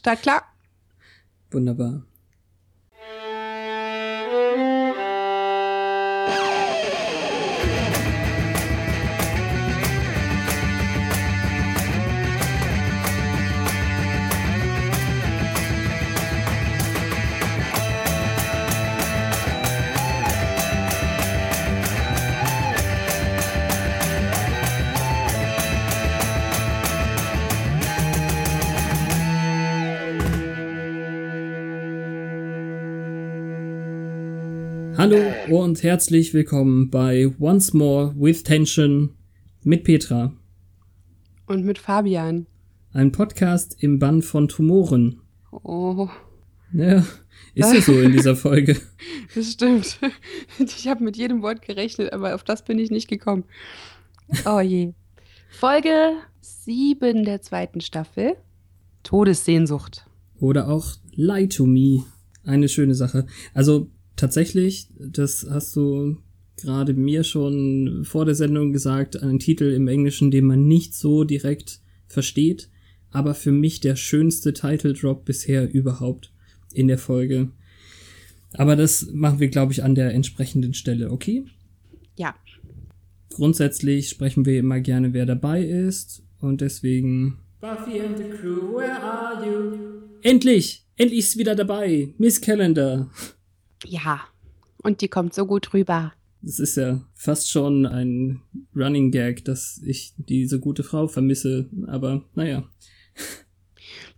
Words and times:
Start 0.00 0.22
klar. 0.22 0.42
Wunderbar. 1.52 2.00
Hallo 35.00 35.32
und 35.48 35.82
herzlich 35.82 36.34
willkommen 36.34 36.90
bei 36.90 37.32
Once 37.40 37.72
More 37.72 38.14
with 38.18 38.42
Tension 38.42 39.14
mit 39.62 39.82
Petra. 39.82 40.34
Und 41.46 41.64
mit 41.64 41.78
Fabian. 41.78 42.46
Ein 42.92 43.10
Podcast 43.10 43.82
im 43.82 43.98
Bann 43.98 44.20
von 44.20 44.46
Tumoren. 44.46 45.22
Oh. 45.52 46.10
Ja, 46.74 46.98
ist 47.54 47.72
ja 47.72 47.80
so 47.80 47.98
in 47.98 48.12
dieser 48.12 48.36
Folge. 48.36 48.78
Das 49.34 49.52
stimmt. 49.52 49.98
Ich 50.58 50.86
habe 50.86 51.02
mit 51.02 51.16
jedem 51.16 51.40
Wort 51.40 51.62
gerechnet, 51.62 52.12
aber 52.12 52.34
auf 52.34 52.44
das 52.44 52.62
bin 52.62 52.78
ich 52.78 52.90
nicht 52.90 53.08
gekommen. 53.08 53.44
Oh 54.44 54.60
je. 54.60 54.92
Folge 55.48 56.12
7 56.42 57.24
der 57.24 57.40
zweiten 57.40 57.80
Staffel. 57.80 58.36
Todessehnsucht. 59.02 60.04
Oder 60.40 60.68
auch 60.68 60.92
Lie 61.12 61.48
to 61.48 61.64
Me. 61.64 62.04
Eine 62.44 62.68
schöne 62.68 62.94
Sache. 62.94 63.24
Also 63.54 63.88
tatsächlich, 64.20 64.88
das 64.98 65.46
hast 65.48 65.74
du 65.76 66.18
gerade 66.60 66.92
mir 66.92 67.24
schon 67.24 68.04
vor 68.04 68.26
der 68.26 68.34
Sendung 68.34 68.72
gesagt, 68.72 69.20
einen 69.22 69.38
Titel 69.38 69.72
im 69.72 69.88
Englischen, 69.88 70.30
den 70.30 70.44
man 70.44 70.68
nicht 70.68 70.94
so 70.94 71.24
direkt 71.24 71.80
versteht, 72.06 72.68
aber 73.10 73.34
für 73.34 73.50
mich 73.50 73.80
der 73.80 73.96
schönste 73.96 74.52
Title 74.52 74.92
Drop 74.92 75.24
bisher 75.24 75.72
überhaupt 75.72 76.32
in 76.74 76.86
der 76.86 76.98
Folge. 76.98 77.50
Aber 78.52 78.76
das 78.76 79.08
machen 79.12 79.40
wir, 79.40 79.48
glaube 79.48 79.72
ich, 79.72 79.82
an 79.82 79.94
der 79.94 80.12
entsprechenden 80.12 80.74
Stelle, 80.74 81.10
okay? 81.10 81.44
Ja. 82.18 82.34
Grundsätzlich 83.30 84.10
sprechen 84.10 84.44
wir 84.44 84.58
immer 84.58 84.80
gerne, 84.80 85.14
wer 85.14 85.24
dabei 85.24 85.64
ist 85.64 86.22
und 86.40 86.60
deswegen 86.60 87.38
Buffy 87.60 88.00
and 88.00 88.18
the 88.18 88.24
Crew, 88.24 88.76
where 88.76 89.00
are 89.00 89.46
you? 89.46 89.76
Endlich! 90.22 90.86
Endlich 90.96 91.20
ist 91.20 91.38
wieder 91.38 91.54
dabei! 91.54 92.12
Miss 92.18 92.40
Calendar! 92.40 93.10
Ja, 93.84 94.20
und 94.82 95.00
die 95.00 95.08
kommt 95.08 95.34
so 95.34 95.46
gut 95.46 95.72
rüber. 95.74 96.12
Es 96.42 96.58
ist 96.58 96.76
ja 96.76 97.04
fast 97.14 97.50
schon 97.50 97.84
ein 97.86 98.40
Running 98.74 99.10
Gag, 99.10 99.44
dass 99.44 99.80
ich 99.84 100.14
diese 100.16 100.58
gute 100.58 100.82
Frau 100.82 101.06
vermisse, 101.06 101.68
aber 101.86 102.24
naja. 102.34 102.68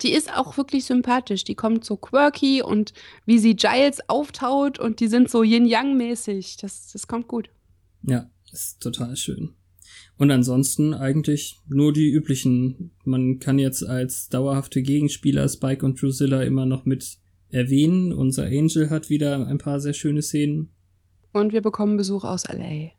Die 0.02 0.12
ist 0.12 0.32
auch 0.32 0.56
wirklich 0.56 0.84
sympathisch. 0.84 1.44
Die 1.44 1.54
kommt 1.54 1.84
so 1.84 1.96
quirky 1.96 2.62
und 2.62 2.92
wie 3.26 3.38
sie 3.38 3.56
Giles 3.56 4.00
auftaut 4.08 4.78
und 4.78 5.00
die 5.00 5.08
sind 5.08 5.30
so 5.30 5.42
Yin-Yang-mäßig. 5.42 6.58
Das, 6.58 6.90
das 6.92 7.06
kommt 7.06 7.28
gut. 7.28 7.50
Ja, 8.02 8.30
ist 8.52 8.80
total 8.80 9.16
schön. 9.16 9.54
Und 10.16 10.30
ansonsten 10.30 10.94
eigentlich 10.94 11.58
nur 11.68 11.92
die 11.92 12.10
üblichen. 12.10 12.92
Man 13.04 13.38
kann 13.38 13.58
jetzt 13.58 13.84
als 13.84 14.28
dauerhafte 14.28 14.82
Gegenspieler 14.82 15.48
Spike 15.48 15.84
und 15.84 16.00
Drusilla 16.00 16.42
immer 16.42 16.66
noch 16.66 16.84
mit 16.84 17.18
erwähnen. 17.52 18.12
Unser 18.12 18.46
Angel 18.46 18.90
hat 18.90 19.10
wieder 19.10 19.46
ein 19.46 19.58
paar 19.58 19.80
sehr 19.80 19.92
schöne 19.92 20.22
Szenen. 20.22 20.70
Und 21.32 21.52
wir 21.52 21.62
bekommen 21.62 21.96
Besuch 21.96 22.24
aus 22.24 22.46
LA. 22.48 22.90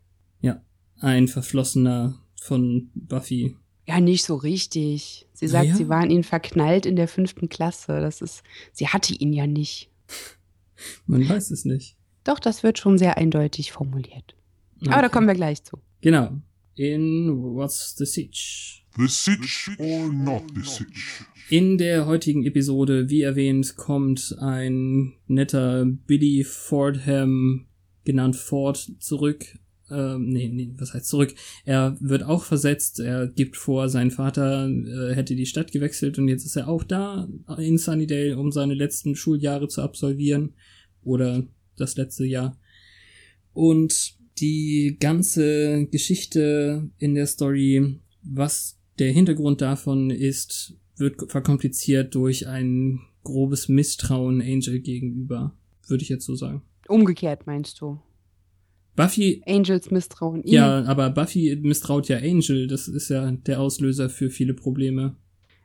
Ja, 0.42 0.62
ein 1.00 1.28
Verflossener 1.28 2.20
von 2.40 2.90
Buffy. 2.96 3.56
Ja, 3.88 4.00
nicht 4.00 4.24
so 4.24 4.36
richtig. 4.36 5.28
Sie 5.34 5.48
sagt, 5.48 5.68
ja. 5.68 5.76
sie 5.76 5.90
war 5.90 6.04
in 6.04 6.10
ihn 6.10 6.24
verknallt 6.24 6.86
in 6.86 6.96
der 6.96 7.08
fünften 7.08 7.50
Klasse. 7.50 8.00
Das 8.00 8.22
ist, 8.22 8.44
sie 8.72 8.88
hatte 8.88 9.14
ihn 9.14 9.34
ja 9.34 9.46
nicht. 9.46 9.90
Man 11.06 11.28
weiß 11.28 11.52
es 11.52 11.66
nicht. 11.66 11.98
Doch, 12.24 12.40
das 12.40 12.64
wird 12.64 12.80
schon 12.80 12.98
sehr 12.98 13.18
eindeutig 13.18 13.72
formuliert. 13.72 14.36
Okay. 14.82 14.92
Aber 14.92 15.02
da 15.02 15.10
kommen 15.10 15.28
wir 15.28 15.34
gleich 15.34 15.64
zu. 15.64 15.78
Genau. 16.02 16.32
In 16.76 17.30
What's 17.56 17.96
the 17.98 18.06
Siege? 18.06 18.83
The 18.96 19.08
Siege 19.08 19.76
or 19.80 20.14
not 20.14 20.44
the 20.54 20.62
Siege? 20.62 21.26
In 21.50 21.80
der 21.80 22.06
heutigen 22.06 22.46
Episode, 22.46 23.10
wie 23.10 23.22
erwähnt, 23.22 23.76
kommt 23.76 24.36
ein 24.40 25.14
netter 25.28 25.86
Billy 25.86 26.44
Fordham, 26.44 27.66
genannt 28.06 28.36
Ford, 28.36 28.92
zurück. 29.00 29.46
Ähm, 29.90 30.30
nee, 30.30 30.48
nee, 30.48 30.72
was 30.78 30.94
heißt 30.94 31.08
zurück? 31.08 31.34
Er 31.66 31.98
wird 32.02 32.22
auch 32.22 32.44
versetzt. 32.44 33.00
Er 33.00 33.28
gibt 33.28 33.58
vor, 33.58 33.90
sein 33.90 34.12
Vater 34.12 34.70
äh, 34.70 35.16
hätte 35.16 35.36
die 35.36 35.48
Stadt 35.48 35.72
gewechselt 35.72 36.20
und 36.20 36.28
jetzt 36.28 36.46
ist 36.46 36.56
er 36.56 36.68
auch 36.68 36.84
da 36.84 37.28
in 37.58 37.80
Sunnydale, 37.80 38.38
um 38.38 38.52
seine 38.52 38.76
letzten 38.76 39.16
Schuljahre 39.16 39.68
zu 39.68 39.82
absolvieren. 39.82 40.54
Oder 41.04 41.48
das 41.78 41.98
letzte 41.98 42.26
Jahr. 42.26 42.60
Und 43.54 44.14
die 44.40 44.98
ganze 45.00 45.88
Geschichte 45.88 46.92
in 47.00 47.16
der 47.16 47.26
Story, 47.26 48.00
was 48.22 48.80
der 49.00 49.12
Hintergrund 49.12 49.62
davon 49.62 50.10
ist, 50.10 50.76
wird 50.98 51.32
verkompliziert 51.32 52.14
durch 52.16 52.48
ein 52.48 53.02
grobes 53.24 53.70
Misstrauen 53.70 54.42
Angel 54.42 54.80
gegenüber, 54.80 55.54
würde 55.88 56.04
ich 56.04 56.10
jetzt 56.10 56.26
so 56.26 56.36
sagen. 56.36 56.62
Umgekehrt 56.88 57.48
meinst 57.48 57.80
du? 57.82 58.00
Buffy. 58.96 59.42
Angels 59.48 59.90
misstrauen 59.90 60.44
ihm. 60.44 60.54
Ja, 60.54 60.84
aber 60.84 61.10
Buffy 61.10 61.58
misstraut 61.62 62.10
ja 62.10 62.18
Angel. 62.18 62.68
Das 62.68 62.88
ist 62.88 63.10
ja 63.10 63.32
der 63.32 63.60
Auslöser 63.60 64.10
für 64.10 64.30
viele 64.30 64.54
Probleme. 64.54 65.16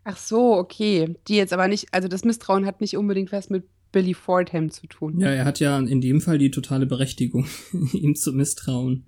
Ach 0.05 0.16
so, 0.16 0.55
okay. 0.55 1.16
Die 1.28 1.37
jetzt 1.37 1.53
aber 1.53 1.69
nicht, 1.69 1.93
also 1.93 2.09
das 2.09 2.25
Misstrauen 2.25 2.65
hat 2.65 2.81
nicht 2.81 2.97
unbedingt 2.97 3.33
was 3.33 3.50
mit 3.50 3.65
Billy 3.93 4.15
Fordham 4.15 4.71
zu 4.71 4.87
tun. 4.87 5.21
Ja, 5.21 5.28
er 5.28 5.45
hat 5.45 5.60
ja 5.60 5.78
in 5.78 6.00
dem 6.00 6.21
Fall 6.21 6.39
die 6.39 6.50
totale 6.50 6.87
Berechtigung, 6.87 7.47
ihm 7.93 8.15
zu 8.15 8.33
misstrauen. 8.33 9.05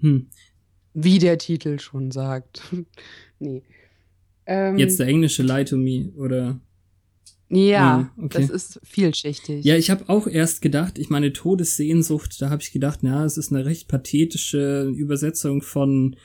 Hm. 0.00 0.28
Wie 1.04 1.18
der 1.18 1.38
Titel 1.38 1.78
schon 1.78 2.10
sagt. 2.10 2.62
nee. 3.38 3.62
Ähm, 4.46 4.78
Jetzt 4.78 4.98
der 4.98 5.06
englische 5.06 5.42
Lie 5.42 5.64
to 5.64 5.76
Me, 5.76 6.12
oder? 6.16 6.60
Ja, 7.48 8.12
hm, 8.14 8.24
okay. 8.24 8.40
das 8.40 8.50
ist 8.50 8.80
vielschichtig. 8.84 9.64
Ja, 9.64 9.76
ich 9.76 9.90
habe 9.90 10.08
auch 10.08 10.28
erst 10.28 10.62
gedacht, 10.62 10.98
ich 10.98 11.10
meine 11.10 11.32
Todessehnsucht, 11.32 12.40
da 12.40 12.48
habe 12.48 12.62
ich 12.62 12.70
gedacht, 12.70 13.00
na, 13.02 13.24
es 13.24 13.36
ist 13.36 13.52
eine 13.52 13.64
recht 13.64 13.88
pathetische 13.88 14.84
Übersetzung 14.96 15.60
von 15.60 16.16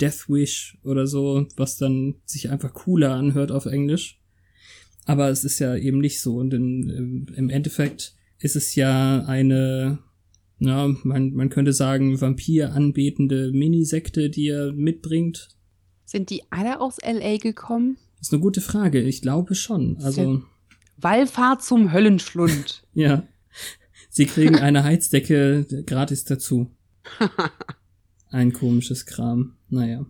Death 0.00 0.28
Wish 0.28 0.76
oder 0.84 1.06
so, 1.06 1.46
was 1.56 1.78
dann 1.78 2.16
sich 2.26 2.50
einfach 2.50 2.74
cooler 2.74 3.12
anhört 3.12 3.50
auf 3.50 3.64
Englisch. 3.64 4.20
Aber 5.06 5.28
es 5.30 5.44
ist 5.44 5.58
ja 5.58 5.74
eben 5.74 5.98
nicht 5.98 6.20
so. 6.20 6.36
Und 6.36 6.52
in, 6.52 7.26
im 7.34 7.48
Endeffekt 7.48 8.14
ist 8.38 8.56
es 8.56 8.74
ja 8.74 9.24
eine, 9.26 9.98
ja, 10.64 10.88
man, 11.02 11.32
man 11.34 11.48
könnte 11.48 11.72
sagen, 11.72 12.20
Vampir 12.20 12.72
anbetende 12.72 13.52
Minisekte, 13.52 14.30
die 14.30 14.48
er 14.48 14.72
mitbringt. 14.72 15.48
Sind 16.04 16.30
die 16.30 16.42
alle 16.50 16.80
aus 16.80 16.98
LA 17.02 17.38
gekommen? 17.38 17.96
Das 18.18 18.28
ist 18.28 18.32
eine 18.32 18.42
gute 18.42 18.60
Frage. 18.60 19.00
Ich 19.02 19.22
glaube 19.22 19.54
schon. 19.54 19.98
Also. 20.02 20.42
Wallfahrt 20.96 21.62
zum 21.62 21.92
Höllenschlund. 21.92 22.84
ja. 22.94 23.26
Sie 24.10 24.26
kriegen 24.26 24.56
eine 24.56 24.84
Heizdecke 24.84 25.66
gratis 25.86 26.24
dazu. 26.24 26.70
Ein 28.30 28.52
komisches 28.52 29.06
Kram. 29.06 29.56
Naja. 29.68 30.06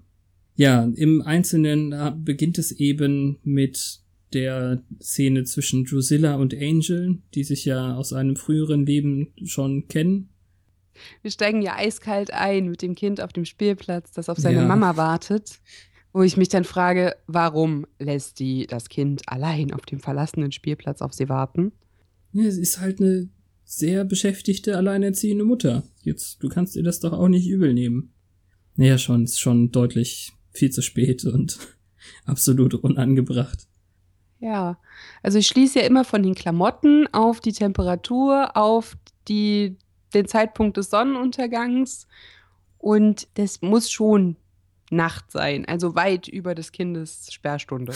Ja, 0.56 0.84
im 0.94 1.22
Einzelnen 1.22 1.94
beginnt 2.25 2.59
es 2.59 2.71
eben 2.72 3.38
mit 3.42 4.00
der 4.34 4.82
Szene 5.00 5.44
zwischen 5.44 5.84
Drusilla 5.84 6.36
und 6.36 6.54
Angel, 6.54 7.18
die 7.34 7.45
sich 7.45 7.65
ja 7.65 7.95
aus 7.95 8.12
einem 8.12 8.36
früheren 8.36 8.84
Leben 8.84 9.33
schon 9.45 9.89
kennen. 9.89 10.28
Wir 11.22 11.30
steigen 11.30 11.62
ja 11.62 11.76
eiskalt 11.76 12.32
ein 12.32 12.68
mit 12.68 12.82
dem 12.82 12.94
Kind 12.94 13.20
auf 13.20 13.32
dem 13.32 13.44
Spielplatz, 13.44 14.12
das 14.12 14.28
auf 14.28 14.38
seine 14.38 14.58
ja. 14.60 14.66
Mama 14.66 14.96
wartet, 14.96 15.60
wo 16.12 16.22
ich 16.22 16.36
mich 16.36 16.48
dann 16.48 16.64
frage, 16.64 17.16
warum 17.26 17.86
lässt 17.98 18.38
die 18.38 18.66
das 18.66 18.88
Kind 18.88 19.22
allein 19.26 19.72
auf 19.72 19.86
dem 19.86 20.00
verlassenen 20.00 20.52
Spielplatz 20.52 21.02
auf 21.02 21.12
sie 21.12 21.28
warten? 21.28 21.72
Ja, 22.32 22.50
sie 22.50 22.62
ist 22.62 22.80
halt 22.80 23.00
eine 23.00 23.28
sehr 23.64 24.04
beschäftigte, 24.04 24.76
alleinerziehende 24.76 25.44
Mutter. 25.44 25.84
Jetzt, 26.02 26.42
du 26.42 26.48
kannst 26.48 26.76
ihr 26.76 26.82
das 26.82 27.00
doch 27.00 27.12
auch 27.12 27.28
nicht 27.28 27.48
übel 27.48 27.74
nehmen. 27.74 28.12
Naja, 28.76 28.98
schon, 28.98 29.24
ist 29.24 29.41
schon 29.41 29.70
deutlich 29.70 30.32
viel 30.50 30.70
zu 30.70 30.82
spät 30.82 31.24
und 31.24 31.58
absolut 32.26 32.74
unangebracht. 32.74 33.66
Ja, 34.41 34.78
also 35.22 35.38
ich 35.38 35.46
schließe 35.46 35.80
ja 35.80 35.86
immer 35.86 36.04
von 36.04 36.22
den 36.22 36.34
Klamotten 36.34 37.06
auf 37.12 37.41
die 37.41 37.52
Temperatur, 37.52 38.56
auf 38.56 38.96
die, 39.26 39.78
den 40.15 40.27
Zeitpunkt 40.27 40.77
des 40.77 40.91
Sonnenuntergangs 40.91 42.07
und 42.78 43.28
das 43.34 43.63
muss 43.63 43.91
schon 43.91 44.37
Nacht 44.91 45.31
sein, 45.33 45.65
also 45.65 45.95
weit 45.95 46.28
über 46.28 46.55
des 46.55 46.72
Kindes 46.72 47.33
Sperrstunde. 47.33 47.95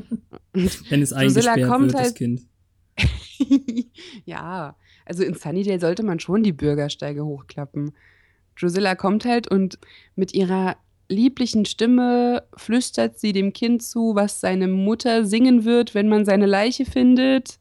Wenn 0.52 1.02
es 1.02 1.12
eingesperrt 1.12 1.68
kommt 1.68 1.86
wird, 1.86 1.94
das 1.94 2.02
halt- 2.02 2.14
Kind. 2.14 2.42
ja, 4.24 4.74
also 5.04 5.22
in 5.22 5.34
Sunnydale 5.34 5.80
sollte 5.80 6.02
man 6.02 6.18
schon 6.20 6.42
die 6.42 6.52
Bürgersteige 6.52 7.24
hochklappen. 7.24 7.92
Drusilla 8.58 8.94
kommt 8.94 9.26
halt 9.26 9.48
und 9.48 9.78
mit 10.14 10.32
ihrer 10.32 10.76
lieblichen 11.08 11.66
Stimme 11.66 12.44
flüstert 12.56 13.18
sie 13.18 13.32
dem 13.32 13.52
Kind 13.52 13.82
zu, 13.82 14.14
was 14.14 14.40
seine 14.40 14.66
Mutter 14.66 15.24
singen 15.24 15.64
wird, 15.64 15.94
wenn 15.94 16.08
man 16.08 16.24
seine 16.24 16.46
Leiche 16.46 16.84
findet. 16.84 17.58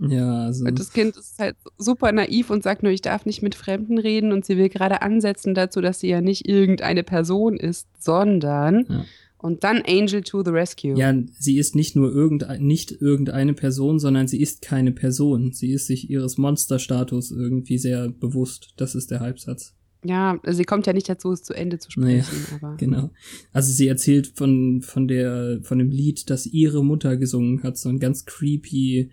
Ja, 0.00 0.44
also. 0.46 0.64
Und 0.64 0.78
das 0.78 0.92
Kind 0.92 1.16
ist 1.16 1.38
halt 1.38 1.56
super 1.78 2.10
naiv 2.12 2.48
und 2.50 2.62
sagt 2.62 2.82
nur, 2.82 2.90
ich 2.92 3.02
darf 3.02 3.26
nicht 3.26 3.42
mit 3.42 3.54
Fremden 3.54 3.98
reden 3.98 4.32
und 4.32 4.44
sie 4.46 4.56
will 4.56 4.68
gerade 4.70 5.02
ansetzen 5.02 5.54
dazu, 5.54 5.80
dass 5.80 6.00
sie 6.00 6.08
ja 6.08 6.20
nicht 6.20 6.48
irgendeine 6.48 7.02
Person 7.02 7.56
ist, 7.56 7.86
sondern 7.98 8.86
Ja. 8.88 9.04
und 9.38 9.62
dann 9.64 9.82
Angel 9.86 10.22
to 10.22 10.42
the 10.42 10.50
Rescue. 10.50 10.96
Ja, 10.96 11.14
sie 11.38 11.58
ist 11.58 11.74
nicht 11.74 11.96
nur 11.96 12.10
irgendein, 12.12 12.62
nicht 12.62 12.92
irgendeine 12.92 13.52
Person, 13.54 13.98
sondern 13.98 14.26
sie 14.26 14.40
ist 14.40 14.62
keine 14.62 14.92
Person. 14.92 15.52
Sie 15.52 15.70
ist 15.72 15.86
sich 15.86 16.08
ihres 16.08 16.38
Monsterstatus 16.38 17.30
irgendwie 17.30 17.78
sehr 17.78 18.08
bewusst. 18.08 18.74
Das 18.78 18.94
ist 18.94 19.10
der 19.10 19.20
Halbsatz. 19.20 19.74
Ja, 20.02 20.40
also 20.44 20.56
sie 20.56 20.64
kommt 20.64 20.86
ja 20.86 20.94
nicht 20.94 21.10
dazu, 21.10 21.30
es 21.32 21.42
zu 21.42 21.52
Ende 21.52 21.78
zu 21.78 21.90
Naja, 22.00 22.22
sprechen, 22.22 22.54
aber 22.62 22.76
Genau. 22.78 23.10
Also 23.52 23.70
sie 23.70 23.86
erzählt 23.86 24.32
von, 24.34 24.80
von 24.80 25.08
der, 25.08 25.60
von 25.62 25.78
dem 25.78 25.90
Lied, 25.90 26.30
das 26.30 26.46
ihre 26.46 26.82
Mutter 26.82 27.18
gesungen 27.18 27.62
hat, 27.62 27.76
so 27.76 27.90
ein 27.90 27.98
ganz 27.98 28.24
creepy, 28.24 29.10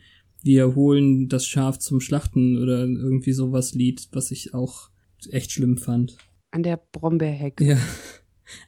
wir 0.47 0.73
holen 0.73 1.29
das 1.29 1.45
Schaf 1.45 1.77
zum 1.77 1.99
Schlachten 1.99 2.57
oder 2.57 2.79
irgendwie 2.87 3.33
sowas 3.33 3.75
Lied, 3.75 4.07
was 4.11 4.31
ich 4.31 4.55
auch 4.55 4.89
echt 5.29 5.51
schlimm 5.51 5.77
fand. 5.77 6.17
an 6.51 6.63
der 6.63 6.81
Brombeerhecke. 6.91 7.63
Ja. 7.63 7.77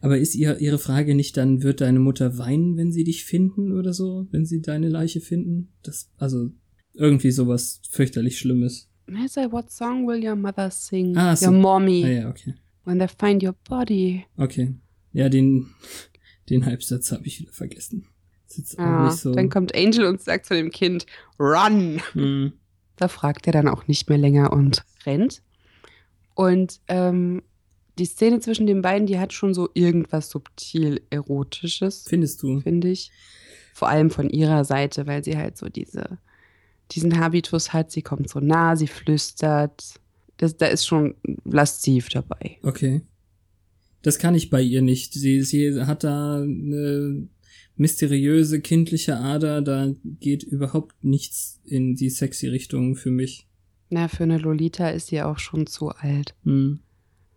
Aber 0.01 0.17
ist 0.17 0.35
ihr, 0.35 0.59
ihre 0.59 0.77
Frage 0.77 1.15
nicht 1.15 1.37
dann, 1.37 1.63
wird 1.63 1.79
deine 1.79 1.99
Mutter 1.99 2.37
weinen, 2.37 2.75
wenn 2.75 2.91
sie 2.91 3.05
dich 3.05 3.23
finden 3.23 3.71
oder 3.71 3.93
so, 3.93 4.27
wenn 4.29 4.45
sie 4.45 4.61
deine 4.61 4.89
Leiche 4.89 5.21
finden? 5.21 5.69
Das, 5.83 6.11
also, 6.17 6.51
irgendwie 6.93 7.31
sowas 7.31 7.81
fürchterlich 7.89 8.37
Schlimmes. 8.37 8.89
I 9.09 9.27
say, 9.27 9.49
what 9.49 9.71
song 9.71 10.05
will 10.05 10.21
your 10.23 10.35
mother 10.35 10.69
sing? 10.69 11.15
Ah, 11.15 11.35
so. 11.35 11.47
Your 11.47 11.53
mommy. 11.53 12.03
Ah 12.03 12.09
ja, 12.09 12.29
okay. 12.29 12.55
When 12.83 12.99
they 12.99 13.07
find 13.07 13.41
your 13.41 13.55
body. 13.69 14.25
Okay. 14.35 14.75
Ja, 15.13 15.29
den, 15.29 15.67
den 16.49 16.65
Halbsatz 16.65 17.11
habe 17.11 17.25
ich 17.25 17.39
wieder 17.39 17.53
vergessen. 17.53 18.05
Ja, 18.77 19.11
so. 19.11 19.33
Dann 19.33 19.49
kommt 19.49 19.75
Angel 19.75 20.05
und 20.05 20.21
sagt 20.21 20.45
zu 20.45 20.53
dem 20.53 20.71
Kind, 20.71 21.05
run. 21.39 22.01
Hm. 22.13 22.53
Da 22.95 23.07
fragt 23.07 23.47
er 23.47 23.53
dann 23.53 23.67
auch 23.67 23.87
nicht 23.87 24.09
mehr 24.09 24.17
länger 24.17 24.51
und 24.51 24.83
rennt. 25.05 25.41
Und 26.35 26.79
ähm, 26.87 27.41
die 27.97 28.05
Szene 28.05 28.39
zwischen 28.39 28.65
den 28.65 28.81
beiden, 28.81 29.07
die 29.07 29.19
hat 29.19 29.33
schon 29.33 29.53
so 29.53 29.69
irgendwas 29.73 30.29
subtil 30.29 31.01
Erotisches, 31.09 32.05
Findest 32.07 32.41
du? 32.41 32.61
finde 32.61 32.89
ich. 32.89 33.11
Vor 33.73 33.89
allem 33.89 34.09
von 34.09 34.29
ihrer 34.29 34.65
Seite, 34.65 35.07
weil 35.07 35.23
sie 35.23 35.37
halt 35.37 35.57
so 35.57 35.69
diese, 35.69 36.17
diesen 36.91 37.19
Habitus 37.19 37.71
hat. 37.73 37.91
Sie 37.91 38.01
kommt 38.01 38.29
so 38.29 38.39
nah, 38.39 38.75
sie 38.75 38.87
flüstert. 38.87 39.83
Das, 40.37 40.57
da 40.57 40.67
ist 40.67 40.85
schon 40.85 41.15
lasziv 41.43 42.09
dabei. 42.09 42.57
Okay. 42.63 43.01
Das 44.01 44.17
kann 44.17 44.35
ich 44.35 44.49
bei 44.49 44.61
ihr 44.61 44.81
nicht. 44.81 45.13
Sie, 45.13 45.41
sie 45.43 45.81
hat 45.81 46.03
da 46.03 46.41
eine 46.41 47.27
mysteriöse 47.79 48.61
kindliche 48.61 49.17
Ader, 49.17 49.61
da 49.61 49.93
geht 50.03 50.43
überhaupt 50.43 51.03
nichts 51.03 51.59
in 51.65 51.95
die 51.95 52.09
sexy 52.09 52.47
Richtung 52.47 52.95
für 52.95 53.11
mich. 53.11 53.47
Na, 53.89 54.07
für 54.07 54.23
eine 54.23 54.37
Lolita 54.37 54.89
ist 54.89 55.07
sie 55.07 55.21
auch 55.21 55.39
schon 55.39 55.65
zu 55.65 55.89
alt. 55.89 56.35
Hm. 56.43 56.79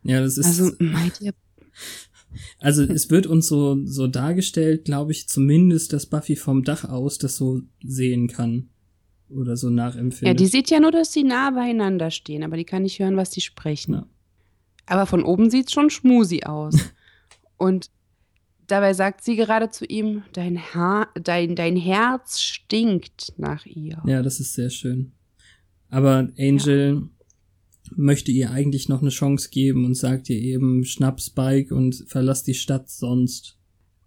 Ja, 0.02 0.20
das 0.20 0.36
ist. 0.36 0.46
Also, 0.46 0.72
meint 0.78 1.20
ihr, 1.20 1.32
Also 2.58 2.82
es 2.82 3.10
wird 3.10 3.26
uns 3.26 3.48
so, 3.48 3.78
so 3.84 4.06
dargestellt, 4.06 4.84
glaube 4.84 5.12
ich, 5.12 5.28
zumindest, 5.28 5.92
dass 5.92 6.06
Buffy 6.06 6.36
vom 6.36 6.64
Dach 6.64 6.84
aus 6.84 7.18
das 7.18 7.36
so 7.36 7.62
sehen 7.82 8.28
kann. 8.28 8.68
Oder 9.28 9.56
so 9.56 9.68
ja, 9.68 9.74
nachempfindet. 9.74 10.40
die 10.40 10.46
sieht 10.46 10.70
ja 10.70 10.78
nur, 10.78 10.92
dass 10.92 11.12
sie 11.12 11.24
nah 11.24 11.50
beieinander 11.50 12.10
stehen, 12.10 12.42
aber 12.42 12.56
die 12.56 12.64
kann 12.64 12.82
nicht 12.82 12.98
hören, 12.98 13.16
was 13.16 13.30
die 13.30 13.40
sprechen. 13.40 13.94
Ja. 13.94 14.06
Aber 14.86 15.06
von 15.06 15.24
oben 15.24 15.50
sieht's 15.50 15.72
schon 15.72 15.90
schmusi 15.90 16.42
aus. 16.42 16.74
Und 17.56 17.90
dabei 18.66 18.94
sagt 18.94 19.22
sie 19.22 19.36
gerade 19.36 19.70
zu 19.70 19.84
ihm, 19.84 20.22
dein, 20.32 20.58
Haar, 20.58 21.08
dein, 21.22 21.56
dein 21.56 21.76
Herz 21.76 22.40
stinkt 22.40 23.32
nach 23.36 23.66
ihr. 23.66 24.02
ja, 24.06 24.22
das 24.22 24.40
ist 24.40 24.54
sehr 24.54 24.70
schön. 24.70 25.12
Aber 25.88 26.28
Angel 26.38 27.08
möchte 27.94 28.32
ihr 28.32 28.50
eigentlich 28.50 28.88
noch 28.88 29.02
eine 29.02 29.10
Chance 29.10 29.50
geben 29.50 29.84
und 29.84 29.94
sagt 29.94 30.30
ihr 30.30 30.38
eben, 30.38 30.84
schnapp 30.84 31.20
Spike 31.20 31.74
und 31.74 32.04
verlass 32.06 32.44
die 32.44 32.54
Stadt 32.54 32.88
sonst. 32.88 33.58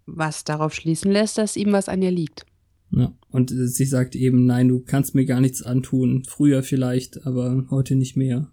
Was 0.06 0.44
darauf 0.44 0.74
schließen 0.74 1.10
lässt, 1.10 1.38
dass 1.38 1.56
ihm 1.56 1.72
was 1.72 1.88
an 1.88 2.02
ihr 2.02 2.10
liegt. 2.10 2.46
Ja. 2.90 3.12
Und 3.30 3.50
äh, 3.50 3.66
sie 3.66 3.84
sagt 3.84 4.14
eben, 4.16 4.46
nein, 4.46 4.68
du 4.68 4.80
kannst 4.80 5.14
mir 5.14 5.24
gar 5.24 5.40
nichts 5.40 5.62
antun. 5.62 6.24
Früher 6.24 6.62
vielleicht, 6.62 7.26
aber 7.26 7.66
heute 7.70 7.96
nicht 7.96 8.16
mehr. 8.16 8.50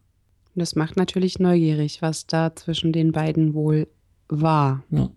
Das 0.56 0.76
macht 0.76 0.98
natürlich 0.98 1.40
neugierig, 1.40 2.02
was 2.02 2.28
da 2.28 2.56
zwischen 2.56 2.92
den 2.94 3.12
beiden 3.12 3.54
wohl 3.54 3.88
war. 4.42 4.84
Ja. 4.90 5.10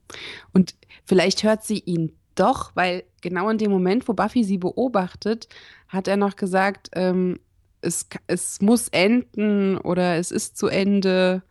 Und 0.53 0.75
vielleicht 1.05 1.43
hört 1.45 1.65
sie 1.65 1.79
ihn 1.81 2.13
doch, 2.35 2.73
weil 2.75 3.05
genau 3.23 3.49
in 3.49 3.59
dem 3.59 3.71
Moment, 3.71 4.07
wo 4.09 4.13
Buffy 4.13 4.45
sie 4.45 4.59
beobachtet, 4.59 5.49
hat 5.89 6.07
er 6.09 6.17
noch 6.17 6.37
gesagt, 6.37 6.91
ähm, 6.95 7.39
es, 7.81 8.07
es 8.27 8.61
muss 8.61 8.89
enden 8.89 9.79
oder 9.79 10.17
es 10.17 10.31
ist 10.31 10.57
zu 10.59 10.67
Ende, 10.67 11.43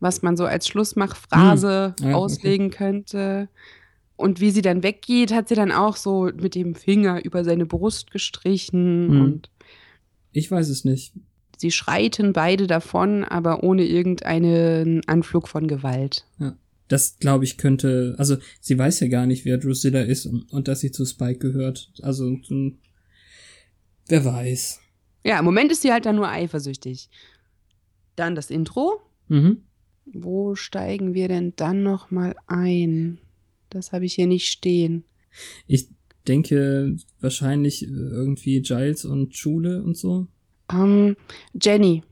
was 0.00 0.22
man 0.22 0.36
so 0.36 0.44
als 0.46 0.66
Schlussmachphrase 0.68 1.94
Hm. 2.00 2.06
Ja, 2.06 2.10
okay. 2.10 2.14
auslegen 2.14 2.70
könnte. 2.70 3.48
Und 4.16 4.40
wie 4.40 4.50
sie 4.50 4.62
dann 4.62 4.82
weggeht, 4.82 5.32
hat 5.32 5.48
sie 5.48 5.54
dann 5.54 5.70
auch 5.70 5.94
so 5.96 6.30
mit 6.40 6.54
dem 6.56 6.74
Finger 6.74 7.24
über 7.24 7.44
seine 7.44 7.66
Brust 7.66 8.10
gestrichen 8.10 9.08
Hm. 9.10 9.20
und 9.22 9.50
Ich 10.32 10.50
weiß 10.50 10.68
es 10.68 10.84
nicht. 10.84 11.12
sie 11.56 11.70
schreiten 11.70 12.32
beide 12.32 12.66
davon, 12.66 13.24
aber 13.24 13.62
ohne 13.62 13.84
irgendeinen 13.84 15.06
Anflug 15.08 15.48
von 15.48 15.66
Gewalt. 15.68 16.24
Das, 16.88 17.18
glaube 17.18 17.44
ich, 17.44 17.58
könnte, 17.58 18.14
also 18.18 18.36
sie 18.60 18.78
weiß 18.78 19.00
ja 19.00 19.08
gar 19.08 19.26
nicht, 19.26 19.44
wer 19.44 19.58
Drusilla 19.58 20.00
ist 20.00 20.26
und, 20.26 20.50
und 20.52 20.68
dass 20.68 20.80
sie 20.80 20.90
zu 20.90 21.04
Spike 21.04 21.38
gehört. 21.38 21.92
Also, 22.02 22.24
hm, 22.48 22.78
wer 24.08 24.24
weiß. 24.24 24.80
Ja, 25.24 25.38
im 25.38 25.44
Moment 25.44 25.70
ist 25.70 25.82
sie 25.82 25.92
halt 25.92 26.06
dann 26.06 26.16
nur 26.16 26.28
eifersüchtig. 26.28 27.10
Dann 28.16 28.34
das 28.34 28.50
Intro. 28.50 29.02
Mhm. 29.28 29.64
Wo 30.06 30.54
steigen 30.54 31.14
wir 31.14 31.28
denn 31.28 31.52
dann 31.56 31.82
noch 31.82 32.10
mal 32.10 32.34
ein? 32.46 33.18
Das 33.68 33.92
habe 33.92 34.06
ich 34.06 34.14
hier 34.14 34.26
nicht 34.26 34.46
stehen. 34.46 35.04
Ich 35.66 35.88
denke 36.26 36.96
wahrscheinlich 37.20 37.82
äh, 37.82 37.90
irgendwie 37.90 38.60
Giles 38.62 39.04
und 39.04 39.36
Schule 39.36 39.82
und 39.82 39.96
so. 39.96 40.26
Ähm, 40.72 41.16
Jenny. 41.60 42.02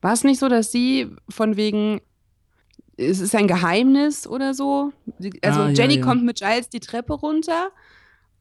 War 0.00 0.12
es 0.12 0.24
nicht 0.24 0.38
so, 0.38 0.48
dass 0.48 0.70
sie 0.70 1.08
von 1.28 1.56
wegen, 1.56 2.00
es 2.96 3.20
ist 3.20 3.34
ein 3.34 3.48
Geheimnis 3.48 4.26
oder 4.26 4.54
so? 4.54 4.92
Also 5.42 5.60
Ah, 5.62 5.68
ja, 5.68 5.74
Jenny 5.74 5.96
ja. 5.98 6.02
kommt 6.04 6.24
mit 6.24 6.38
Giles 6.38 6.68
die 6.68 6.80
Treppe 6.80 7.14
runter 7.14 7.70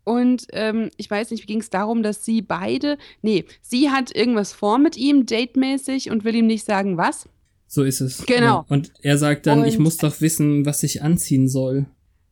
und 0.04 0.48
ähm, 0.52 0.90
ich 0.98 1.10
weiß 1.10 1.32
nicht, 1.32 1.44
wie 1.44 1.48
ging 1.48 1.62
es 1.62 1.70
darum, 1.70 2.04
dass 2.04 2.26
sie 2.26 2.42
beide, 2.42 2.98
nee, 3.22 3.46
sie 3.62 3.90
hat 3.90 4.14
irgendwas 4.16 4.52
vor 4.54 4.78
mit 4.78 4.98
ihm, 4.98 5.26
datemäßig 5.26 6.12
und 6.12 6.24
will 6.26 6.36
ihm 6.36 6.48
nicht 6.48 6.66
sagen, 6.66 6.98
was. 6.98 7.28
So 7.68 7.84
ist 7.84 8.02
es. 8.02 8.26
Genau. 8.26 8.46
Ja. 8.60 8.66
Und 8.70 8.92
er 9.02 9.18
sagt 9.18 9.48
dann, 9.48 9.64
ich 9.66 9.78
Und- 9.78 9.84
muss 9.84 9.98
doch 9.98 10.22
wissen, 10.22 10.66
was 10.66 10.84
ich 10.84 11.02
anziehen 11.02 11.48
soll. 11.48 11.86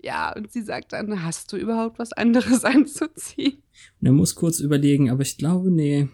Ja, 0.03 0.35
und 0.35 0.51
sie 0.51 0.61
sagt 0.63 0.93
dann, 0.93 1.23
hast 1.23 1.51
du 1.53 1.57
überhaupt 1.57 1.97
was 1.99 2.11
anderes 2.13 2.63
anzuziehen? 2.65 3.61
Und 4.01 4.07
er 4.07 4.11
muss 4.13 4.35
kurz 4.35 4.59
überlegen, 4.59 5.09
aber 5.09 5.21
ich 5.21 5.37
glaube, 5.37 5.71
nee, 5.71 6.09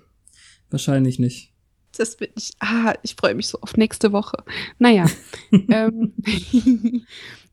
wahrscheinlich 0.70 1.20
nicht. 1.20 1.54
Das 1.98 2.16
bin 2.18 2.30
ich. 2.36 2.52
Ah, 2.60 2.94
ich 3.04 3.16
freue 3.16 3.34
mich 3.36 3.48
so 3.48 3.60
auf 3.62 3.76
nächste 3.78 4.12
Woche. 4.12 4.38
Naja. 4.80 5.06
ähm, 5.52 6.14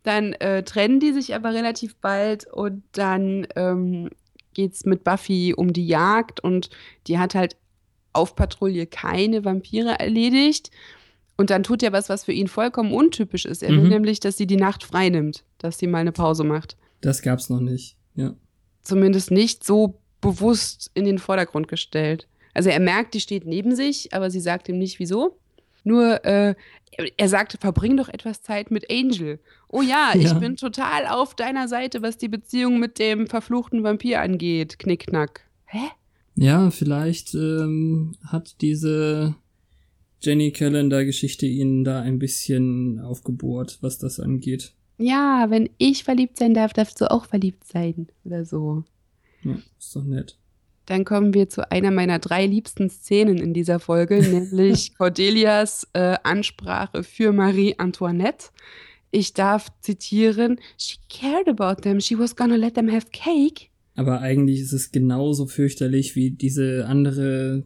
dann 0.03 0.33
äh, 0.35 0.63
trennen 0.63 1.01
die 1.01 1.13
sich 1.13 1.35
aber 1.35 1.53
relativ 1.55 1.97
bald 1.97 2.47
und 2.53 2.83
dann 2.93 3.47
ähm, 3.57 4.11
geht's 4.53 4.85
mit 4.85 5.03
Buffy 5.05 5.55
um 5.57 5.73
die 5.73 5.87
Jagd 5.87 6.41
und 6.41 6.71
die 7.07 7.19
hat 7.19 7.35
halt 7.35 7.57
auf 8.13 8.37
Patrouille 8.37 8.87
keine 8.87 9.45
Vampire 9.45 9.99
erledigt. 9.99 10.71
Und 11.37 11.51
dann 11.51 11.65
tut 11.65 11.83
er 11.83 11.93
was, 11.93 12.09
was 12.09 12.25
für 12.25 12.33
ihn 12.33 12.47
vollkommen 12.47 12.93
untypisch 12.93 13.45
ist. 13.45 13.65
Er 13.65 13.71
will 13.71 13.81
Mhm. 13.85 13.89
nämlich, 13.89 14.21
dass 14.21 14.37
sie 14.37 14.47
die 14.47 14.57
Nacht 14.57 14.85
frei 14.85 15.09
nimmt, 15.09 15.43
dass 15.59 15.79
sie 15.79 15.89
mal 15.89 15.99
eine 15.99 16.13
Pause 16.13 16.45
macht. 16.45 16.77
Das 17.01 17.23
gab's 17.23 17.51
noch 17.51 17.59
nicht. 17.61 17.97
Ja. 18.15 18.35
Zumindest 18.83 19.33
nicht 19.33 19.65
so 19.65 19.99
bewusst 20.21 20.93
in 20.95 21.05
den 21.05 21.19
Vordergrund 21.19 21.67
gestellt. 21.67 22.29
Also 22.54 22.70
er 22.70 22.80
merkt, 22.80 23.14
die 23.14 23.20
steht 23.20 23.46
neben 23.46 23.75
sich, 23.76 24.14
aber 24.14 24.30
sie 24.30 24.40
sagt 24.40 24.68
ihm 24.68 24.78
nicht, 24.78 24.99
wieso. 24.99 25.37
Nur, 25.82 26.25
äh, 26.25 26.54
er- 27.16 27.28
sagt, 27.28 27.58
verbring 27.61 27.96
doch 27.96 28.08
etwas 28.08 28.42
Zeit 28.42 28.70
mit 28.70 28.90
Angel. 28.90 29.38
Oh 29.68 29.82
ja, 29.82 30.12
ich 30.14 30.23
Ja. 30.25 30.34
bin 30.34 30.56
total 30.56 31.06
auf 31.06 31.34
deiner 31.34 31.68
Seite, 31.68 32.00
was 32.00 32.16
die 32.16 32.28
Beziehung 32.28 32.78
mit 32.78 32.99
dem 32.99 33.26
verfluchten 33.26 33.82
Vampir 33.82 34.20
angeht. 34.23 34.78
Knickknack. 34.78 35.42
Hä? 35.66 35.88
Ja, 36.37 36.70
vielleicht 36.70 37.34
ähm, 37.34 38.16
hat 38.26 38.61
diese 38.61 39.34
Jenny 40.23 40.52
Calendar-Geschichte 40.52 41.46
ihn 41.46 41.84
da 41.84 42.00
ein 42.00 42.18
bisschen 42.18 42.99
aufgebohrt, 43.00 43.78
was 43.82 43.99
das 43.99 44.18
angeht. 44.20 44.73
Ja, 44.96 45.46
wenn 45.50 45.68
ich 45.78 46.02
verliebt 46.04 46.38
sein 46.38 46.54
darf, 46.54 46.73
darfst 46.73 47.00
du 47.00 47.11
auch 47.11 47.26
verliebt 47.26 47.64
sein. 47.64 48.06
Oder 48.25 48.44
so. 48.44 48.84
Ja, 49.42 49.56
ist 49.78 49.94
doch 49.94 50.04
nett. 50.04 50.38
Dann 50.87 51.05
kommen 51.05 51.35
wir 51.35 51.49
zu 51.49 51.71
einer 51.71 51.91
meiner 51.91 52.19
drei 52.19 52.47
liebsten 52.47 52.91
Szenen 52.91 53.38
in 53.38 53.55
dieser 53.55 53.81
Folge, 53.81 54.17
nämlich 54.50 54.95
Cordelias 54.97 55.88
äh, 55.93 56.17
Ansprache 56.23 57.03
für 57.03 57.33
Marie 57.33 57.75
Antoinette. 57.79 58.49
Ich 59.11 59.33
darf 59.33 59.69
zitieren, 59.81 60.59
She 60.76 60.97
cared 61.09 61.49
about 61.49 61.83
them, 61.83 62.00
she 62.00 62.19
was 62.19 62.35
gonna 62.35 62.57
let 62.57 62.75
them 62.75 62.91
have 62.91 63.07
cake. 63.12 63.69
Aber 63.95 64.21
eigentlich 64.21 64.61
ist 64.61 64.73
es 64.73 64.91
genauso 64.91 65.47
fürchterlich 65.47 66.17
wie 66.17 66.33
diese 66.33 66.87
andere 66.87 67.64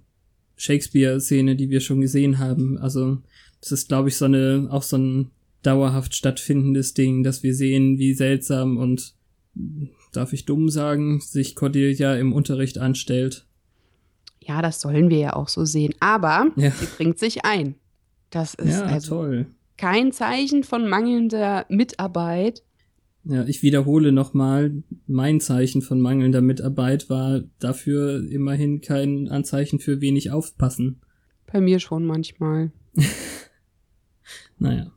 Shakespeare-Szene, 0.57 1.57
die 1.57 1.71
wir 1.71 1.81
schon 1.81 2.01
gesehen 2.01 2.39
haben. 2.39 2.77
Also, 2.79 3.19
das 3.61 3.73
ist, 3.73 3.89
glaube 3.89 4.11
ich, 4.11 4.17
so 4.17 4.27
eine, 4.27 4.69
auch 4.71 4.83
so 4.83 4.99
ein 4.99 5.31
dauerhaft 5.63 6.15
stattfindendes 6.15 6.95
Ding, 6.95 7.23
dass 7.25 7.43
wir 7.43 7.55
sehen, 7.55 7.99
wie 7.99 8.15
seltsam 8.15 8.77
und 8.77 9.15
darf 10.13 10.33
ich 10.33 10.45
dumm 10.45 10.69
sagen, 10.69 11.21
sich 11.21 11.55
Cordelia 11.55 12.17
im 12.17 12.33
Unterricht 12.33 12.79
anstellt. 12.79 13.47
Ja, 14.41 14.63
das 14.63 14.81
sollen 14.81 15.11
wir 15.11 15.19
ja 15.19 15.33
auch 15.35 15.49
so 15.49 15.65
sehen. 15.65 15.95
Aber 16.01 16.49
ja. 16.57 16.71
sie 16.71 16.87
bringt 16.87 17.19
sich 17.19 17.45
ein. 17.45 17.75
Das 18.31 18.55
ist 18.55 18.81
ja, 18.81 18.83
also 18.85 19.17
toll. 19.17 19.47
kein 19.77 20.13
Zeichen 20.13 20.65
von 20.65 20.89
mangelnder 20.89 21.67
Mitarbeit. 21.69 22.63
Ja, 23.25 23.45
ich 23.45 23.63
wiederhole 23.63 24.13
nochmal, 24.13 24.83
mein 25.07 25.41
Zeichen 25.41 25.83
von 25.83 26.01
mangelnder 26.01 26.41
Mitarbeit 26.41 27.11
war 27.11 27.43
dafür 27.59 28.27
immerhin 28.31 28.81
kein 28.81 29.29
Anzeichen 29.29 29.81
für 29.81 30.01
wenig 30.01 30.31
aufpassen. 30.31 31.01
Bei 31.51 31.61
mir 31.61 31.79
schon 31.79 32.07
manchmal. 32.07 32.71
naja 34.59 34.93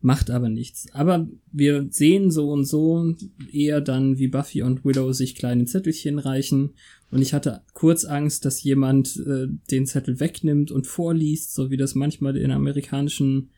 macht 0.00 0.30
aber 0.30 0.48
nichts. 0.48 0.86
Aber 0.92 1.26
wir 1.52 1.86
sehen 1.90 2.30
so 2.30 2.50
und 2.50 2.64
so 2.64 3.14
eher 3.50 3.80
dann, 3.80 4.18
wie 4.18 4.28
Buffy 4.28 4.62
und 4.62 4.84
Willow 4.84 5.12
sich 5.12 5.34
kleine 5.34 5.64
Zettelchen 5.64 6.18
reichen. 6.18 6.74
Und 7.10 7.22
ich 7.22 7.32
hatte 7.32 7.62
kurz 7.72 8.04
Angst, 8.04 8.44
dass 8.44 8.62
jemand 8.62 9.16
äh, 9.16 9.46
den 9.70 9.86
Zettel 9.86 10.20
wegnimmt 10.20 10.70
und 10.70 10.86
vorliest, 10.86 11.54
so 11.54 11.70
wie 11.70 11.76
das 11.76 11.94
manchmal 11.94 12.36
in 12.36 12.50
amerikanischen 12.50 13.50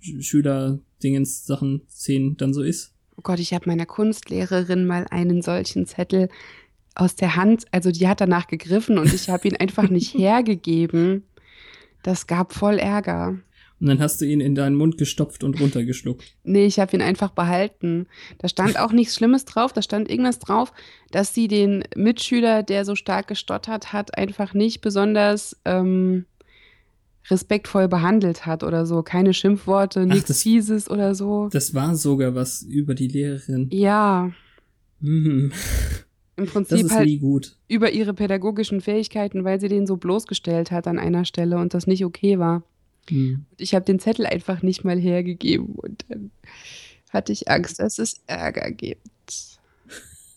Schüler-Dingens 0.00 1.46
Sachen 1.46 1.82
Szenen 1.88 2.36
dann 2.36 2.52
so 2.52 2.62
ist. 2.62 2.92
Oh 3.16 3.22
Gott, 3.22 3.40
ich 3.40 3.54
habe 3.54 3.68
meiner 3.68 3.86
Kunstlehrerin 3.86 4.86
mal 4.86 5.06
einen 5.10 5.42
solchen 5.42 5.86
Zettel 5.86 6.28
aus 6.94 7.14
der 7.14 7.36
Hand, 7.36 7.64
also 7.72 7.90
die 7.90 8.08
hat 8.08 8.20
danach 8.20 8.46
gegriffen 8.46 8.98
und 8.98 9.12
ich 9.12 9.28
habe 9.28 9.48
ihn 9.48 9.56
einfach 9.56 9.88
nicht 9.88 10.14
hergegeben. 10.18 11.24
Das 12.02 12.26
gab 12.26 12.52
voll 12.52 12.78
Ärger. 12.78 13.38
Und 13.78 13.88
dann 13.88 14.00
hast 14.00 14.20
du 14.20 14.24
ihn 14.24 14.40
in 14.40 14.54
deinen 14.54 14.74
Mund 14.74 14.96
gestopft 14.96 15.44
und 15.44 15.60
runtergeschluckt. 15.60 16.24
Nee, 16.44 16.64
ich 16.64 16.78
habe 16.78 16.96
ihn 16.96 17.02
einfach 17.02 17.30
behalten. 17.30 18.06
Da 18.38 18.48
stand 18.48 18.78
auch 18.78 18.92
nichts 18.92 19.14
Schlimmes 19.14 19.44
drauf. 19.44 19.74
Da 19.74 19.82
stand 19.82 20.10
irgendwas 20.10 20.38
drauf, 20.38 20.72
dass 21.10 21.34
sie 21.34 21.46
den 21.46 21.84
Mitschüler, 21.94 22.62
der 22.62 22.86
so 22.86 22.94
stark 22.94 23.28
gestottert 23.28 23.92
hat, 23.92 24.16
einfach 24.16 24.54
nicht 24.54 24.80
besonders 24.80 25.60
ähm, 25.66 26.24
respektvoll 27.28 27.86
behandelt 27.86 28.46
hat 28.46 28.62
oder 28.62 28.86
so. 28.86 29.02
Keine 29.02 29.34
Schimpfworte, 29.34 30.06
nichts 30.06 30.42
Fieses 30.42 30.90
oder 30.90 31.14
so. 31.14 31.48
Das 31.52 31.74
war 31.74 31.96
sogar 31.96 32.34
was 32.34 32.62
über 32.62 32.94
die 32.94 33.08
Lehrerin. 33.08 33.68
Ja. 33.70 34.30
Mhm. 35.00 35.52
Im 36.36 36.46
Prinzip 36.46 36.90
halt 36.90 37.08
über 37.68 37.92
ihre 37.92 38.14
pädagogischen 38.14 38.80
Fähigkeiten, 38.80 39.44
weil 39.44 39.60
sie 39.60 39.68
den 39.68 39.86
so 39.86 39.96
bloßgestellt 39.96 40.70
hat 40.70 40.86
an 40.86 40.98
einer 40.98 41.24
Stelle 41.24 41.58
und 41.58 41.74
das 41.74 41.86
nicht 41.86 42.04
okay 42.04 42.38
war. 42.38 42.62
Mhm. 43.10 43.46
Ich 43.56 43.74
habe 43.74 43.84
den 43.84 43.98
Zettel 43.98 44.26
einfach 44.26 44.62
nicht 44.62 44.84
mal 44.84 44.98
hergegeben 44.98 45.74
und 45.74 46.04
dann 46.08 46.30
hatte 47.10 47.32
ich 47.32 47.48
Angst, 47.48 47.78
dass 47.78 47.98
es 47.98 48.22
Ärger 48.26 48.70
gibt. 48.70 49.58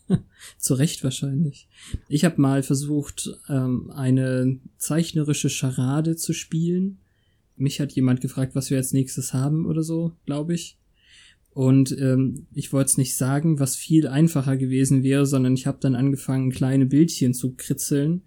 Zu 0.58 0.74
Recht 0.74 1.04
wahrscheinlich. 1.04 1.68
Ich 2.08 2.26
habe 2.26 2.42
mal 2.42 2.64
versucht, 2.64 3.30
ähm, 3.48 3.92
eine 3.92 4.60
zeichnerische 4.78 5.50
Charade 5.50 6.16
zu 6.16 6.34
spielen. 6.34 7.00
Mich 7.56 7.80
hat 7.80 7.92
jemand 7.92 8.22
gefragt, 8.22 8.56
was 8.56 8.70
wir 8.70 8.78
als 8.78 8.94
nächstes 8.94 9.34
haben 9.34 9.66
oder 9.66 9.84
so, 9.84 10.14
glaube 10.26 10.54
ich. 10.54 10.78
Und 11.52 11.92
ähm, 12.00 12.48
ich 12.54 12.72
wollte 12.72 12.90
es 12.90 12.98
nicht 12.98 13.18
sagen, 13.18 13.60
was 13.60 13.76
viel 13.76 14.08
einfacher 14.08 14.56
gewesen 14.56 15.04
wäre, 15.04 15.26
sondern 15.26 15.56
ich 15.56 15.68
habe 15.68 15.80
dann 15.82 15.96
angefangen, 15.96 16.52
kleine 16.52 16.86
Bildchen 16.86 17.34
zu 17.34 17.56
kritzeln 17.56 18.24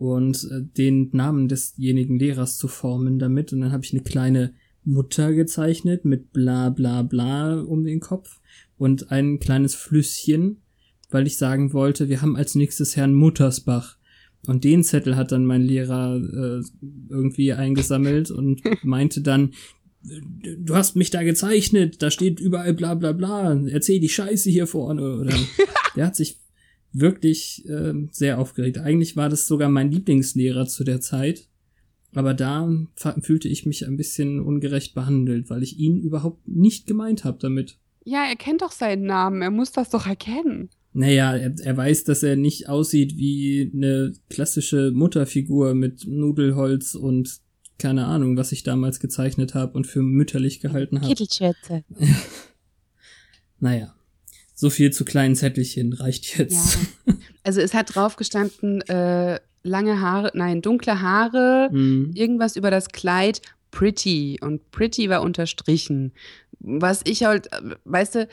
und 0.00 0.48
äh, 0.50 0.62
den 0.62 1.10
Namen 1.12 1.46
desjenigen 1.46 2.18
Lehrers 2.18 2.56
zu 2.56 2.68
formen 2.68 3.18
damit. 3.18 3.52
Und 3.52 3.60
dann 3.60 3.70
habe 3.70 3.84
ich 3.84 3.92
eine 3.92 4.02
kleine 4.02 4.54
Mutter 4.82 5.34
gezeichnet 5.34 6.06
mit 6.06 6.32
bla 6.32 6.70
bla 6.70 7.02
bla 7.02 7.60
um 7.60 7.84
den 7.84 8.00
Kopf 8.00 8.40
und 8.78 9.12
ein 9.12 9.40
kleines 9.40 9.74
Flüsschen, 9.74 10.62
weil 11.10 11.26
ich 11.26 11.36
sagen 11.36 11.74
wollte, 11.74 12.08
wir 12.08 12.22
haben 12.22 12.34
als 12.34 12.54
nächstes 12.54 12.96
Herrn 12.96 13.12
Muttersbach. 13.12 13.98
Und 14.46 14.64
den 14.64 14.84
Zettel 14.84 15.16
hat 15.16 15.32
dann 15.32 15.44
mein 15.44 15.60
Lehrer 15.60 16.16
äh, 16.16 16.62
irgendwie 17.10 17.52
eingesammelt 17.52 18.30
und 18.30 18.62
meinte 18.82 19.20
dann, 19.20 19.50
du 20.02 20.76
hast 20.76 20.96
mich 20.96 21.10
da 21.10 21.22
gezeichnet, 21.22 22.00
da 22.00 22.10
steht 22.10 22.40
überall 22.40 22.72
bla 22.72 22.94
bla 22.94 23.12
bla, 23.12 23.52
erzähl 23.66 24.00
die 24.00 24.08
Scheiße 24.08 24.48
hier 24.48 24.66
vorne. 24.66 25.18
Oder 25.18 25.34
der 25.94 26.06
hat 26.06 26.16
sich 26.16 26.38
wirklich 26.92 27.64
äh, 27.68 27.94
sehr 28.10 28.38
aufgeregt. 28.38 28.78
Eigentlich 28.78 29.16
war 29.16 29.28
das 29.28 29.46
sogar 29.46 29.68
mein 29.68 29.90
Lieblingslehrer 29.90 30.66
zu 30.66 30.84
der 30.84 31.00
Zeit. 31.00 31.48
Aber 32.12 32.34
da 32.34 32.68
fühlte 33.20 33.48
ich 33.48 33.66
mich 33.66 33.86
ein 33.86 33.96
bisschen 33.96 34.40
ungerecht 34.40 34.94
behandelt, 34.94 35.48
weil 35.48 35.62
ich 35.62 35.78
ihn 35.78 36.00
überhaupt 36.00 36.46
nicht 36.48 36.86
gemeint 36.86 37.24
habe 37.24 37.38
damit. 37.40 37.78
Ja, 38.04 38.24
er 38.28 38.36
kennt 38.36 38.62
doch 38.62 38.72
seinen 38.72 39.04
Namen, 39.04 39.42
er 39.42 39.50
muss 39.50 39.70
das 39.70 39.90
doch 39.90 40.06
erkennen. 40.06 40.70
Naja, 40.92 41.36
er, 41.36 41.54
er 41.60 41.76
weiß, 41.76 42.04
dass 42.04 42.24
er 42.24 42.34
nicht 42.34 42.68
aussieht 42.68 43.16
wie 43.16 43.70
eine 43.72 44.12
klassische 44.28 44.90
Mutterfigur 44.90 45.74
mit 45.74 46.04
Nudelholz 46.06 46.96
und 46.96 47.38
keine 47.78 48.06
Ahnung, 48.06 48.36
was 48.36 48.50
ich 48.50 48.64
damals 48.64 48.98
gezeichnet 48.98 49.54
habe 49.54 49.74
und 49.74 49.86
für 49.86 50.02
mütterlich 50.02 50.60
gehalten 50.60 51.00
habe. 51.00 51.08
Kittelschürze. 51.08 51.84
naja. 53.60 53.94
So 54.60 54.68
viel 54.68 54.92
zu 54.92 55.06
kleinen 55.06 55.36
Zettelchen 55.36 55.94
reicht 55.94 56.36
jetzt. 56.36 56.78
Ja. 57.06 57.14
Also 57.42 57.62
es 57.62 57.72
hat 57.72 57.94
drauf 57.94 58.16
gestanden, 58.16 58.82
äh, 58.82 59.40
lange 59.62 60.02
Haare, 60.02 60.30
nein, 60.34 60.60
dunkle 60.60 61.00
Haare, 61.00 61.70
mhm. 61.72 62.10
irgendwas 62.14 62.56
über 62.56 62.70
das 62.70 62.90
Kleid, 62.90 63.40
pretty. 63.70 64.38
Und 64.42 64.70
pretty 64.70 65.08
war 65.08 65.22
unterstrichen. 65.22 66.12
Was 66.58 67.00
ich 67.04 67.24
halt, 67.24 67.48
weißt 67.86 68.16
du, 68.16 68.28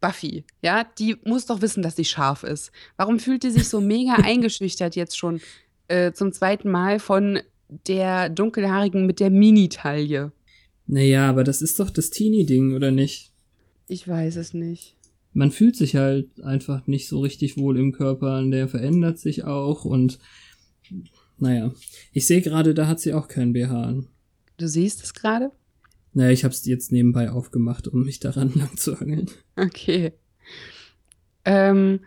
Buffy, 0.00 0.44
ja, 0.62 0.86
die 1.00 1.16
muss 1.24 1.46
doch 1.46 1.62
wissen, 1.62 1.82
dass 1.82 1.96
sie 1.96 2.04
scharf 2.04 2.44
ist. 2.44 2.70
Warum 2.96 3.18
fühlt 3.18 3.42
die 3.42 3.50
sich 3.50 3.68
so 3.68 3.80
mega 3.80 4.14
eingeschüchtert 4.22 4.94
jetzt 4.94 5.18
schon 5.18 5.40
äh, 5.88 6.12
zum 6.12 6.32
zweiten 6.32 6.70
Mal 6.70 7.00
von 7.00 7.40
der 7.88 8.28
dunkelhaarigen 8.28 9.04
mit 9.04 9.18
der 9.18 9.30
Mini-Taille? 9.30 10.30
Naja, 10.86 11.28
aber 11.28 11.42
das 11.42 11.60
ist 11.60 11.80
doch 11.80 11.90
das 11.90 12.10
Teenie-Ding, 12.10 12.76
oder 12.76 12.92
nicht? 12.92 13.32
Ich 13.88 14.06
weiß 14.06 14.36
es 14.36 14.54
nicht 14.54 14.94
man 15.32 15.50
fühlt 15.50 15.76
sich 15.76 15.96
halt 15.96 16.40
einfach 16.42 16.86
nicht 16.86 17.08
so 17.08 17.20
richtig 17.20 17.56
wohl 17.56 17.78
im 17.78 17.92
Körper, 17.92 18.38
und 18.38 18.50
der 18.50 18.68
verändert 18.68 19.18
sich 19.18 19.44
auch 19.44 19.84
und 19.84 20.18
naja, 21.38 21.72
ich 22.12 22.26
sehe 22.26 22.40
gerade, 22.40 22.74
da 22.74 22.86
hat 22.86 23.00
sie 23.00 23.14
auch 23.14 23.28
keinen 23.28 23.52
BH 23.52 23.82
an. 23.82 24.08
Du 24.58 24.68
siehst 24.68 25.02
es 25.02 25.12
gerade? 25.12 25.50
Naja, 26.12 26.30
ich 26.30 26.44
habe 26.44 26.54
es 26.54 26.64
jetzt 26.66 26.92
nebenbei 26.92 27.30
aufgemacht, 27.30 27.88
um 27.88 28.04
mich 28.04 28.20
daran 28.20 28.52
lang 28.54 28.76
zu 28.76 28.94
angeln. 28.94 29.30
Okay. 29.56 30.12
Ähm, 31.44 32.00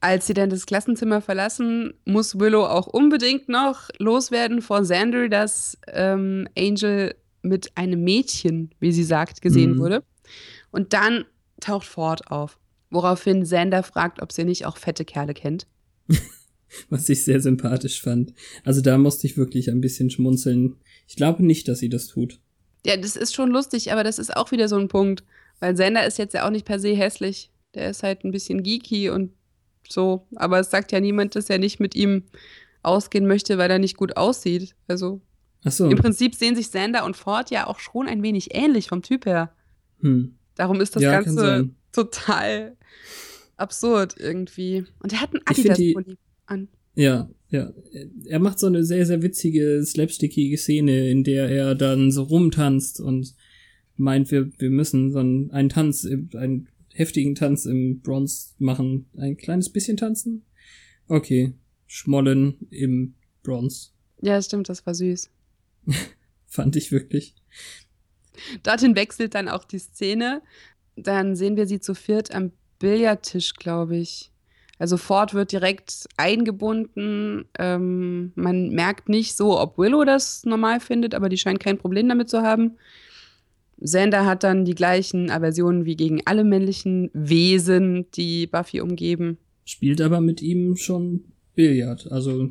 als 0.00 0.26
sie 0.26 0.34
dann 0.34 0.50
das 0.50 0.66
Klassenzimmer 0.66 1.20
verlassen, 1.20 1.94
muss 2.04 2.38
Willow 2.38 2.64
auch 2.64 2.86
unbedingt 2.86 3.48
noch 3.48 3.88
loswerden 3.98 4.62
vor 4.62 4.82
Xander, 4.82 5.28
dass 5.28 5.78
ähm, 5.88 6.48
Angel 6.56 7.14
mit 7.42 7.76
einem 7.76 8.04
Mädchen, 8.04 8.70
wie 8.80 8.92
sie 8.92 9.04
sagt, 9.04 9.42
gesehen 9.42 9.74
mhm. 9.74 9.78
wurde. 9.78 10.04
Und 10.70 10.92
dann 10.92 11.24
taucht 11.60 11.86
Ford 11.86 12.30
auf. 12.30 12.58
Woraufhin 12.90 13.44
Xander 13.44 13.82
fragt, 13.82 14.20
ob 14.20 14.32
sie 14.32 14.44
nicht 14.44 14.66
auch 14.66 14.76
fette 14.76 15.04
Kerle 15.04 15.34
kennt. 15.34 15.66
Was 16.88 17.08
ich 17.08 17.24
sehr 17.24 17.40
sympathisch 17.40 18.00
fand. 18.00 18.32
Also 18.64 18.80
da 18.80 18.98
musste 18.98 19.26
ich 19.26 19.36
wirklich 19.36 19.70
ein 19.70 19.80
bisschen 19.80 20.10
schmunzeln. 20.10 20.76
Ich 21.08 21.16
glaube 21.16 21.44
nicht, 21.44 21.68
dass 21.68 21.80
sie 21.80 21.88
das 21.88 22.06
tut. 22.06 22.40
Ja, 22.84 22.96
das 22.96 23.16
ist 23.16 23.34
schon 23.34 23.50
lustig, 23.50 23.92
aber 23.92 24.04
das 24.04 24.18
ist 24.18 24.36
auch 24.36 24.50
wieder 24.50 24.68
so 24.68 24.76
ein 24.76 24.88
Punkt. 24.88 25.24
Weil 25.58 25.74
Xander 25.74 26.06
ist 26.06 26.18
jetzt 26.18 26.34
ja 26.34 26.46
auch 26.46 26.50
nicht 26.50 26.64
per 26.64 26.78
se 26.78 26.94
hässlich. 26.94 27.50
Der 27.74 27.90
ist 27.90 28.02
halt 28.02 28.24
ein 28.24 28.30
bisschen 28.30 28.62
geeky 28.62 29.10
und 29.10 29.32
so. 29.88 30.26
Aber 30.36 30.60
es 30.60 30.70
sagt 30.70 30.92
ja 30.92 31.00
niemand, 31.00 31.34
dass 31.34 31.50
er 31.50 31.58
nicht 31.58 31.80
mit 31.80 31.94
ihm 31.94 32.24
ausgehen 32.82 33.26
möchte, 33.26 33.58
weil 33.58 33.70
er 33.70 33.78
nicht 33.78 33.96
gut 33.96 34.16
aussieht. 34.16 34.74
Also 34.88 35.20
so. 35.64 35.88
im 35.88 35.98
Prinzip 35.98 36.34
sehen 36.34 36.56
sich 36.56 36.68
Xander 36.68 37.04
und 37.04 37.16
Ford 37.16 37.50
ja 37.50 37.66
auch 37.66 37.78
schon 37.78 38.08
ein 38.08 38.22
wenig 38.22 38.54
ähnlich 38.54 38.88
vom 38.88 39.02
Typ 39.02 39.26
her. 39.26 39.52
Hm. 40.00 40.36
Darum 40.54 40.80
ist 40.80 40.96
das 40.96 41.02
ja, 41.02 41.20
Ganze 41.20 41.70
total 41.92 42.76
absurd 43.56 44.16
irgendwie. 44.18 44.84
Und 45.02 45.12
er 45.12 45.20
hat 45.20 45.34
einen 45.34 45.42
Adidas-Pulli 45.46 46.16
an. 46.46 46.68
Ja, 46.94 47.30
ja. 47.50 47.72
Er 48.26 48.38
macht 48.38 48.58
so 48.58 48.66
eine 48.66 48.84
sehr, 48.84 49.06
sehr 49.06 49.22
witzige, 49.22 49.82
slapstickige 49.84 50.56
Szene, 50.58 51.10
in 51.10 51.24
der 51.24 51.48
er 51.48 51.74
dann 51.74 52.10
so 52.10 52.22
rumtanzt 52.22 53.00
und 53.00 53.34
meint, 53.96 54.30
wir, 54.30 54.50
wir 54.58 54.70
müssen 54.70 55.12
so 55.12 55.18
einen, 55.18 55.50
einen 55.50 55.68
Tanz, 55.68 56.06
einen 56.06 56.68
heftigen 56.94 57.34
Tanz 57.34 57.66
im 57.66 58.00
Bronze 58.00 58.54
machen. 58.58 59.06
Ein 59.16 59.36
kleines 59.36 59.70
bisschen 59.70 59.96
tanzen. 59.96 60.44
Okay. 61.06 61.54
Schmollen 61.86 62.68
im 62.70 63.14
Bronze. 63.42 63.90
Ja, 64.22 64.40
stimmt, 64.40 64.68
das 64.68 64.84
war 64.86 64.94
süß. 64.94 65.30
Fand 66.46 66.76
ich 66.76 66.92
wirklich. 66.92 67.34
Dorthin 68.62 68.96
wechselt 68.96 69.34
dann 69.34 69.48
auch 69.48 69.64
die 69.64 69.78
Szene. 69.78 70.42
Dann 70.96 71.36
sehen 71.36 71.56
wir 71.56 71.66
sie 71.66 71.80
zu 71.80 71.94
viert 71.94 72.34
am 72.34 72.52
Billardtisch, 72.78 73.54
glaube 73.54 73.96
ich. 73.96 74.30
Also 74.78 74.96
Ford 74.96 75.34
wird 75.34 75.52
direkt 75.52 76.06
eingebunden. 76.16 77.44
Ähm, 77.58 78.32
man 78.34 78.70
merkt 78.70 79.10
nicht 79.10 79.36
so, 79.36 79.60
ob 79.60 79.76
Willow 79.76 80.04
das 80.04 80.44
normal 80.46 80.80
findet, 80.80 81.14
aber 81.14 81.28
die 81.28 81.36
scheint 81.36 81.60
kein 81.60 81.76
Problem 81.76 82.08
damit 82.08 82.30
zu 82.30 82.40
haben. 82.40 82.78
Xander 83.82 84.24
hat 84.24 84.42
dann 84.42 84.64
die 84.64 84.74
gleichen 84.74 85.30
Aversionen 85.30 85.84
wie 85.84 85.96
gegen 85.96 86.22
alle 86.26 86.44
männlichen 86.44 87.10
Wesen, 87.12 88.06
die 88.14 88.46
Buffy 88.46 88.80
umgeben. 88.80 89.36
Spielt 89.66 90.00
aber 90.00 90.22
mit 90.22 90.40
ihm 90.40 90.76
schon 90.76 91.24
Billard. 91.54 92.10
Also 92.10 92.50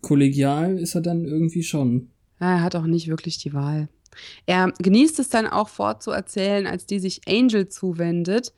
kollegial 0.00 0.78
ist 0.78 0.96
er 0.96 1.02
dann 1.02 1.24
irgendwie 1.24 1.62
schon. 1.62 2.10
Er 2.40 2.62
hat 2.62 2.74
auch 2.74 2.86
nicht 2.86 3.08
wirklich 3.08 3.38
die 3.38 3.52
Wahl. 3.52 3.88
Er 4.46 4.72
genießt 4.78 5.18
es 5.18 5.28
dann 5.28 5.46
auch 5.46 5.68
fortzuerzählen, 5.68 6.66
als 6.66 6.86
die 6.86 6.98
sich 6.98 7.22
Angel 7.28 7.68
zuwendet, 7.68 8.52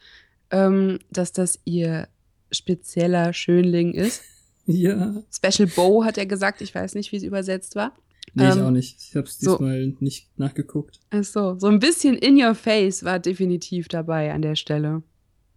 ähm, 0.51 0.99
dass 1.11 1.33
das 1.33 1.59
ihr 1.65 2.09
spezieller 2.51 3.33
Schönling 3.33 3.95
ist. 3.95 4.23
Ja. 4.65 5.17
Special 5.29 5.69
Bow 5.75 6.05
hat 6.05 6.17
er 6.19 6.27
gesagt, 6.27 6.61
ich 6.61 6.73
weiß 6.73 6.95
nicht, 6.95 7.11
wie 7.11 7.17
es 7.17 7.25
übersetzt 7.25 7.75
war. 7.75 7.97
Nee, 8.35 8.49
ich 8.49 8.57
ähm, 8.57 8.65
auch 8.65 8.71
nicht. 8.71 8.97
Ich 9.01 9.17
habe 9.17 9.27
es 9.27 9.39
diesmal 9.39 9.91
so, 9.91 9.97
nicht 9.99 10.39
nachgeguckt. 10.39 11.01
Ach 11.11 11.25
so, 11.25 11.59
so 11.59 11.67
ein 11.67 11.81
bisschen 11.81 12.17
in 12.17 12.41
your 12.41 12.55
face 12.55 13.05
war 13.05 13.19
definitiv 13.19 13.89
dabei 13.89 14.33
an 14.33 14.41
der 14.41 14.55
Stelle. 14.55 15.03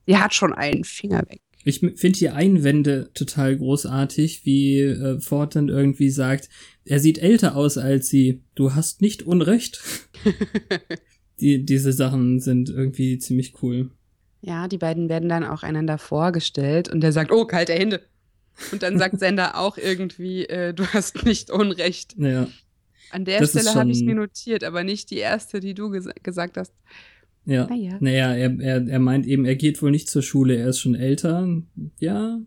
Die 0.08 0.18
hat 0.18 0.34
schon 0.34 0.54
einen 0.54 0.84
Finger 0.84 1.22
weg. 1.30 1.42
Ich 1.68 1.80
finde 1.80 2.20
die 2.20 2.30
Einwände 2.30 3.10
total 3.16 3.58
großartig, 3.58 4.46
wie 4.46 4.82
äh, 4.82 5.20
Ford 5.20 5.56
dann 5.56 5.68
irgendwie 5.68 6.12
sagt, 6.12 6.48
er 6.86 7.00
sieht 7.00 7.18
älter 7.18 7.56
aus 7.56 7.80
als 7.80 8.08
sie. 8.08 8.44
Du 8.54 8.76
hast 8.76 9.02
nicht 9.02 9.24
Unrecht. 9.24 9.82
die, 11.40 11.66
diese 11.66 11.92
Sachen 11.92 12.40
sind 12.40 12.70
irgendwie 12.70 13.18
ziemlich 13.18 13.64
cool. 13.64 13.90
Ja, 14.42 14.68
die 14.68 14.78
beiden 14.78 15.10
werden 15.10 15.28
dann 15.28 15.44
auch 15.44 15.64
einander 15.64 15.98
vorgestellt 15.98 16.88
und 16.88 17.02
der 17.02 17.12
sagt, 17.12 17.32
oh, 17.32 17.46
kalte 17.46 17.74
Hände. 17.74 18.02
Und 18.72 18.84
dann 18.84 19.00
sagt 19.00 19.20
Sender 19.20 19.58
auch 19.58 19.80
irgendwie, 19.80 20.46
äh, 20.46 20.72
du 20.72 20.86
hast 20.86 21.26
nicht 21.26 21.50
Unrecht. 21.50 22.16
Ja. 22.16 22.48
An 23.10 23.26
der 23.26 23.44
Stelle 23.44 23.74
habe 23.74 23.90
ich 23.90 24.04
mir 24.04 24.14
notiert, 24.14 24.64
aber 24.64 24.84
nicht 24.84 25.10
die 25.10 25.18
erste, 25.18 25.60
die 25.62 25.74
du 25.74 25.90
ges 25.90 26.08
gesagt 26.22 26.58
hast. 26.58 26.74
Ja. 27.46 27.68
Naja, 27.68 27.98
naja 28.00 28.34
er, 28.34 28.60
er, 28.60 28.88
er 28.88 29.00
meint 29.00 29.26
eben, 29.28 29.46
er 29.46 29.56
geht 29.56 29.82
wohl 29.82 29.92
nicht 29.92 30.10
zur 30.10 30.22
Schule, 30.22 30.56
er 30.56 30.70
ist 30.70 30.80
schon 30.80 30.96
älter. 30.96 31.48
Ja, 32.00 32.40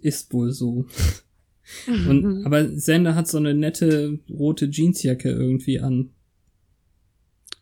ist 0.00 0.32
wohl 0.32 0.52
so. 0.52 0.86
Und, 1.88 2.46
aber 2.46 2.68
Sender 2.68 3.14
hat 3.16 3.26
so 3.26 3.38
eine 3.38 3.54
nette 3.54 4.20
rote 4.30 4.66
Jeansjacke 4.66 5.30
irgendwie 5.30 5.80
an. 5.80 6.10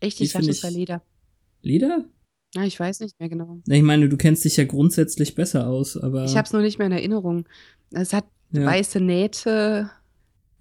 Echt, 0.01 0.21
ich 0.21 0.33
dachte, 0.33 0.51
es 0.51 0.63
war 0.63 0.71
Leder. 0.71 1.03
Leder? 1.63 2.05
Ja, 2.55 2.65
ich 2.65 2.79
weiß 2.79 3.01
nicht 3.01 3.19
mehr 3.19 3.29
genau. 3.29 3.61
Ich 3.67 3.83
meine, 3.83 4.09
du 4.09 4.17
kennst 4.17 4.45
dich 4.45 4.57
ja 4.57 4.65
grundsätzlich 4.65 5.35
besser 5.35 5.67
aus, 5.67 5.97
aber. 5.97 6.25
Ich 6.27 6.37
hab's 6.37 6.53
nur 6.53 6.63
nicht 6.63 6.79
mehr 6.79 6.87
in 6.87 6.93
Erinnerung. 6.93 7.49
Es 7.91 8.13
hat 8.13 8.27
ja. 8.53 8.65
weiße 8.67 9.01
Nähte. 9.01 9.91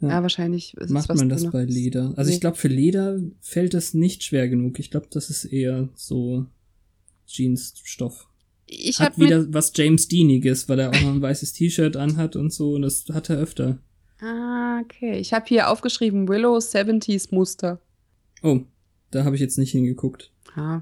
Ja, 0.04 0.10
ja 0.10 0.22
wahrscheinlich 0.22 0.76
ist 0.78 0.90
Macht 0.90 1.14
man 1.14 1.30
das 1.30 1.50
bei 1.50 1.64
Leder. 1.64 2.14
Also 2.16 2.30
nee. 2.30 2.36
ich 2.36 2.42
glaube, 2.42 2.58
für 2.58 2.68
Leder 2.68 3.20
fällt 3.42 3.74
es 3.74 3.94
nicht 3.94 4.24
schwer 4.24 4.48
genug. 4.48 4.80
Ich 4.80 4.92
glaube, 4.92 5.08
das 5.10 5.30
ist 5.30 5.46
eher 5.46 5.90
so 5.96 6.46
Jeansstoff. 7.28 8.28
Ich 8.66 9.00
hat 9.00 9.20
wieder 9.20 9.52
was 9.54 9.72
James 9.76 10.08
Deaniges, 10.08 10.70
weil 10.70 10.80
er 10.80 10.90
auch 10.90 11.02
noch 11.02 11.14
ein 11.14 11.22
weißes 11.22 11.54
T-Shirt 11.54 11.96
anhat 11.96 12.36
und 12.36 12.52
so. 12.52 12.74
Und 12.74 12.84
das 12.84 13.06
hat 13.12 13.30
er 13.30 13.38
öfter. 13.38 13.80
Ah, 14.20 14.80
okay. 14.82 15.18
Ich 15.20 15.34
habe 15.34 15.46
hier 15.48 15.70
aufgeschrieben 15.70 16.28
Willow 16.28 16.58
70s 16.58 17.34
Muster. 17.34 17.80
Oh, 18.42 18.62
da 19.12 19.26
habe 19.26 19.36
ich 19.36 19.42
jetzt 19.42 19.58
nicht 19.58 19.72
hingeguckt. 19.72 20.32
Ah, 20.56 20.82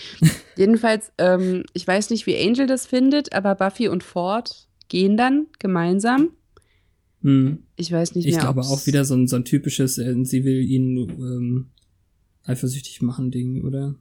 Jedenfalls, 0.56 1.12
ähm, 1.18 1.64
ich 1.72 1.86
weiß 1.86 2.10
nicht, 2.10 2.26
wie 2.26 2.36
Angel 2.36 2.66
das 2.66 2.86
findet, 2.86 3.32
aber 3.32 3.54
Buffy 3.54 3.88
und 3.88 4.02
Ford 4.02 4.68
gehen 4.88 5.16
dann 5.16 5.46
gemeinsam. 5.58 6.30
Hm. 7.22 7.64
Ich 7.76 7.90
weiß 7.90 8.14
nicht 8.14 8.26
ich 8.26 8.32
mehr. 8.32 8.40
Ich 8.40 8.44
glaube 8.44 8.62
auch 8.62 8.86
wieder 8.86 9.04
so 9.04 9.14
ein, 9.14 9.26
so 9.26 9.36
ein 9.36 9.44
typisches, 9.44 9.98
äh, 9.98 10.14
sie 10.24 10.44
will 10.44 10.60
ihn 10.60 10.96
ähm, 10.98 11.66
eifersüchtig 12.44 13.02
machen 13.02 13.30
Ding, 13.30 13.62
oder? 13.62 13.94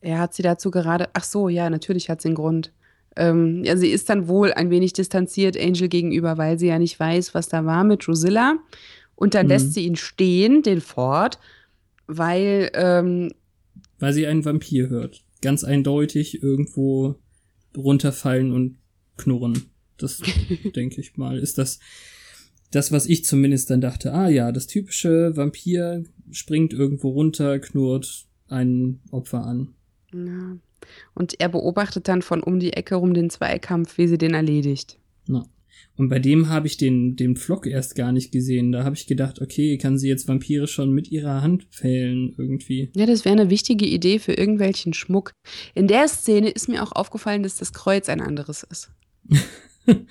Er 0.00 0.18
hat 0.18 0.34
sie 0.34 0.42
dazu 0.42 0.70
gerade. 0.70 1.08
Ach 1.12 1.24
so, 1.24 1.48
ja, 1.48 1.70
natürlich 1.70 2.10
hat 2.10 2.20
sie 2.20 2.28
einen 2.28 2.36
Grund. 2.36 2.72
Ähm, 3.16 3.62
ja, 3.64 3.76
sie 3.76 3.88
ist 3.88 4.10
dann 4.10 4.28
wohl 4.28 4.52
ein 4.52 4.70
wenig 4.70 4.92
distanziert 4.92 5.56
Angel 5.56 5.88
gegenüber, 5.88 6.36
weil 6.36 6.58
sie 6.58 6.66
ja 6.66 6.78
nicht 6.78 6.98
weiß, 6.98 7.34
was 7.34 7.48
da 7.48 7.64
war 7.64 7.84
mit 7.84 8.06
Drusilla. 8.06 8.58
Und 9.14 9.34
dann 9.34 9.42
hm. 9.42 9.48
lässt 9.50 9.74
sie 9.74 9.86
ihn 9.86 9.96
stehen, 9.96 10.62
den 10.62 10.80
Ford, 10.80 11.38
weil 12.06 12.70
ähm, 12.74 13.30
weil 13.98 14.12
sie 14.12 14.26
einen 14.26 14.44
Vampir 14.44 14.88
hört. 14.88 15.24
Ganz 15.40 15.64
eindeutig 15.64 16.42
irgendwo 16.42 17.16
runterfallen 17.76 18.52
und 18.52 18.78
knurren. 19.16 19.70
Das 19.96 20.20
denke 20.76 21.00
ich 21.00 21.16
mal, 21.16 21.38
ist 21.38 21.58
das, 21.58 21.78
das, 22.70 22.92
was 22.92 23.06
ich 23.06 23.24
zumindest 23.24 23.70
dann 23.70 23.80
dachte. 23.80 24.12
Ah 24.12 24.28
ja, 24.28 24.52
das 24.52 24.66
typische 24.66 25.36
Vampir 25.36 26.04
springt 26.30 26.72
irgendwo 26.72 27.10
runter, 27.10 27.58
knurrt 27.58 28.26
ein 28.48 29.00
Opfer 29.10 29.44
an. 29.44 29.74
Ja. 30.12 30.56
Und 31.14 31.40
er 31.40 31.48
beobachtet 31.48 32.08
dann 32.08 32.22
von 32.22 32.42
um 32.42 32.60
die 32.60 32.72
Ecke 32.72 32.96
rum 32.96 33.14
den 33.14 33.30
Zweikampf, 33.30 33.96
wie 33.98 34.08
sie 34.08 34.18
den 34.18 34.34
erledigt. 34.34 34.98
Na. 35.26 35.46
Und 35.96 36.08
bei 36.08 36.18
dem 36.18 36.48
habe 36.48 36.66
ich 36.66 36.76
den, 36.76 37.14
den 37.14 37.36
Flock 37.36 37.66
erst 37.66 37.94
gar 37.94 38.10
nicht 38.10 38.32
gesehen. 38.32 38.72
Da 38.72 38.82
habe 38.82 38.96
ich 38.96 39.06
gedacht, 39.06 39.40
okay, 39.40 39.78
kann 39.78 39.96
sie 39.96 40.08
jetzt 40.08 40.26
Vampire 40.26 40.66
schon 40.66 40.92
mit 40.92 41.10
ihrer 41.10 41.40
Hand 41.40 41.66
fällen 41.70 42.34
irgendwie. 42.36 42.90
Ja, 42.96 43.06
das 43.06 43.24
wäre 43.24 43.40
eine 43.40 43.50
wichtige 43.50 43.86
Idee 43.86 44.18
für 44.18 44.32
irgendwelchen 44.32 44.92
Schmuck. 44.92 45.30
In 45.74 45.86
der 45.86 46.08
Szene 46.08 46.50
ist 46.50 46.68
mir 46.68 46.82
auch 46.82 46.92
aufgefallen, 46.92 47.44
dass 47.44 47.58
das 47.58 47.72
Kreuz 47.72 48.08
ein 48.08 48.20
anderes 48.20 48.64
ist. 48.64 48.90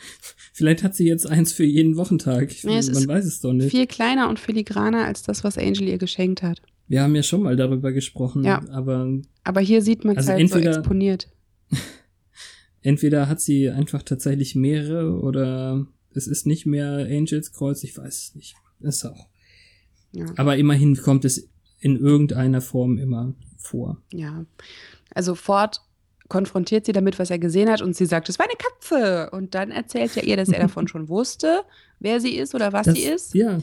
Vielleicht 0.55 0.83
hat 0.83 0.95
sie 0.95 1.07
jetzt 1.07 1.25
eins 1.25 1.51
für 1.51 1.63
jeden 1.63 1.97
Wochentag. 1.97 2.51
Ich, 2.51 2.61
ja, 2.61 2.69
man 2.69 3.07
weiß 3.07 3.25
es 3.25 3.41
doch 3.41 3.53
nicht. 3.53 3.71
Viel 3.71 3.87
kleiner 3.87 4.29
und 4.29 4.39
filigraner 4.39 5.03
als 5.03 5.23
das, 5.23 5.43
was 5.43 5.57
Angel 5.57 5.87
ihr 5.87 5.97
geschenkt 5.97 6.43
hat. 6.43 6.61
Wir 6.87 7.01
haben 7.01 7.15
ja 7.15 7.23
schon 7.23 7.41
mal 7.41 7.55
darüber 7.55 7.91
gesprochen, 7.91 8.43
ja. 8.43 8.61
aber. 8.69 9.19
Aber 9.43 9.61
hier 9.61 9.81
sieht 9.81 10.05
man 10.05 10.15
es 10.15 10.29
also 10.29 10.31
halt 10.33 10.41
entweder, 10.41 10.73
so 10.73 10.79
exponiert. 10.79 11.27
entweder 12.81 13.27
hat 13.27 13.41
sie 13.41 13.71
einfach 13.71 14.03
tatsächlich 14.03 14.53
mehrere 14.53 15.19
oder 15.19 15.87
es 16.13 16.27
ist 16.27 16.45
nicht 16.45 16.67
mehr 16.67 17.07
Angels 17.09 17.51
Kreuz, 17.51 17.83
ich 17.83 17.97
weiß 17.97 18.15
es 18.15 18.35
nicht. 18.35 18.55
Ist 18.79 19.05
auch. 19.05 19.27
Ja. 20.11 20.27
Aber 20.35 20.57
immerhin 20.57 20.95
kommt 20.97 21.25
es 21.25 21.49
in 21.79 21.97
irgendeiner 21.97 22.61
Form 22.61 22.99
immer 22.99 23.33
vor. 23.57 24.03
Ja. 24.11 24.45
Also 25.15 25.33
Ford 25.33 25.81
konfrontiert 26.29 26.85
sie 26.85 26.91
damit, 26.91 27.19
was 27.19 27.29
er 27.29 27.39
gesehen 27.39 27.69
hat, 27.69 27.81
und 27.81 27.95
sie 27.95 28.05
sagt, 28.05 28.29
es 28.29 28.39
war 28.39 28.45
eine 28.45 28.57
Katze. 28.57 29.29
Und 29.31 29.55
dann 29.55 29.71
erzählt 29.71 30.15
er 30.17 30.23
ihr, 30.23 30.37
dass 30.37 30.49
er 30.49 30.59
davon 30.61 30.87
schon 30.87 31.09
wusste, 31.09 31.61
wer 31.99 32.19
sie 32.19 32.35
ist 32.35 32.55
oder 32.55 32.73
was 32.73 32.85
das, 32.85 32.95
sie 32.95 33.03
ist. 33.03 33.35
Ja, 33.35 33.59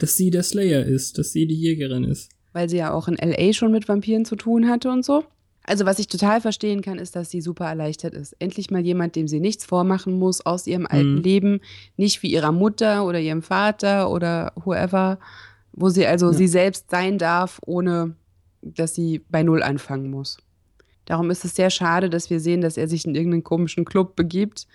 dass 0.00 0.16
sie 0.16 0.30
der 0.30 0.42
Slayer 0.42 0.84
ist, 0.84 1.18
dass 1.18 1.32
sie 1.32 1.46
die 1.46 1.58
Jägerin 1.58 2.04
ist. 2.04 2.30
Weil 2.52 2.68
sie 2.68 2.76
ja 2.76 2.92
auch 2.92 3.08
in 3.08 3.16
LA 3.16 3.52
schon 3.52 3.72
mit 3.72 3.88
Vampiren 3.88 4.24
zu 4.24 4.36
tun 4.36 4.68
hatte 4.68 4.90
und 4.90 5.04
so. 5.04 5.24
Also 5.66 5.86
was 5.86 5.98
ich 5.98 6.08
total 6.08 6.42
verstehen 6.42 6.82
kann, 6.82 6.98
ist, 6.98 7.16
dass 7.16 7.30
sie 7.30 7.40
super 7.40 7.66
erleichtert 7.66 8.12
ist. 8.12 8.36
Endlich 8.38 8.70
mal 8.70 8.84
jemand, 8.84 9.16
dem 9.16 9.28
sie 9.28 9.40
nichts 9.40 9.64
vormachen 9.64 10.18
muss 10.18 10.44
aus 10.44 10.66
ihrem 10.66 10.86
alten 10.86 11.16
mhm. 11.16 11.22
Leben, 11.22 11.60
nicht 11.96 12.22
wie 12.22 12.30
ihrer 12.30 12.52
Mutter 12.52 13.06
oder 13.06 13.18
ihrem 13.18 13.40
Vater 13.40 14.10
oder 14.10 14.52
whoever, 14.62 15.18
wo 15.72 15.88
sie 15.88 16.06
also 16.06 16.26
ja. 16.26 16.32
sie 16.34 16.48
selbst 16.48 16.90
sein 16.90 17.16
darf, 17.16 17.60
ohne 17.64 18.14
dass 18.60 18.94
sie 18.94 19.24
bei 19.30 19.42
Null 19.42 19.62
anfangen 19.62 20.10
muss. 20.10 20.38
Darum 21.06 21.30
ist 21.30 21.44
es 21.44 21.54
sehr 21.54 21.70
schade, 21.70 22.10
dass 22.10 22.30
wir 22.30 22.40
sehen, 22.40 22.60
dass 22.60 22.76
er 22.76 22.88
sich 22.88 23.04
in 23.04 23.14
irgendeinen 23.14 23.44
komischen 23.44 23.84
Club 23.84 24.16
begibt. 24.16 24.66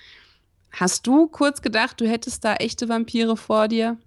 Hast 0.72 1.08
du 1.08 1.28
kurz 1.28 1.62
gedacht, 1.62 2.00
du 2.00 2.08
hättest 2.08 2.46
da 2.46 2.56
echte 2.56 2.90
Vampire 2.90 3.36
vor 3.36 3.68
dir? 3.68 3.98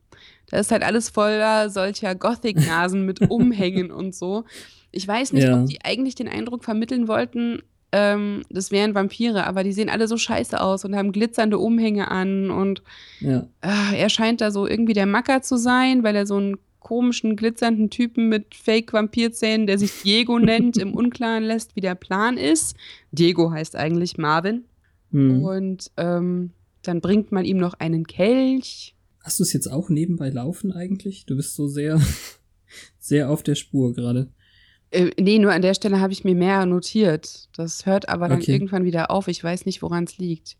Da 0.50 0.58
ist 0.58 0.70
halt 0.70 0.82
alles 0.82 1.10
voller 1.10 1.70
solcher 1.70 2.14
Gothic-Nasen 2.14 3.04
mit 3.04 3.20
Umhängen 3.30 3.90
und 3.90 4.14
so. 4.14 4.44
Ich 4.90 5.08
weiß 5.08 5.32
nicht, 5.32 5.44
ja. 5.44 5.60
ob 5.60 5.66
die 5.66 5.84
eigentlich 5.84 6.14
den 6.14 6.28
Eindruck 6.28 6.62
vermitteln 6.62 7.08
wollten, 7.08 7.62
ähm, 7.92 8.42
das 8.48 8.70
wären 8.70 8.94
Vampire, 8.94 9.46
aber 9.46 9.64
die 9.64 9.72
sehen 9.72 9.90
alle 9.90 10.08
so 10.08 10.16
scheiße 10.16 10.58
aus 10.60 10.84
und 10.84 10.96
haben 10.96 11.12
glitzernde 11.12 11.58
Umhänge 11.58 12.10
an 12.10 12.50
und 12.50 12.82
ja. 13.20 13.46
äh, 13.60 14.00
er 14.00 14.08
scheint 14.08 14.40
da 14.40 14.50
so 14.50 14.66
irgendwie 14.66 14.94
der 14.94 15.06
Macker 15.06 15.42
zu 15.42 15.58
sein, 15.58 16.02
weil 16.02 16.16
er 16.16 16.26
so 16.26 16.36
einen 16.36 16.56
komischen, 16.82 17.36
glitzernden 17.36 17.90
Typen 17.90 18.28
mit 18.28 18.54
Fake-Vampirzähnen, 18.54 19.66
der 19.66 19.78
sich 19.78 20.02
Diego 20.02 20.38
nennt, 20.38 20.76
im 20.76 20.94
Unklaren 20.94 21.44
lässt, 21.44 21.76
wie 21.76 21.80
der 21.80 21.94
Plan 21.94 22.36
ist. 22.36 22.76
Diego 23.12 23.50
heißt 23.50 23.76
eigentlich 23.76 24.18
Marvin. 24.18 24.64
Mhm. 25.10 25.44
Und 25.44 25.90
ähm, 25.96 26.50
dann 26.82 27.00
bringt 27.00 27.32
man 27.32 27.44
ihm 27.44 27.58
noch 27.58 27.74
einen 27.74 28.06
Kelch. 28.06 28.96
Hast 29.20 29.38
du 29.38 29.44
es 29.44 29.52
jetzt 29.52 29.68
auch 29.68 29.88
nebenbei 29.88 30.30
laufen 30.30 30.72
eigentlich? 30.72 31.26
Du 31.26 31.36
bist 31.36 31.54
so 31.54 31.68
sehr, 31.68 32.00
sehr 32.98 33.30
auf 33.30 33.42
der 33.42 33.54
Spur 33.54 33.92
gerade. 33.94 34.28
Äh, 34.90 35.10
nee, 35.18 35.38
nur 35.38 35.52
an 35.52 35.62
der 35.62 35.74
Stelle 35.74 36.00
habe 36.00 36.12
ich 36.12 36.24
mir 36.24 36.34
mehr 36.34 36.66
notiert. 36.66 37.48
Das 37.56 37.86
hört 37.86 38.08
aber 38.08 38.28
dann 38.28 38.40
okay. 38.40 38.52
irgendwann 38.52 38.84
wieder 38.84 39.10
auf. 39.10 39.28
Ich 39.28 39.42
weiß 39.42 39.66
nicht, 39.66 39.82
woran 39.82 40.04
es 40.04 40.18
liegt. 40.18 40.56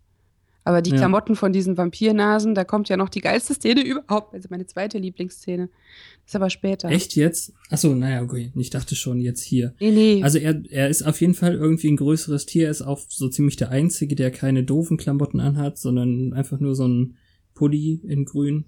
Aber 0.65 0.81
die 0.81 0.91
ja. 0.91 0.97
Klamotten 0.97 1.35
von 1.35 1.53
diesen 1.53 1.77
Vampirnasen, 1.77 2.55
da 2.55 2.65
kommt 2.65 2.89
ja 2.89 2.97
noch 2.97 3.09
die 3.09 3.21
geilste 3.21 3.55
Szene 3.55 3.83
überhaupt. 3.85 4.35
Also 4.35 4.49
meine 4.51 4.67
zweite 4.67 4.99
Lieblingsszene. 4.99 5.69
Das 5.69 6.31
ist 6.31 6.37
aber 6.37 6.51
später. 6.51 6.89
Echt 6.89 7.17
jetzt? 7.17 7.53
Achso, 7.71 7.95
naja, 7.95 8.23
okay. 8.23 8.53
Ich 8.55 8.71
dachte 8.71 8.95
schon 8.95 9.21
jetzt 9.21 9.43
hier. 9.43 9.75
Nee, 9.81 9.91
nee. 9.91 10.23
Also 10.23 10.39
er, 10.39 10.63
er 10.71 10.89
ist 10.89 11.03
auf 11.03 11.21
jeden 11.21 11.35
Fall 11.35 11.55
irgendwie 11.55 11.89
ein 11.89 11.97
größeres 11.97 12.47
Tier. 12.47 12.67
Er 12.67 12.71
ist 12.71 12.83
auch 12.83 13.01
so 13.09 13.29
ziemlich 13.29 13.57
der 13.57 13.71
Einzige, 13.71 14.15
der 14.15 14.31
keine 14.31 14.63
doofen 14.63 14.97
Klamotten 14.97 15.41
anhat, 15.41 15.79
sondern 15.79 16.33
einfach 16.33 16.61
nur 16.61 16.77
so 16.77 16.87
ein 16.87 17.17
Pulli 17.55 18.01
in 18.07 18.25
grün. 18.25 18.67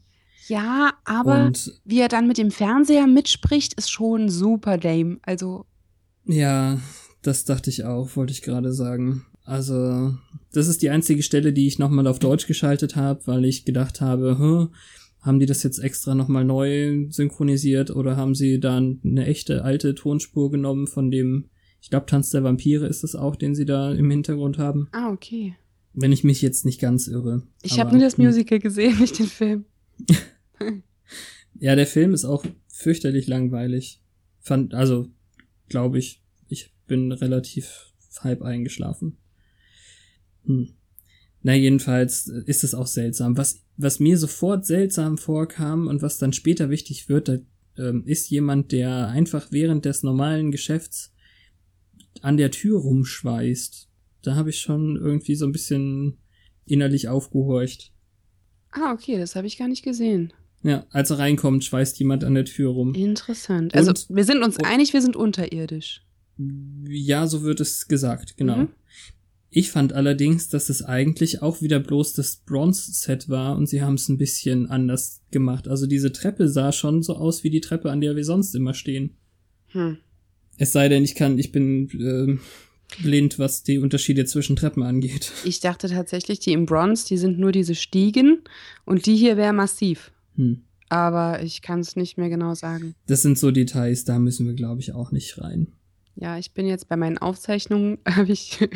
Ja, 0.49 0.93
aber 1.05 1.47
Und, 1.47 1.81
wie 1.85 2.01
er 2.01 2.09
dann 2.09 2.27
mit 2.27 2.39
dem 2.39 2.51
Fernseher 2.51 3.07
mitspricht, 3.07 3.75
ist 3.75 3.91
schon 3.91 4.29
super 4.29 4.79
Dame. 4.79 5.19
Also. 5.23 5.65
Ja, 6.27 6.79
das 7.23 7.45
dachte 7.45 7.71
ich 7.71 7.85
auch, 7.85 8.17
wollte 8.17 8.33
ich 8.33 8.43
gerade 8.43 8.73
sagen. 8.73 9.25
Also, 9.45 10.15
das 10.53 10.69
ist 10.69 10.81
die 10.83 10.91
einzige 10.91 11.23
Stelle, 11.23 11.53
die 11.53 11.67
ich 11.67 11.79
nochmal 11.79 12.07
auf 12.07 12.19
Deutsch 12.19 12.47
geschaltet 12.47 12.97
habe, 12.97 13.27
weil 13.27 13.45
ich 13.45 13.67
gedacht 13.67 14.01
habe, 14.01 14.39
hm, 14.39 14.71
haben 15.21 15.39
die 15.39 15.47
das 15.47 15.63
jetzt 15.63 15.79
extra 15.79 16.15
nochmal 16.15 16.45
neu 16.45 17.07
synchronisiert 17.11 17.91
oder 17.91 18.17
haben 18.17 18.35
sie 18.35 18.59
da 18.59 18.77
eine 18.77 19.27
echte 19.27 19.63
alte 19.63 19.95
Tonspur 19.95 20.51
genommen 20.51 20.87
von 20.87 21.11
dem, 21.11 21.51
ich 21.81 21.91
glaube, 21.91 22.07
Tanz 22.07 22.31
der 22.31 22.43
Vampire 22.43 22.87
ist 22.87 23.05
es 23.05 23.15
auch, 23.15 23.37
den 23.37 23.55
sie 23.55 23.67
da 23.67 23.93
im 23.93 24.11
Hintergrund 24.11 24.59
haben. 24.59 24.89
Ah, 24.93 25.11
okay. 25.13 25.55
Wenn 25.93 26.13
ich 26.13 26.25
mich 26.25 26.41
jetzt 26.43 26.65
nicht 26.65 26.81
ganz 26.81 27.07
irre. 27.07 27.43
Ich 27.63 27.79
habe 27.79 27.93
nur 27.93 28.01
das 28.01 28.17
hm. 28.19 28.25
Musical 28.25 28.59
gesehen, 28.59 28.99
nicht 28.99 29.19
den 29.19 29.27
Film. 29.27 29.67
ja, 31.59 31.77
der 31.77 31.87
Film 31.87 32.15
ist 32.15 32.25
auch 32.25 32.45
fürchterlich 32.69 33.27
langweilig. 33.27 34.03
Fand, 34.41 34.73
also, 34.75 35.09
glaube 35.69 35.99
ich, 35.99 36.23
ich 36.49 36.75
bin 36.87 37.13
relativ 37.13 37.93
halb 38.21 38.43
eingeschlafen. 38.43 39.19
Hm. 40.47 40.71
Na, 41.43 41.55
jedenfalls 41.55 42.27
ist 42.27 42.65
es 42.65 42.75
auch 42.75 42.87
seltsam. 42.87 43.37
Was, 43.37 43.63
was 43.77 44.01
mir 44.01 44.17
sofort 44.17 44.65
seltsam 44.65 45.19
vorkam 45.19 45.89
und 45.89 46.01
was 46.01 46.19
dann 46.19 46.33
später 46.33 46.71
wichtig 46.71 47.09
wird, 47.09 47.29
da, 47.29 47.39
ähm, 47.77 48.05
ist 48.07 48.31
jemand, 48.31 48.73
der 48.73 49.09
einfach 49.09 49.49
während 49.51 49.85
des 49.85 50.03
normalen 50.03 50.51
Geschäfts 50.51 51.13
an 52.23 52.37
der 52.37 52.51
Tür 52.51 52.81
rumschweißt. 52.81 53.89
Da 54.23 54.37
habe 54.37 54.51
ich 54.51 54.61
schon 54.61 54.97
irgendwie 54.97 55.35
so 55.35 55.45
ein 55.45 55.53
bisschen 55.53 56.19
innerlich 56.65 57.09
aufgehorcht. 57.09 57.93
Ah, 58.71 58.93
okay, 58.93 59.19
das 59.19 59.37
habe 59.37 59.47
ich 59.47 59.59
gar 59.59 59.69
nicht 59.69 59.85
gesehen. 59.85 60.33
Ja, 60.63 60.87
als 60.91 61.11
er 61.11 61.19
reinkommt, 61.19 61.63
schweißt 61.63 61.99
jemand 61.99 62.25
an 62.25 62.35
der 62.35 62.47
Tür 62.47 62.71
rum. 62.71 62.95
Interessant. 62.95 63.75
Also 63.75 63.91
und, 63.91 64.07
wir 64.09 64.25
sind 64.25 64.43
uns 64.43 64.59
einig, 64.59 64.95
wir 64.95 65.03
sind 65.03 65.15
unterirdisch. 65.15 66.03
Ja, 66.89 67.27
so 67.27 67.43
wird 67.43 67.61
es 67.61 67.87
gesagt, 67.87 68.39
genau. 68.39 68.57
Mhm. 68.57 68.69
Ich 69.57 69.71
fand 69.71 69.93
allerdings, 69.93 70.49
dass 70.49 70.69
es 70.69 70.83
eigentlich 70.83 71.41
auch 71.41 71.63
wieder 71.63 71.79
bloß 71.79 72.15
das 72.15 72.39
Bronze-Set 72.45 73.29
war 73.29 73.57
und 73.57 73.69
sie 73.69 73.83
haben 73.83 73.95
es 73.95 74.09
ein 74.09 74.19
bisschen 74.19 74.69
anders 74.69 75.23
gemacht. 75.31 75.69
Also 75.69 75.87
diese 75.87 76.11
Treppe 76.11 76.49
sah 76.49 76.73
schon 76.73 77.05
so 77.05 77.15
aus 77.15 77.45
wie 77.45 77.51
die 77.51 77.61
Treppe, 77.61 77.93
an 77.93 78.01
der 78.01 78.17
wir 78.17 78.25
sonst 78.25 78.57
immer 78.57 78.75
stehen. 78.75 79.17
Hm. 79.69 79.99
Es 80.59 80.73
sei 80.73 80.89
denn, 80.89 81.05
ich 81.05 81.15
kann, 81.15 81.39
ich 81.39 81.53
bin 81.53 81.89
äh, 82.01 82.37
blind, 83.05 83.39
was 83.39 83.63
die 83.63 83.79
Unterschiede 83.79 84.25
zwischen 84.25 84.57
Treppen 84.57 84.83
angeht. 84.83 85.31
Ich 85.45 85.61
dachte 85.61 85.89
tatsächlich, 85.89 86.41
die 86.41 86.53
im 86.53 86.67
Bronze, 86.67 87.07
die 87.07 87.17
sind 87.17 87.39
nur 87.39 87.53
diese 87.53 87.77
Stiegen 87.77 88.43
und 88.85 89.07
die 89.07 89.15
hier 89.15 89.37
wäre 89.37 89.53
massiv. 89.53 90.11
Hm. 90.35 90.63
Aber 90.89 91.45
ich 91.45 91.63
kann 91.63 91.79
es 91.79 91.95
nicht 91.95 92.19
mehr 92.19 92.29
genau 92.29 92.55
sagen. 92.55 92.97
Das 93.07 93.23
sind 93.23 93.39
so 93.39 93.53
Details, 93.53 94.05
da 94.05 94.19
müssen 94.19 94.47
wir, 94.47 94.55
glaube 94.55 94.81
ich, 94.81 94.95
auch 94.95 95.13
nicht 95.13 95.41
rein. 95.41 95.69
Ja, 96.17 96.39
ich 96.39 96.53
bin 96.53 96.67
jetzt 96.67 96.89
bei 96.89 96.97
meinen 96.97 97.19
Aufzeichnungen, 97.19 97.99
habe 98.09 98.33
ich 98.33 98.67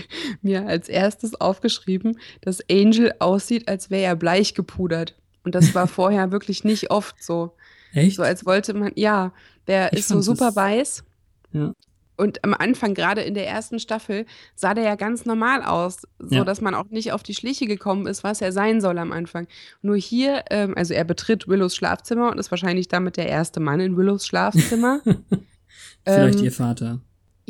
mir 0.42 0.66
als 0.66 0.88
erstes 0.88 1.40
aufgeschrieben, 1.40 2.18
dass 2.40 2.62
Angel 2.70 3.12
aussieht, 3.18 3.68
als 3.68 3.90
wäre 3.90 4.05
er 4.05 4.16
bleich 4.16 4.55
gepudert. 4.55 5.14
Und 5.44 5.55
das 5.55 5.74
war 5.74 5.87
vorher 5.87 6.33
wirklich 6.33 6.64
nicht 6.64 6.90
oft 6.90 7.22
so. 7.22 7.55
Echt? 7.92 8.16
So 8.16 8.22
als 8.22 8.44
wollte 8.44 8.74
man, 8.74 8.92
ja, 8.96 9.33
der 9.66 9.92
ich 9.92 10.01
ist 10.01 10.09
so 10.09 10.20
super 10.20 10.55
weiß. 10.55 11.05
Ja. 11.53 11.72
Und 12.18 12.44
am 12.44 12.53
Anfang, 12.53 12.94
gerade 12.94 13.20
in 13.20 13.35
der 13.35 13.46
ersten 13.46 13.79
Staffel, 13.79 14.27
sah 14.57 14.74
der 14.74 14.83
ja 14.83 14.96
ganz 14.96 15.24
normal 15.24 15.62
aus, 15.62 16.03
so 16.18 16.35
ja. 16.35 16.44
dass 16.44 16.61
man 16.61 16.74
auch 16.74 16.87
nicht 16.90 17.12
auf 17.12 17.22
die 17.22 17.35
Schliche 17.35 17.66
gekommen 17.68 18.09
ist, 18.09 18.24
was 18.24 18.40
er 18.40 18.51
sein 18.51 18.81
soll 18.81 18.98
am 18.98 19.12
Anfang. 19.12 19.46
Nur 19.83 19.96
hier, 19.96 20.42
ähm, 20.51 20.74
also 20.77 20.94
er 20.94 21.05
betritt 21.05 21.46
Willows 21.46 21.77
Schlafzimmer 21.77 22.33
und 22.33 22.38
ist 22.38 22.51
wahrscheinlich 22.51 22.88
damit 22.88 23.16
der 23.16 23.29
erste 23.29 23.61
Mann 23.61 23.79
in 23.79 23.96
Willows 23.96 24.27
Schlafzimmer. 24.27 25.01
Vielleicht 26.05 26.38
ähm, 26.40 26.44
ihr 26.44 26.53
Vater. 26.53 27.01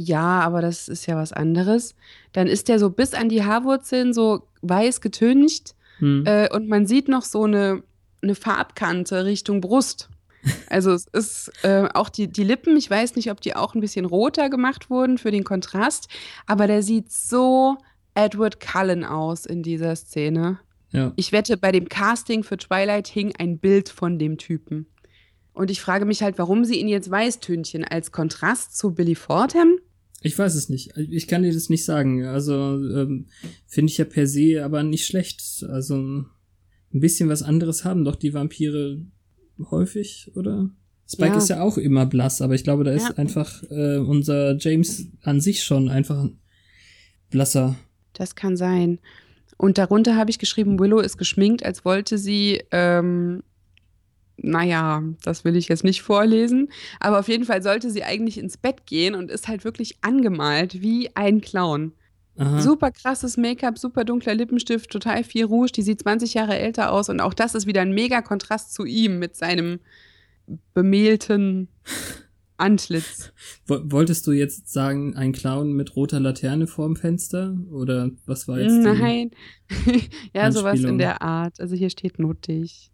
Ja, 0.00 0.40
aber 0.42 0.62
das 0.62 0.86
ist 0.86 1.06
ja 1.06 1.16
was 1.16 1.32
anderes. 1.32 1.96
Dann 2.32 2.46
ist 2.46 2.68
der 2.68 2.78
so 2.78 2.88
bis 2.88 3.14
an 3.14 3.28
die 3.28 3.42
Haarwurzeln 3.42 4.14
so 4.14 4.44
weiß 4.62 5.00
getüncht 5.00 5.74
hm. 5.98 6.22
äh, 6.24 6.48
und 6.54 6.68
man 6.68 6.86
sieht 6.86 7.08
noch 7.08 7.22
so 7.22 7.42
eine, 7.42 7.82
eine 8.22 8.36
Farbkante 8.36 9.24
Richtung 9.24 9.60
Brust. 9.60 10.08
Also 10.70 10.92
es 10.92 11.06
ist 11.08 11.50
äh, 11.64 11.88
auch 11.92 12.08
die, 12.08 12.28
die 12.28 12.44
Lippen, 12.44 12.76
ich 12.76 12.88
weiß 12.88 13.16
nicht, 13.16 13.30
ob 13.32 13.40
die 13.40 13.56
auch 13.56 13.74
ein 13.74 13.80
bisschen 13.80 14.04
roter 14.04 14.48
gemacht 14.48 14.88
wurden 14.88 15.18
für 15.18 15.32
den 15.32 15.42
Kontrast, 15.42 16.08
aber 16.46 16.68
der 16.68 16.82
sieht 16.82 17.10
so 17.10 17.76
Edward 18.14 18.60
Cullen 18.60 19.04
aus 19.04 19.44
in 19.46 19.64
dieser 19.64 19.96
Szene. 19.96 20.60
Ja. 20.92 21.12
Ich 21.16 21.32
wette, 21.32 21.56
bei 21.56 21.72
dem 21.72 21.88
Casting 21.88 22.44
für 22.44 22.56
Twilight 22.56 23.08
hing 23.08 23.34
ein 23.36 23.58
Bild 23.58 23.88
von 23.88 24.18
dem 24.18 24.38
Typen. 24.38 24.86
Und 25.52 25.72
ich 25.72 25.82
frage 25.82 26.04
mich 26.04 26.22
halt, 26.22 26.38
warum 26.38 26.64
sie 26.64 26.78
ihn 26.78 26.88
jetzt 26.88 27.10
Weißtönchen 27.10 27.84
als 27.84 28.12
Kontrast 28.12 28.78
zu 28.78 28.94
Billy 28.94 29.16
Fordham 29.16 29.78
ich 30.20 30.38
weiß 30.38 30.54
es 30.54 30.68
nicht. 30.68 30.96
Ich 30.96 31.28
kann 31.28 31.42
dir 31.42 31.52
das 31.52 31.68
nicht 31.68 31.84
sagen. 31.84 32.24
Also 32.24 32.54
ähm, 32.54 33.26
finde 33.66 33.90
ich 33.90 33.98
ja 33.98 34.04
per 34.04 34.26
se 34.26 34.64
aber 34.64 34.82
nicht 34.82 35.06
schlecht. 35.06 35.64
Also 35.68 35.96
ein 35.96 37.00
bisschen 37.00 37.28
was 37.28 37.42
anderes 37.42 37.84
haben 37.84 38.04
doch 38.04 38.16
die 38.16 38.34
Vampire 38.34 39.00
häufig, 39.70 40.32
oder? 40.34 40.70
Spike 41.10 41.32
ja. 41.32 41.38
ist 41.38 41.48
ja 41.48 41.62
auch 41.62 41.78
immer 41.78 42.04
blass, 42.04 42.42
aber 42.42 42.54
ich 42.54 42.64
glaube, 42.64 42.84
da 42.84 42.90
ist 42.90 43.08
ja. 43.08 43.14
einfach 43.14 43.62
äh, 43.70 43.96
unser 43.96 44.56
James 44.58 45.06
an 45.22 45.40
sich 45.40 45.64
schon 45.64 45.88
einfach 45.88 46.28
blasser. 47.30 47.76
Das 48.12 48.34
kann 48.34 48.56
sein. 48.56 48.98
Und 49.56 49.78
darunter 49.78 50.16
habe 50.16 50.30
ich 50.30 50.38
geschrieben, 50.38 50.78
Willow 50.78 51.00
ist 51.00 51.16
geschminkt, 51.16 51.64
als 51.64 51.84
wollte 51.84 52.18
sie 52.18 52.62
ähm, 52.70 53.42
naja, 54.38 55.02
das 55.22 55.44
will 55.44 55.56
ich 55.56 55.68
jetzt 55.68 55.84
nicht 55.84 56.02
vorlesen, 56.02 56.70
aber 57.00 57.18
auf 57.18 57.28
jeden 57.28 57.44
Fall 57.44 57.62
sollte 57.62 57.90
sie 57.90 58.04
eigentlich 58.04 58.38
ins 58.38 58.56
Bett 58.56 58.86
gehen 58.86 59.14
und 59.14 59.30
ist 59.30 59.48
halt 59.48 59.64
wirklich 59.64 59.98
angemalt 60.00 60.80
wie 60.80 61.10
ein 61.14 61.40
Clown. 61.40 61.92
Aha. 62.36 62.60
Super 62.60 62.92
krasses 62.92 63.36
Make-up, 63.36 63.78
super 63.78 64.04
dunkler 64.04 64.34
Lippenstift, 64.34 64.90
total 64.90 65.24
viel 65.24 65.44
Rouge, 65.44 65.72
die 65.72 65.82
sieht 65.82 66.00
20 66.00 66.34
Jahre 66.34 66.56
älter 66.56 66.92
aus 66.92 67.08
und 67.08 67.20
auch 67.20 67.34
das 67.34 67.54
ist 67.54 67.66
wieder 67.66 67.80
ein 67.80 67.92
mega 67.92 68.22
Kontrast 68.22 68.74
zu 68.74 68.84
ihm 68.84 69.18
mit 69.18 69.34
seinem 69.34 69.80
bemehlten 70.72 71.68
Antlitz. 72.56 73.32
Wolltest 73.66 74.26
du 74.26 74.32
jetzt 74.32 74.72
sagen, 74.72 75.16
ein 75.16 75.32
Clown 75.32 75.72
mit 75.72 75.94
roter 75.94 76.18
Laterne 76.18 76.66
vorm 76.66 76.96
Fenster? 76.96 77.56
Oder 77.70 78.10
was 78.26 78.48
war 78.48 78.58
jetzt? 78.58 78.72
Nein. 78.72 79.30
ja, 80.34 80.50
sowas 80.50 80.80
in 80.80 80.98
der 80.98 81.22
Art. 81.22 81.60
Also 81.60 81.76
hier 81.76 81.90
steht 81.90 82.18
nuttig. 82.18 82.90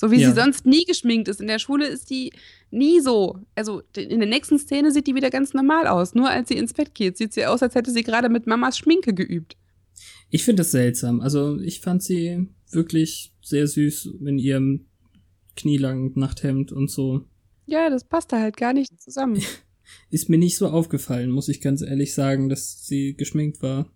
So 0.00 0.10
wie 0.10 0.18
ja. 0.18 0.30
sie 0.30 0.34
sonst 0.34 0.64
nie 0.64 0.86
geschminkt 0.86 1.28
ist. 1.28 1.42
In 1.42 1.46
der 1.46 1.58
Schule 1.58 1.86
ist 1.86 2.08
die 2.08 2.32
nie 2.70 3.00
so. 3.00 3.38
Also 3.54 3.82
in 3.94 4.18
der 4.18 4.28
nächsten 4.30 4.58
Szene 4.58 4.92
sieht 4.92 5.06
die 5.06 5.14
wieder 5.14 5.28
ganz 5.28 5.52
normal 5.52 5.86
aus. 5.86 6.14
Nur 6.14 6.30
als 6.30 6.48
sie 6.48 6.56
ins 6.56 6.72
Bett 6.72 6.94
geht, 6.94 7.18
sieht 7.18 7.34
sie 7.34 7.44
aus, 7.44 7.62
als 7.62 7.74
hätte 7.74 7.90
sie 7.90 8.02
gerade 8.02 8.30
mit 8.30 8.46
Mamas 8.46 8.78
Schminke 8.78 9.12
geübt. 9.12 9.58
Ich 10.30 10.42
finde 10.42 10.62
das 10.62 10.70
seltsam. 10.70 11.20
Also 11.20 11.60
ich 11.60 11.82
fand 11.82 12.02
sie 12.02 12.48
wirklich 12.70 13.34
sehr 13.42 13.66
süß 13.66 14.14
in 14.24 14.38
ihrem 14.38 14.86
knielangen 15.54 16.12
Nachthemd 16.14 16.72
und 16.72 16.90
so. 16.90 17.26
Ja, 17.66 17.90
das 17.90 18.04
passt 18.04 18.32
da 18.32 18.40
halt 18.40 18.56
gar 18.56 18.72
nicht 18.72 18.98
zusammen. 19.02 19.42
ist 20.10 20.30
mir 20.30 20.38
nicht 20.38 20.56
so 20.56 20.68
aufgefallen, 20.68 21.30
muss 21.30 21.50
ich 21.50 21.60
ganz 21.60 21.82
ehrlich 21.82 22.14
sagen, 22.14 22.48
dass 22.48 22.86
sie 22.86 23.16
geschminkt 23.18 23.60
war. 23.60 23.92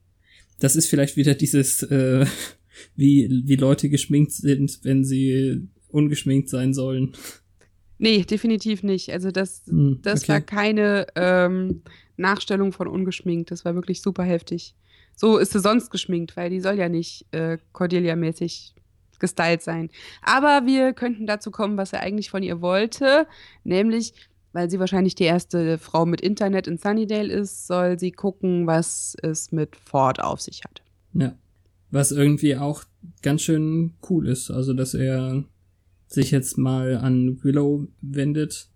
Das 0.61 0.77
ist 0.77 0.87
vielleicht 0.87 1.17
wieder 1.17 1.33
dieses, 1.33 1.83
äh, 1.85 2.27
wie, 2.95 3.43
wie 3.47 3.57
Leute 3.57 3.89
geschminkt 3.89 4.33
sind, 4.33 4.81
wenn 4.83 5.03
sie 5.03 5.71
ungeschminkt 5.95 6.49
sein 6.49 6.75
sollen. 6.75 7.13
Nee, 7.99 8.25
definitiv 8.25 8.83
nicht. 8.83 9.11
Also 9.11 9.31
das, 9.31 9.63
hm, 9.69 10.01
das 10.03 10.25
okay. 10.25 10.33
war 10.33 10.41
keine 10.41 11.07
ähm, 11.15 11.83
Nachstellung 12.17 12.73
von 12.73 12.89
ungeschminkt. 12.89 13.51
Das 13.51 13.65
war 13.65 13.75
wirklich 13.75 14.03
super 14.03 14.25
heftig. 14.25 14.75
So 15.17 15.39
ist 15.39 15.53
sie 15.53 15.61
sonst 15.61 15.91
geschminkt, 15.91 16.37
weil 16.37 16.51
die 16.51 16.61
soll 16.61 16.77
ja 16.77 16.89
nicht 16.89 17.27
äh, 17.31 17.59
Cordelia-mäßig 17.73 18.75
gestylt 19.21 19.63
sein. 19.63 19.91
Aber 20.23 20.67
wir 20.67 20.93
könnten 20.93 21.27
dazu 21.27 21.53
kommen, 21.53 21.77
was 21.77 21.93
er 21.93 22.01
eigentlich 22.01 22.31
von 22.31 22.43
ihr 22.43 22.61
wollte, 22.61 23.29
nämlich, 23.63 24.13
weil 24.53 24.69
sie 24.69 24.81
wahrscheinlich 24.81 25.15
die 25.15 25.25
erste 25.25 25.79
Frau 25.79 26.05
mit 26.05 26.21
Internet 26.21 26.67
in 26.67 26.79
Sunnydale 26.79 27.33
ist, 27.33 27.69
soll 27.69 27.99
sie 27.99 28.11
gucken, 28.11 28.67
was 28.67 29.17
es 29.23 29.53
mit 29.53 29.77
Ford 29.77 30.21
auf 30.21 30.41
sich 30.41 30.65
hat. 30.65 30.83
Ja. 31.13 31.35
Was 31.93 32.11
irgendwie 32.11 32.57
auch 32.57 32.83
ganz 33.23 33.43
schön 33.43 33.95
cool 34.11 34.29
ist. 34.29 34.51
Also, 34.51 34.75
dass 34.75 34.95
er 34.95 35.45
sich 36.07 36.31
jetzt 36.31 36.59
mal 36.59 36.97
an 36.97 37.43
Willow 37.43 37.89
wendet. 38.01 38.69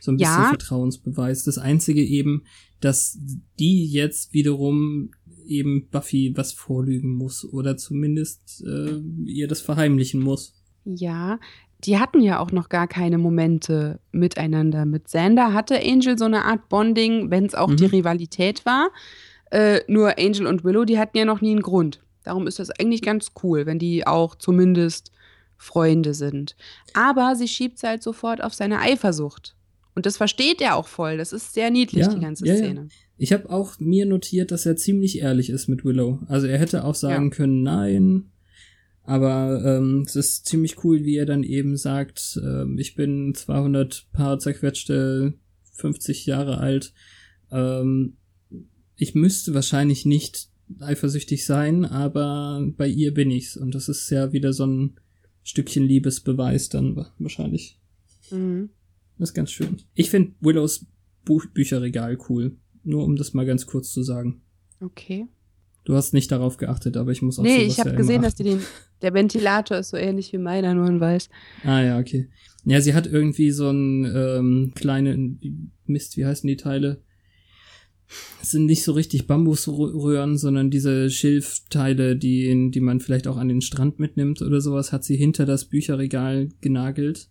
So 0.00 0.12
ein 0.12 0.18
bisschen 0.18 0.42
ja. 0.42 0.48
Vertrauensbeweis. 0.48 1.44
Das 1.44 1.58
Einzige 1.58 2.02
eben, 2.02 2.44
dass 2.80 3.18
die 3.58 3.86
jetzt 3.86 4.32
wiederum 4.34 5.10
eben 5.46 5.88
Buffy 5.90 6.32
was 6.36 6.52
vorlügen 6.52 7.14
muss 7.14 7.44
oder 7.50 7.76
zumindest 7.76 8.64
äh, 8.66 9.00
ihr 9.24 9.48
das 9.48 9.60
verheimlichen 9.60 10.20
muss. 10.20 10.54
Ja, 10.84 11.38
die 11.84 11.98
hatten 11.98 12.20
ja 12.20 12.38
auch 12.38 12.52
noch 12.52 12.68
gar 12.68 12.86
keine 12.86 13.18
Momente 13.18 14.00
miteinander. 14.12 14.84
Mit 14.84 15.08
Sander 15.08 15.52
hatte 15.52 15.80
Angel 15.80 16.16
so 16.16 16.26
eine 16.26 16.44
Art 16.44 16.68
Bonding, 16.68 17.30
wenn 17.30 17.46
es 17.46 17.54
auch 17.54 17.68
mhm. 17.68 17.76
die 17.76 17.86
Rivalität 17.86 18.64
war. 18.64 18.90
Äh, 19.50 19.80
nur 19.88 20.18
Angel 20.18 20.46
und 20.46 20.64
Willow, 20.64 20.84
die 20.84 20.98
hatten 20.98 21.18
ja 21.18 21.24
noch 21.24 21.40
nie 21.40 21.50
einen 21.50 21.62
Grund. 21.62 22.02
Darum 22.24 22.46
ist 22.46 22.58
das 22.58 22.70
eigentlich 22.70 23.02
ganz 23.02 23.32
cool, 23.42 23.66
wenn 23.66 23.78
die 23.78 24.06
auch 24.06 24.36
zumindest 24.36 25.10
Freunde 25.62 26.12
sind. 26.12 26.56
Aber 26.92 27.36
sie 27.36 27.46
schiebt 27.46 27.76
es 27.76 27.84
halt 27.84 28.02
sofort 28.02 28.42
auf 28.42 28.52
seine 28.52 28.80
Eifersucht. 28.80 29.54
Und 29.94 30.06
das 30.06 30.16
versteht 30.16 30.60
er 30.60 30.76
auch 30.76 30.88
voll. 30.88 31.18
Das 31.18 31.32
ist 31.32 31.54
sehr 31.54 31.70
niedlich, 31.70 32.06
ja, 32.06 32.12
die 32.12 32.20
ganze 32.20 32.46
ja, 32.46 32.56
Szene. 32.56 32.80
Ja. 32.80 32.86
Ich 33.16 33.32
habe 33.32 33.48
auch 33.48 33.78
mir 33.78 34.04
notiert, 34.04 34.50
dass 34.50 34.66
er 34.66 34.76
ziemlich 34.76 35.18
ehrlich 35.20 35.50
ist 35.50 35.68
mit 35.68 35.84
Willow. 35.84 36.18
Also 36.26 36.48
er 36.48 36.58
hätte 36.58 36.84
auch 36.84 36.94
sagen 36.94 37.30
können, 37.30 37.62
nein. 37.62 38.30
Aber 39.04 39.62
ähm, 39.64 40.04
es 40.06 40.16
ist 40.16 40.46
ziemlich 40.46 40.82
cool, 40.82 41.04
wie 41.04 41.16
er 41.16 41.26
dann 41.26 41.44
eben 41.44 41.76
sagt, 41.76 42.40
äh, 42.42 42.64
ich 42.80 42.94
bin 42.94 43.34
200 43.34 44.08
Paar 44.12 44.38
zerquetschte 44.38 45.34
50 45.74 46.26
Jahre 46.26 46.58
alt. 46.58 46.92
Ähm, 47.50 48.16
ich 48.96 49.14
müsste 49.14 49.54
wahrscheinlich 49.54 50.06
nicht 50.06 50.48
eifersüchtig 50.80 51.44
sein, 51.44 51.84
aber 51.84 52.66
bei 52.76 52.88
ihr 52.88 53.12
bin 53.14 53.30
ich's. 53.30 53.56
Und 53.56 53.74
das 53.74 53.88
ist 53.88 54.10
ja 54.10 54.32
wieder 54.32 54.52
so 54.52 54.66
ein 54.66 54.96
Stückchen 55.42 55.84
Liebesbeweis 55.84 56.68
dann 56.68 57.06
wahrscheinlich. 57.18 57.78
Mhm. 58.30 58.70
Das 59.18 59.30
ist 59.30 59.34
ganz 59.34 59.50
schön. 59.50 59.78
Ich 59.94 60.10
finde 60.10 60.32
Willows 60.40 60.86
Buch 61.24 61.46
Bücherregal 61.46 62.18
cool. 62.28 62.56
Nur 62.84 63.04
um 63.04 63.16
das 63.16 63.32
mal 63.32 63.46
ganz 63.46 63.66
kurz 63.66 63.92
zu 63.92 64.02
sagen. 64.02 64.42
Okay. 64.80 65.28
Du 65.84 65.94
hast 65.94 66.12
nicht 66.12 66.30
darauf 66.30 66.56
geachtet, 66.56 66.96
aber 66.96 67.10
ich 67.10 67.22
muss 67.22 67.38
auch 67.38 67.42
Nee, 67.42 67.62
ich 67.62 67.80
habe 67.80 67.90
ja 67.90 67.96
gesehen, 67.96 68.22
dass 68.22 68.34
die 68.34 68.44
den. 68.44 68.60
Der 69.02 69.14
Ventilator 69.14 69.78
ist 69.78 69.90
so 69.90 69.96
ähnlich 69.96 70.32
wie 70.32 70.38
meiner, 70.38 70.74
nur 70.74 70.86
in 70.86 71.00
weiß. 71.00 71.28
Ah 71.64 71.80
ja, 71.80 71.98
okay. 71.98 72.28
Ja, 72.64 72.80
sie 72.80 72.94
hat 72.94 73.08
irgendwie 73.08 73.50
so 73.50 73.68
ein 73.68 74.04
ähm, 74.04 74.72
kleine 74.76 75.36
Mist, 75.86 76.16
wie 76.16 76.24
heißen 76.24 76.46
die 76.46 76.56
Teile? 76.56 77.02
Es 78.40 78.50
sind 78.50 78.66
nicht 78.66 78.82
so 78.82 78.92
richtig 78.92 79.26
Bambusröhren, 79.26 80.36
sondern 80.36 80.70
diese 80.70 81.10
Schilfteile, 81.10 82.16
die, 82.16 82.70
die 82.70 82.80
man 82.80 83.00
vielleicht 83.00 83.26
auch 83.26 83.36
an 83.36 83.48
den 83.48 83.60
Strand 83.60 83.98
mitnimmt 83.98 84.42
oder 84.42 84.60
sowas, 84.60 84.92
hat 84.92 85.04
sie 85.04 85.16
hinter 85.16 85.46
das 85.46 85.66
Bücherregal 85.66 86.48
genagelt 86.60 87.28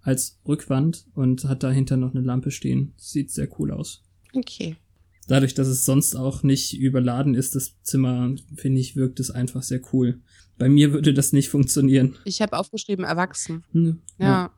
als 0.00 0.38
Rückwand 0.46 1.06
und 1.14 1.44
hat 1.44 1.62
dahinter 1.62 1.96
noch 1.96 2.14
eine 2.14 2.24
Lampe 2.24 2.50
stehen. 2.50 2.92
Sieht 2.96 3.30
sehr 3.30 3.48
cool 3.58 3.70
aus. 3.70 4.04
Okay. 4.34 4.76
Dadurch, 5.26 5.54
dass 5.54 5.68
es 5.68 5.84
sonst 5.84 6.16
auch 6.16 6.42
nicht 6.42 6.74
überladen 6.74 7.34
ist, 7.34 7.54
das 7.54 7.80
Zimmer, 7.82 8.34
finde 8.54 8.80
ich, 8.80 8.96
wirkt 8.96 9.20
es 9.20 9.30
einfach 9.30 9.62
sehr 9.62 9.80
cool. 9.92 10.20
Bei 10.58 10.68
mir 10.68 10.92
würde 10.92 11.14
das 11.14 11.32
nicht 11.32 11.48
funktionieren. 11.48 12.16
Ich 12.24 12.42
habe 12.42 12.56
aufgeschrieben, 12.56 13.04
erwachsen. 13.04 13.64
Hm, 13.72 14.00
ja. 14.18 14.26
ja. 14.26 14.53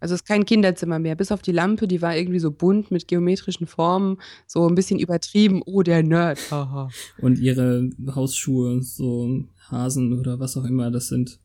Also 0.00 0.14
es 0.14 0.20
ist 0.22 0.28
kein 0.28 0.44
Kinderzimmer 0.44 0.98
mehr. 0.98 1.16
Bis 1.16 1.32
auf 1.32 1.42
die 1.42 1.52
Lampe, 1.52 1.88
die 1.88 2.02
war 2.02 2.16
irgendwie 2.16 2.38
so 2.38 2.50
bunt 2.50 2.90
mit 2.90 3.08
geometrischen 3.08 3.66
Formen, 3.66 4.18
so 4.46 4.68
ein 4.68 4.74
bisschen 4.74 4.98
übertrieben. 4.98 5.62
Oh, 5.66 5.82
der 5.82 6.02
Nerd. 6.02 6.38
Haha. 6.50 6.88
Und 7.20 7.38
ihre 7.38 7.90
Hausschuhe, 8.14 8.82
so 8.82 9.44
Hasen 9.70 10.18
oder 10.18 10.38
was 10.38 10.56
auch 10.56 10.64
immer 10.64 10.90
das 10.90 11.08
sind. 11.08 11.40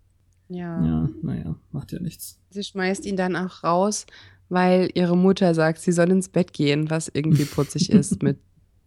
Ja. 0.49 0.85
Ja, 0.85 1.09
naja, 1.21 1.55
macht 1.71 1.91
ja 1.91 1.99
nichts. 1.99 2.39
Sie 2.51 2.63
schmeißt 2.63 3.05
ihn 3.05 3.17
dann 3.17 3.35
auch 3.35 3.63
raus, 3.63 4.05
weil 4.49 4.89
ihre 4.93 5.17
Mutter 5.17 5.55
sagt, 5.55 5.79
sie 5.79 5.91
soll 5.91 6.11
ins 6.11 6.29
Bett 6.29 6.53
gehen, 6.53 6.89
was 6.89 7.09
irgendwie 7.11 7.45
putzig 7.45 7.89
ist 7.91 8.21
mit 8.21 8.37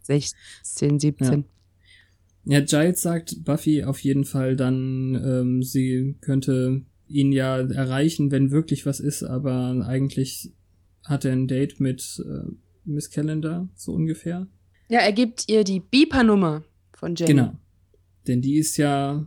16, 0.02 1.00
17. 1.00 1.44
Ja. 2.44 2.58
ja, 2.58 2.64
Giles 2.64 3.02
sagt 3.02 3.44
Buffy 3.44 3.82
auf 3.82 3.98
jeden 4.00 4.24
Fall 4.24 4.54
dann, 4.54 5.20
ähm, 5.24 5.62
sie 5.62 6.16
könnte 6.20 6.82
ihn 7.08 7.32
ja 7.32 7.58
erreichen, 7.58 8.30
wenn 8.30 8.50
wirklich 8.50 8.86
was 8.86 9.00
ist, 9.00 9.22
aber 9.22 9.84
eigentlich 9.86 10.52
hat 11.04 11.24
er 11.24 11.32
ein 11.32 11.46
Date 11.46 11.80
mit 11.80 12.22
äh, 12.26 12.50
Miss 12.84 13.10
Calendar, 13.10 13.68
so 13.74 13.92
ungefähr. 13.92 14.46
Ja, 14.88 15.00
er 15.00 15.12
gibt 15.12 15.48
ihr 15.48 15.64
die 15.64 15.80
Beeper-Nummer 15.80 16.64
von 16.92 17.14
Jenny. 17.14 17.32
Genau. 17.32 17.52
Denn 18.26 18.42
die 18.42 18.56
ist 18.56 18.76
ja 18.76 19.26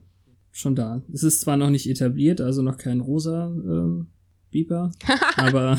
schon 0.52 0.76
da. 0.76 1.02
Es 1.14 1.24
ist 1.24 1.42
zwar 1.42 1.58
noch 1.58 1.70
nicht 1.70 1.90
etabliert, 1.90 2.42
also 2.42 2.62
noch 2.62 2.78
kein 2.78 3.00
rosa 3.00 3.50
äh, 3.50 4.04
Beeper, 4.52 4.92
aber 5.36 5.78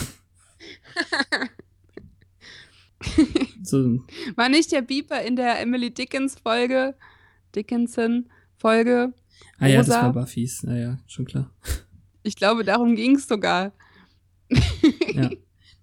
so. 3.62 4.04
War 4.36 4.48
nicht 4.48 4.72
der 4.72 4.82
Beeper 4.82 5.22
in 5.22 5.36
der 5.36 5.60
Emily 5.60 5.92
Dickens 5.92 6.38
Folge, 6.38 6.94
Dickinson 7.54 8.28
Folge? 8.56 9.12
Ah 9.58 9.66
ja, 9.66 9.78
das 9.78 9.88
war 9.88 10.12
Buffys, 10.12 10.62
naja, 10.62 10.98
schon 11.06 11.24
klar. 11.24 11.50
Ich 12.22 12.36
glaube, 12.36 12.64
darum 12.64 12.96
ging 12.96 13.16
es 13.16 13.26
sogar. 13.26 13.72
ja. 15.14 15.30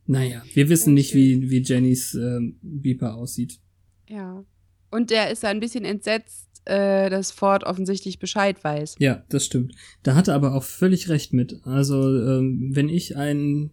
Naja, 0.05 0.41
wir 0.53 0.69
wissen 0.69 0.93
nicht, 0.93 1.13
wie, 1.13 1.49
wie 1.49 1.61
Jennys 1.61 2.15
äh, 2.15 2.39
Beeper 2.61 3.15
aussieht. 3.15 3.59
Ja. 4.07 4.45
Und 4.89 5.09
der 5.09 5.31
ist 5.31 5.43
ein 5.43 5.59
bisschen 5.59 5.83
entsetzt, 5.83 6.47
äh, 6.63 7.09
dass 7.09 7.31
Ford 7.31 7.65
offensichtlich 7.65 8.19
Bescheid 8.19 8.63
weiß. 8.63 8.95
Ja, 8.99 9.25
das 9.29 9.45
stimmt. 9.45 9.75
Da 10.03 10.15
hat 10.15 10.29
er 10.29 10.35
aber 10.35 10.55
auch 10.55 10.63
völlig 10.63 11.09
recht 11.09 11.33
mit. 11.33 11.59
Also, 11.63 12.01
ähm, 12.23 12.69
wenn 12.73 12.87
ich 12.87 13.17
ein 13.17 13.71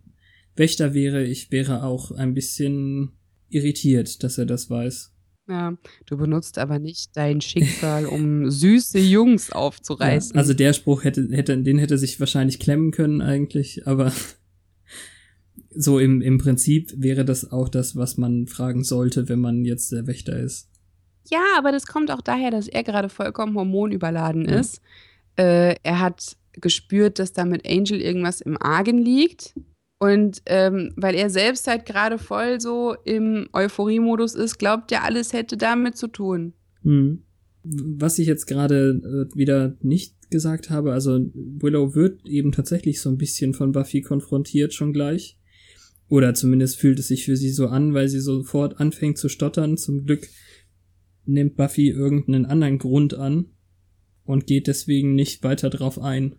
Wächter 0.57 0.93
wäre, 0.93 1.25
ich 1.25 1.53
wäre 1.53 1.85
auch 1.85 2.11
ein 2.11 2.35
bisschen 2.35 3.13
irritiert, 3.49 4.23
dass 4.25 4.39
er 4.39 4.47
das 4.47 4.71
weiß. 4.71 5.14
Ja, 5.47 5.77
du 6.07 6.17
benutzt 6.17 6.59
aber 6.59 6.79
nicht 6.79 7.17
dein 7.17 7.41
Schicksal, 7.43 8.07
um 8.07 8.51
süße 8.51 8.99
Jungs 8.99 9.53
aufzureißen. 9.53 10.35
Ja, 10.35 10.41
also 10.41 10.55
der 10.55 10.73
Spruch 10.73 11.05
hätte, 11.05 11.29
hätte, 11.31 11.59
den 11.63 11.79
hätte 11.79 11.99
sich 11.99 12.19
wahrscheinlich 12.19 12.59
klemmen 12.59 12.93
können 12.93 13.21
eigentlich, 13.21 13.87
aber 13.87 14.11
so 15.71 15.99
im, 15.99 16.23
im 16.23 16.39
Prinzip 16.39 16.95
wäre 16.97 17.27
das 17.27 17.53
auch 17.53 17.69
das, 17.69 17.95
was 17.95 18.17
man 18.17 18.47
fragen 18.47 18.85
sollte, 18.85 19.29
wenn 19.29 19.41
man 19.41 19.65
jetzt 19.67 19.93
der 19.93 20.07
Wächter 20.07 20.39
ist. 20.39 20.71
Ja, 21.31 21.43
aber 21.59 21.73
das 21.73 21.87
kommt 21.87 22.11
auch 22.11 22.21
daher, 22.23 22.51
dass 22.51 22.69
er 22.69 22.83
gerade 22.83 23.09
vollkommen 23.09 23.55
hormonüberladen 23.55 24.49
ja. 24.49 24.61
ist. 24.61 24.81
Äh, 25.37 25.77
er 25.83 26.01
hat 26.01 26.37
gespürt, 26.53 27.19
dass 27.19 27.33
da 27.33 27.45
mit 27.45 27.67
Angel 27.67 28.01
irgendwas 28.01 28.41
im 28.41 28.61
Argen 28.61 28.99
liegt. 28.99 29.55
Und 29.99 30.43
ähm, 30.47 30.93
weil 30.97 31.15
er 31.15 31.31
selbst 31.31 31.67
halt 31.67 31.87
gerade 31.87 32.19
voll 32.19 32.61
so 32.61 32.95
im 33.05 33.49
Euphorie-Modus 33.53 34.35
ist, 34.35 34.59
glaubt 34.59 34.93
er, 34.93 35.05
alles 35.05 35.33
hätte 35.33 35.57
damit 35.57 35.97
zu 35.97 36.09
tun. 36.09 36.53
Hm. 36.83 37.23
Was 37.63 38.19
ich 38.19 38.27
jetzt 38.27 38.47
gerade 38.47 39.29
äh, 39.33 39.37
wieder 39.37 39.77
nicht 39.81 40.31
gesagt 40.31 40.69
habe, 40.69 40.93
also 40.93 41.19
Willow 41.33 41.95
wird 41.95 42.27
eben 42.27 42.53
tatsächlich 42.53 43.01
so 43.01 43.09
ein 43.09 43.17
bisschen 43.17 43.55
von 43.55 43.73
Buffy 43.73 44.03
konfrontiert 44.03 44.75
schon 44.75 44.93
gleich. 44.93 45.39
Oder 46.09 46.35
zumindest 46.35 46.77
fühlt 46.77 46.99
es 46.99 47.09
sich 47.09 47.25
für 47.25 47.37
sie 47.37 47.51
so 47.51 47.69
an, 47.69 47.95
weil 47.95 48.09
sie 48.09 48.21
sofort 48.21 48.81
anfängt 48.81 49.17
zu 49.17 49.29
stottern. 49.29 49.79
Zum 49.79 50.05
Glück 50.05 50.29
nimmt 51.25 51.57
Buffy 51.57 51.89
irgendeinen 51.89 52.45
anderen 52.47 52.79
Grund 52.79 53.15
an 53.15 53.47
und 54.25 54.47
geht 54.47 54.67
deswegen 54.67 55.15
nicht 55.15 55.43
weiter 55.43 55.71
drauf 55.71 55.99
ein. 55.99 56.37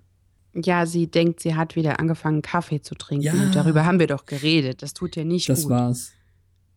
Ja, 0.55 0.85
sie 0.85 1.07
denkt, 1.07 1.41
sie 1.41 1.55
hat 1.55 1.75
wieder 1.75 1.99
angefangen, 1.99 2.41
Kaffee 2.41 2.81
zu 2.81 2.95
trinken. 2.95 3.25
Ja. 3.25 3.33
Und 3.33 3.55
darüber 3.55 3.85
haben 3.85 3.99
wir 3.99 4.07
doch 4.07 4.25
geredet. 4.25 4.81
Das 4.81 4.93
tut 4.93 5.17
ihr 5.17 5.25
nicht 5.25 5.49
das 5.49 5.63
gut. 5.63 5.71
Das 5.71 5.79
war's. 5.79 6.11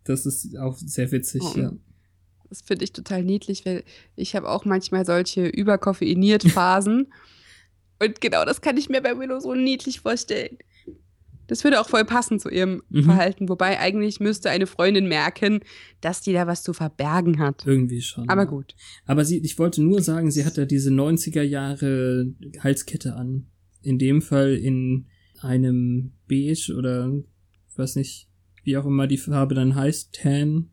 Das 0.04 0.26
ist 0.26 0.56
auch 0.58 0.76
sehr 0.76 1.12
witzig, 1.12 1.42
oh. 1.44 1.58
ja. 1.58 1.72
Das 2.48 2.62
finde 2.62 2.84
ich 2.84 2.92
total 2.92 3.22
niedlich, 3.22 3.66
weil 3.66 3.84
ich 4.16 4.34
habe 4.34 4.48
auch 4.48 4.64
manchmal 4.64 5.04
solche 5.04 5.46
überkoffeiniert 5.46 6.42
Phasen. 6.50 7.12
und 8.00 8.20
genau 8.20 8.44
das 8.44 8.62
kann 8.62 8.78
ich 8.78 8.88
mir 8.88 9.02
bei 9.02 9.18
Willow 9.18 9.38
so 9.38 9.54
niedlich 9.54 10.00
vorstellen. 10.00 10.56
Das 11.46 11.64
würde 11.64 11.80
auch 11.80 11.88
voll 11.88 12.04
passen 12.04 12.38
zu 12.38 12.50
ihrem 12.50 12.82
mhm. 12.90 13.04
Verhalten. 13.04 13.48
Wobei 13.48 13.80
eigentlich 13.80 14.20
müsste 14.20 14.50
eine 14.50 14.66
Freundin 14.66 15.08
merken, 15.08 15.60
dass 16.00 16.20
die 16.20 16.32
da 16.32 16.46
was 16.46 16.62
zu 16.62 16.74
verbergen 16.74 17.38
hat. 17.38 17.66
Irgendwie 17.66 18.02
schon. 18.02 18.28
Aber 18.28 18.42
ja. 18.42 18.48
gut. 18.48 18.74
Aber 19.06 19.24
sie, 19.24 19.38
ich 19.38 19.58
wollte 19.58 19.82
nur 19.82 20.02
sagen, 20.02 20.30
sie 20.30 20.44
hat 20.44 20.58
ja 20.58 20.66
diese 20.66 20.90
90er 20.90 21.42
Jahre 21.42 22.34
Halskette 22.60 23.16
an 23.16 23.46
in 23.88 23.98
dem 23.98 24.22
Fall 24.22 24.54
in 24.54 25.06
einem 25.40 26.12
Beige 26.28 26.74
oder 26.76 27.12
weiß 27.76 27.96
nicht, 27.96 28.28
wie 28.64 28.76
auch 28.76 28.86
immer 28.86 29.06
die 29.06 29.16
Farbe 29.16 29.54
dann 29.54 29.74
heißt, 29.74 30.12
Tan. 30.12 30.70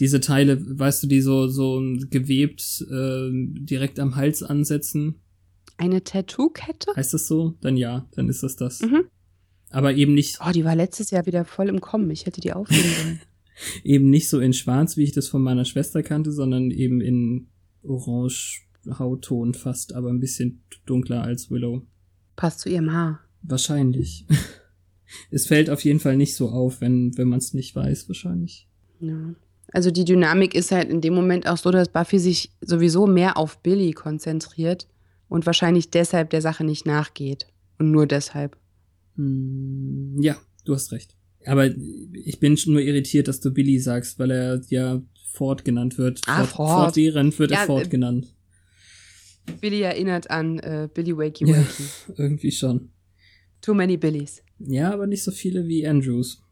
Diese 0.00 0.20
Teile, 0.20 0.60
weißt 0.78 1.04
du, 1.04 1.06
die 1.06 1.20
so, 1.20 1.46
so 1.46 1.80
gewebt 2.10 2.84
äh, 2.90 3.30
direkt 3.32 4.00
am 4.00 4.16
Hals 4.16 4.42
ansetzen. 4.42 5.20
Eine 5.76 6.02
Tattoo-Kette? 6.02 6.92
Heißt 6.96 7.14
das 7.14 7.26
so? 7.26 7.54
Dann 7.60 7.76
ja, 7.76 8.08
dann 8.14 8.28
ist 8.28 8.42
das 8.42 8.56
das. 8.56 8.80
Mhm. 8.80 9.04
Aber 9.70 9.94
eben 9.94 10.14
nicht. 10.14 10.38
Oh, 10.44 10.50
die 10.52 10.64
war 10.64 10.74
letztes 10.74 11.10
Jahr 11.10 11.26
wieder 11.26 11.44
voll 11.44 11.68
im 11.68 11.80
Kommen. 11.80 12.10
Ich 12.10 12.26
hätte 12.26 12.40
die 12.40 12.52
aufnehmen 12.52 12.92
sollen. 13.02 13.20
eben 13.84 14.10
nicht 14.10 14.28
so 14.28 14.40
in 14.40 14.52
schwarz, 14.52 14.96
wie 14.96 15.04
ich 15.04 15.12
das 15.12 15.28
von 15.28 15.42
meiner 15.42 15.64
Schwester 15.64 16.02
kannte, 16.02 16.32
sondern 16.32 16.70
eben 16.70 17.00
in 17.00 17.48
orange 17.82 18.62
Hautton 18.98 19.54
fast, 19.54 19.94
aber 19.94 20.10
ein 20.10 20.20
bisschen 20.20 20.62
dunkler 20.86 21.22
als 21.22 21.50
Willow. 21.50 21.86
Passt 22.36 22.60
zu 22.60 22.68
ihrem 22.68 22.92
Haar. 22.92 23.20
Wahrscheinlich. 23.42 24.26
es 25.30 25.46
fällt 25.46 25.70
auf 25.70 25.84
jeden 25.84 26.00
Fall 26.00 26.16
nicht 26.16 26.34
so 26.34 26.48
auf, 26.48 26.80
wenn, 26.80 27.16
wenn 27.16 27.28
man 27.28 27.38
es 27.38 27.54
nicht 27.54 27.74
weiß, 27.74 28.08
wahrscheinlich. 28.08 28.68
Ja. 29.00 29.34
Also 29.72 29.90
die 29.90 30.04
Dynamik 30.04 30.54
ist 30.54 30.70
halt 30.70 30.88
in 30.88 31.00
dem 31.00 31.14
Moment 31.14 31.48
auch 31.48 31.56
so, 31.56 31.70
dass 31.70 31.88
Buffy 31.88 32.18
sich 32.18 32.52
sowieso 32.60 33.06
mehr 33.06 33.36
auf 33.36 33.58
Billy 33.58 33.92
konzentriert 33.92 34.86
und 35.28 35.46
wahrscheinlich 35.46 35.90
deshalb 35.90 36.30
der 36.30 36.42
Sache 36.42 36.64
nicht 36.64 36.86
nachgeht. 36.86 37.46
Und 37.78 37.90
nur 37.90 38.06
deshalb. 38.06 38.56
Hm, 39.16 40.16
ja, 40.20 40.36
du 40.64 40.74
hast 40.74 40.92
recht. 40.92 41.16
Aber 41.44 41.68
ich 42.12 42.38
bin 42.40 42.58
nur 42.66 42.80
irritiert, 42.80 43.28
dass 43.28 43.40
du 43.40 43.50
Billy 43.50 43.78
sagst, 43.78 44.18
weil 44.18 44.30
er 44.30 44.60
ja 44.68 45.02
Ford 45.32 45.64
genannt 45.64 45.98
wird. 45.98 46.20
Ah, 46.26 46.44
Ford. 46.44 46.84
Fortwährend 46.84 47.38
wird 47.38 47.50
Ja, 47.50 47.60
er 47.62 47.66
Ford 47.66 47.86
äh, 47.86 47.88
genannt. 47.88 48.32
Billy 49.60 49.82
erinnert 49.82 50.30
an 50.30 50.58
äh, 50.58 50.88
Billy 50.92 51.16
Wakey 51.16 51.46
Wakey. 51.46 51.84
Irgendwie 52.16 52.52
schon. 52.52 52.90
Too 53.60 53.74
many 53.74 53.96
Billys. 53.96 54.42
Ja, 54.58 54.92
aber 54.92 55.06
nicht 55.06 55.22
so 55.22 55.30
viele 55.30 55.66
wie 55.66 55.86
Andrews. 55.86 56.42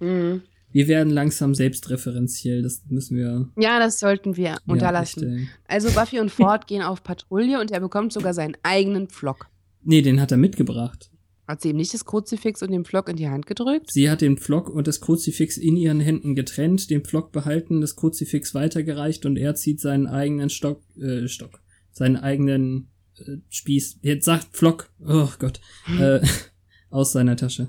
Mhm. 0.00 0.42
Wir 0.70 0.86
werden 0.86 1.10
langsam 1.10 1.54
selbstreferenziell, 1.54 2.62
das 2.62 2.82
müssen 2.88 3.16
wir 3.16 3.48
Ja, 3.58 3.78
das 3.78 3.98
sollten 3.98 4.36
wir 4.36 4.44
ja, 4.44 4.58
unterlassen. 4.66 5.38
ey. 5.38 5.48
Also 5.66 5.90
Buffy 5.90 6.20
und 6.20 6.30
Ford 6.30 6.66
gehen 6.68 6.82
auf 6.82 7.02
Patrouille 7.02 7.58
und 7.60 7.70
er 7.70 7.80
bekommt 7.80 8.12
sogar 8.12 8.34
seinen 8.34 8.56
eigenen 8.62 9.08
Pflock. 9.08 9.48
Nee, 9.82 10.02
den 10.02 10.20
hat 10.20 10.30
er 10.30 10.36
mitgebracht. 10.36 11.10
Hat 11.46 11.62
sie 11.62 11.70
ihm 11.70 11.76
nicht 11.76 11.94
das 11.94 12.04
Kruzifix 12.04 12.62
und 12.62 12.70
den 12.72 12.84
Pflock 12.84 13.08
in 13.08 13.16
die 13.16 13.30
Hand 13.30 13.46
gedrückt? 13.46 13.90
Sie 13.90 14.10
hat 14.10 14.20
den 14.20 14.36
Pflock 14.36 14.68
und 14.68 14.86
das 14.86 15.00
Kruzifix 15.00 15.56
in 15.56 15.76
ihren 15.76 16.00
Händen 16.00 16.34
getrennt, 16.34 16.90
den 16.90 17.02
Pflock 17.02 17.32
behalten, 17.32 17.80
das 17.80 17.96
Kruzifix 17.96 18.54
weitergereicht 18.54 19.24
und 19.24 19.38
er 19.38 19.54
zieht 19.54 19.80
seinen 19.80 20.06
eigenen 20.06 20.50
Stock, 20.50 20.82
äh, 21.00 21.26
Stock, 21.26 21.62
seinen 21.98 22.16
eigenen 22.16 22.88
äh, 23.18 23.36
Spieß, 23.50 23.98
jetzt 24.02 24.24
sagt 24.24 24.46
Pflock, 24.52 24.90
oh 25.06 25.28
Gott, 25.38 25.60
äh, 25.98 26.20
aus 26.90 27.12
seiner 27.12 27.36
Tasche. 27.36 27.68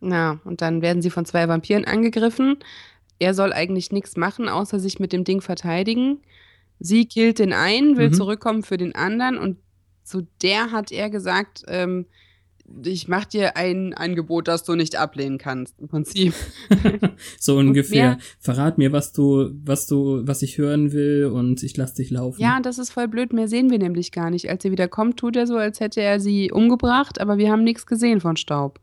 Na, 0.00 0.40
und 0.44 0.60
dann 0.60 0.82
werden 0.82 1.00
sie 1.02 1.10
von 1.10 1.24
zwei 1.24 1.46
Vampiren 1.48 1.84
angegriffen. 1.84 2.56
Er 3.20 3.34
soll 3.34 3.52
eigentlich 3.52 3.92
nichts 3.92 4.16
machen, 4.16 4.48
außer 4.48 4.80
sich 4.80 4.98
mit 4.98 5.12
dem 5.12 5.22
Ding 5.22 5.40
verteidigen. 5.40 6.18
Sie 6.80 7.06
killt 7.06 7.38
den 7.38 7.52
einen, 7.52 7.96
will 7.96 8.08
Mhm. 8.08 8.14
zurückkommen 8.14 8.62
für 8.64 8.76
den 8.76 8.94
anderen 8.96 9.38
und 9.38 9.58
zu 10.02 10.26
der 10.42 10.72
hat 10.72 10.90
er 10.90 11.08
gesagt, 11.10 11.62
ähm, 11.68 12.06
ich 12.84 13.08
mach 13.08 13.24
dir 13.24 13.56
ein 13.56 13.92
Angebot, 13.94 14.48
das 14.48 14.64
du 14.64 14.74
nicht 14.74 14.96
ablehnen 14.96 15.38
kannst, 15.38 15.78
im 15.80 15.88
Prinzip. 15.88 16.34
so 17.38 17.56
ungefähr. 17.58 18.18
Verrat 18.40 18.78
mir, 18.78 18.92
was 18.92 19.12
du, 19.12 19.50
was 19.64 19.86
du, 19.86 20.26
was 20.26 20.42
ich 20.42 20.58
hören 20.58 20.92
will 20.92 21.26
und 21.26 21.62
ich 21.62 21.76
lass 21.76 21.94
dich 21.94 22.10
laufen. 22.10 22.40
Ja, 22.40 22.60
das 22.60 22.78
ist 22.78 22.90
voll 22.90 23.08
blöd, 23.08 23.32
mehr 23.32 23.48
sehen 23.48 23.70
wir 23.70 23.78
nämlich 23.78 24.12
gar 24.12 24.30
nicht. 24.30 24.48
Als 24.48 24.64
er 24.64 24.70
wieder 24.70 24.88
kommt, 24.88 25.18
tut 25.18 25.36
er 25.36 25.46
so, 25.46 25.56
als 25.56 25.80
hätte 25.80 26.00
er 26.00 26.20
sie 26.20 26.50
umgebracht, 26.50 27.20
aber 27.20 27.38
wir 27.38 27.50
haben 27.50 27.64
nichts 27.64 27.86
gesehen 27.86 28.20
von 28.20 28.36
Staub. 28.36 28.80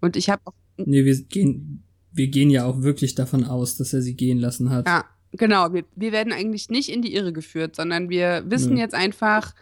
Und 0.00 0.16
ich 0.16 0.28
habe 0.28 0.42
auch 0.44 0.54
Nee, 0.76 1.04
wir 1.04 1.22
gehen, 1.22 1.84
wir 2.12 2.28
gehen 2.28 2.50
ja 2.50 2.64
auch 2.64 2.82
wirklich 2.82 3.14
davon 3.14 3.44
aus, 3.44 3.76
dass 3.76 3.92
er 3.92 4.02
sie 4.02 4.14
gehen 4.14 4.38
lassen 4.38 4.70
hat. 4.70 4.86
Ja, 4.86 5.04
genau. 5.32 5.72
Wir, 5.72 5.84
wir 5.94 6.12
werden 6.12 6.32
eigentlich 6.32 6.68
nicht 6.68 6.88
in 6.88 7.02
die 7.02 7.14
Irre 7.14 7.32
geführt, 7.32 7.76
sondern 7.76 8.08
wir 8.08 8.44
wissen 8.48 8.74
Nö. 8.74 8.80
jetzt 8.80 8.94
einfach, 8.94 9.54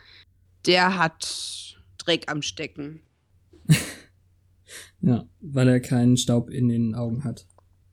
der 0.66 0.98
hat 0.98 1.76
Dreck 1.98 2.30
am 2.30 2.42
Stecken. 2.42 3.00
Ja, 5.02 5.26
weil 5.40 5.68
er 5.68 5.80
keinen 5.80 6.16
Staub 6.16 6.48
in 6.48 6.68
den 6.68 6.94
Augen 6.94 7.24
hat. 7.24 7.46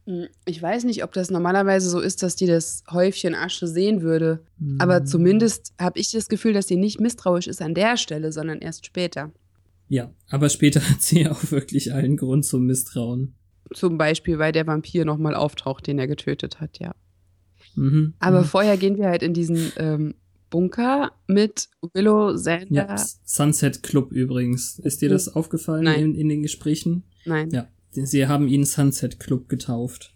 Hm, 0.05 0.27
Ich 0.45 0.61
weiß 0.61 0.83
nicht, 0.83 1.03
ob 1.03 1.11
das 1.11 1.31
normalerweise 1.31 1.89
so 1.89 1.99
ist, 1.99 2.21
dass 2.23 2.35
die 2.35 2.45
das 2.45 2.83
Häufchen 2.89 3.35
Asche 3.35 3.67
sehen 3.67 4.01
würde. 4.01 4.45
Hm. 4.59 4.77
Aber 4.79 5.03
zumindest 5.05 5.73
habe 5.79 5.99
ich 5.99 6.11
das 6.11 6.29
Gefühl, 6.29 6.53
dass 6.53 6.67
sie 6.67 6.77
nicht 6.77 6.99
misstrauisch 6.99 7.47
ist 7.47 7.61
an 7.61 7.73
der 7.73 7.97
Stelle, 7.97 8.31
sondern 8.31 8.59
erst 8.59 8.85
später. 8.85 9.31
Ja, 9.87 10.13
aber 10.29 10.49
später 10.49 10.81
hat 10.89 11.01
sie 11.01 11.27
auch 11.27 11.51
wirklich 11.51 11.93
allen 11.93 12.15
Grund 12.15 12.45
zum 12.45 12.65
Misstrauen. 12.65 13.33
Zum 13.73 13.97
Beispiel, 13.97 14.39
weil 14.39 14.51
der 14.51 14.67
Vampir 14.67 15.05
nochmal 15.05 15.35
auftaucht, 15.35 15.87
den 15.87 15.99
er 15.99 16.07
getötet 16.07 16.59
hat, 16.61 16.79
ja. 16.79 16.93
Mhm. 17.75 18.13
Aber 18.19 18.41
mhm. 18.41 18.45
vorher 18.45 18.77
gehen 18.77 18.97
wir 18.97 19.07
halt 19.07 19.23
in 19.23 19.33
diesen 19.33 19.71
ähm, 19.77 20.15
Bunker 20.49 21.11
mit 21.27 21.69
Willow, 21.93 22.33
Xander. 22.33 22.65
Ja, 22.69 22.95
Sunset 23.23 23.83
Club 23.83 24.11
übrigens. 24.11 24.79
Ist 24.79 25.01
dir 25.01 25.09
das 25.09 25.27
aufgefallen 25.35 25.83
Nein. 25.83 25.99
in, 25.99 26.15
in 26.15 26.29
den 26.29 26.41
Gesprächen? 26.43 27.03
Nein. 27.25 27.49
Ja. 27.51 27.67
Sie 27.91 28.27
haben 28.27 28.47
ihn 28.47 28.65
Sunset 28.65 29.19
Club 29.19 29.49
getauft. 29.49 30.13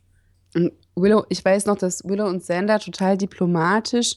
Und 0.56 0.72
Willow, 0.96 1.26
ich 1.30 1.44
weiß 1.44 1.66
noch, 1.66 1.78
dass 1.78 2.04
Willow 2.04 2.28
und 2.28 2.42
Xander 2.42 2.80
total 2.80 3.18
diplomatisch 3.18 4.16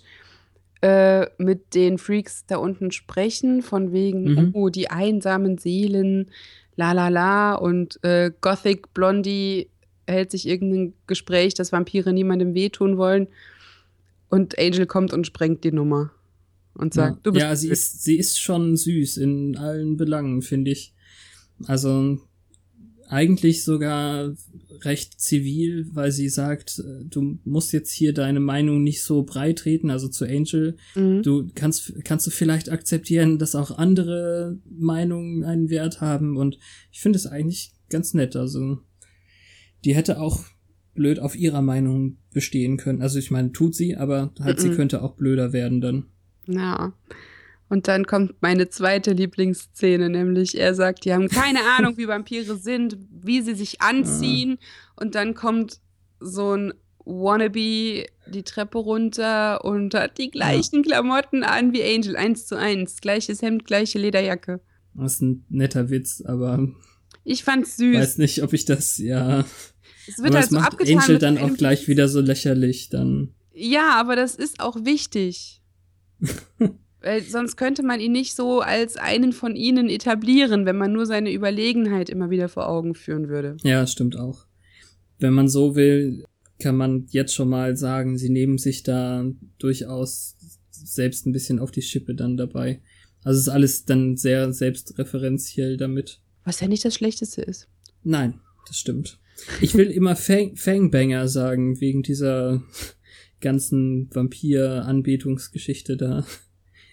äh, 0.82 1.26
mit 1.38 1.74
den 1.74 1.96
Freaks 1.96 2.44
da 2.46 2.58
unten 2.58 2.90
sprechen, 2.90 3.62
von 3.62 3.92
wegen, 3.92 4.24
Mhm. 4.34 4.50
oh, 4.52 4.68
die 4.68 4.90
einsamen 4.90 5.56
Seelen, 5.56 6.30
la 6.76 6.92
la 6.92 7.08
la. 7.08 7.54
Und 7.54 7.98
äh, 8.04 8.30
Gothic 8.42 8.92
Blondie 8.92 9.70
hält 10.06 10.30
sich 10.30 10.46
irgendein 10.46 10.92
Gespräch, 11.06 11.54
dass 11.54 11.72
Vampire 11.72 12.12
niemandem 12.12 12.54
wehtun 12.54 12.98
wollen. 12.98 13.28
Und 14.28 14.58
Angel 14.58 14.86
kommt 14.86 15.12
und 15.12 15.26
sprengt 15.26 15.64
die 15.64 15.72
Nummer. 15.72 16.12
Und 16.74 16.92
sagt, 16.92 17.16
ja, 17.16 17.20
du 17.22 17.32
bist. 17.32 17.42
ja 17.42 17.56
sie 17.56 17.68
ist, 17.68 18.02
sie 18.02 18.16
ist 18.16 18.38
schon 18.38 18.76
süß 18.76 19.16
in 19.16 19.56
allen 19.56 19.96
Belangen, 19.96 20.42
finde 20.42 20.72
ich. 20.72 20.94
Also 21.64 22.18
eigentlich 23.08 23.64
sogar 23.64 24.34
recht 24.82 25.18
zivil, 25.20 25.86
weil 25.92 26.12
sie 26.12 26.28
sagt, 26.28 26.82
du 27.04 27.38
musst 27.44 27.72
jetzt 27.72 27.92
hier 27.92 28.12
deine 28.12 28.40
Meinung 28.40 28.82
nicht 28.82 29.02
so 29.02 29.22
breit 29.22 29.60
treten, 29.60 29.90
also 29.90 30.08
zu 30.08 30.24
Angel. 30.26 30.76
Mhm. 30.94 31.22
Du 31.22 31.48
kannst, 31.54 31.92
kannst 32.04 32.26
du 32.26 32.30
vielleicht 32.30 32.70
akzeptieren, 32.70 33.38
dass 33.38 33.54
auch 33.54 33.78
andere 33.78 34.58
Meinungen 34.68 35.44
einen 35.44 35.70
Wert 35.70 36.00
haben 36.00 36.36
und 36.36 36.58
ich 36.92 37.00
finde 37.00 37.16
es 37.16 37.26
eigentlich 37.26 37.72
ganz 37.88 38.12
nett. 38.12 38.36
Also 38.36 38.80
die 39.84 39.94
hätte 39.94 40.20
auch 40.20 40.44
blöd 40.96 41.18
auf 41.20 41.36
ihrer 41.36 41.62
Meinung 41.62 42.16
bestehen 42.32 42.76
können. 42.76 43.02
Also 43.02 43.18
ich 43.18 43.30
meine, 43.30 43.52
tut 43.52 43.74
sie, 43.74 43.96
aber 43.96 44.32
halt 44.40 44.58
sie 44.60 44.70
Mhm. 44.70 44.74
könnte 44.76 45.02
auch 45.02 45.14
blöder 45.14 45.52
werden 45.52 45.80
dann. 45.80 46.06
Ja. 46.48 46.92
Und 47.68 47.88
dann 47.88 48.06
kommt 48.06 48.34
meine 48.42 48.68
zweite 48.68 49.12
Lieblingsszene, 49.12 50.08
nämlich 50.08 50.56
er 50.58 50.74
sagt, 50.74 51.04
die 51.04 51.12
haben 51.12 51.28
keine 51.28 51.58
Ahnung, 51.78 51.96
wie 51.98 52.06
Vampire 52.08 52.56
sind, 52.56 52.96
wie 53.10 53.42
sie 53.42 53.54
sich 53.54 53.80
anziehen. 53.80 54.58
Und 54.94 55.14
dann 55.14 55.34
kommt 55.34 55.80
so 56.20 56.56
ein 56.56 56.72
Wannabe 57.04 58.06
die 58.28 58.42
Treppe 58.44 58.78
runter 58.78 59.64
und 59.64 59.94
hat 59.94 60.18
die 60.18 60.30
gleichen 60.30 60.82
Klamotten 60.82 61.42
an 61.44 61.72
wie 61.72 61.82
Angel, 61.82 62.16
eins 62.16 62.46
zu 62.46 62.56
eins. 62.56 63.00
Gleiches 63.00 63.42
Hemd, 63.42 63.64
gleiche 63.64 63.98
Lederjacke. 63.98 64.60
Das 64.94 65.14
ist 65.14 65.22
ein 65.22 65.44
netter 65.48 65.90
Witz, 65.90 66.22
aber 66.24 66.68
Ich 67.24 67.44
fand's 67.44 67.76
süß. 67.76 67.96
weiß 67.96 68.18
nicht, 68.18 68.42
ob 68.42 68.52
ich 68.52 68.64
das, 68.64 68.98
ja. 68.98 69.44
Es 70.06 70.18
wird 70.18 70.28
aber 70.28 70.34
halt 70.34 70.44
das 70.44 70.50
so 70.50 70.56
macht 70.56 70.72
abgetan. 70.72 70.98
Angel 70.98 71.18
dann 71.18 71.38
auch 71.38 71.54
gleich 71.54 71.88
wieder 71.88 72.08
so 72.08 72.20
lächerlich, 72.20 72.88
dann. 72.88 73.34
Ja, 73.54 73.98
aber 73.98 74.16
das 74.16 74.34
ist 74.34 74.60
auch 74.60 74.76
wichtig. 74.84 75.62
Weil 77.00 77.22
sonst 77.22 77.56
könnte 77.56 77.82
man 77.82 78.00
ihn 78.00 78.12
nicht 78.12 78.34
so 78.34 78.60
als 78.60 78.96
einen 78.96 79.32
von 79.32 79.54
ihnen 79.54 79.88
etablieren, 79.88 80.66
wenn 80.66 80.76
man 80.76 80.92
nur 80.92 81.06
seine 81.06 81.32
Überlegenheit 81.32 82.10
immer 82.10 82.30
wieder 82.30 82.48
vor 82.48 82.68
Augen 82.68 82.94
führen 82.94 83.28
würde. 83.28 83.56
Ja, 83.62 83.86
stimmt 83.86 84.18
auch. 84.18 84.46
Wenn 85.18 85.32
man 85.32 85.48
so 85.48 85.76
will, 85.76 86.24
kann 86.58 86.76
man 86.76 87.06
jetzt 87.10 87.34
schon 87.34 87.48
mal 87.48 87.76
sagen, 87.76 88.18
sie 88.18 88.30
nehmen 88.30 88.58
sich 88.58 88.82
da 88.82 89.24
durchaus 89.58 90.36
selbst 90.70 91.26
ein 91.26 91.32
bisschen 91.32 91.58
auf 91.58 91.70
die 91.70 91.82
Schippe 91.82 92.14
dann 92.14 92.36
dabei. 92.36 92.80
Also 93.22 93.38
es 93.38 93.46
ist 93.46 93.52
alles 93.52 93.84
dann 93.84 94.16
sehr 94.16 94.52
selbstreferenziell 94.52 95.76
damit. 95.76 96.20
Was 96.44 96.60
ja 96.60 96.68
nicht 96.68 96.84
das 96.84 96.94
Schlechteste 96.94 97.42
ist. 97.42 97.68
Nein, 98.04 98.40
das 98.66 98.78
stimmt. 98.78 99.18
Ich 99.60 99.74
will 99.74 99.90
immer 99.90 100.16
Fang, 100.16 100.56
Fangbanger 100.56 101.28
sagen, 101.28 101.80
wegen 101.80 102.02
dieser 102.02 102.62
ganzen 103.40 104.08
Vampir-Anbetungsgeschichte 104.12 105.96
da. 105.96 106.26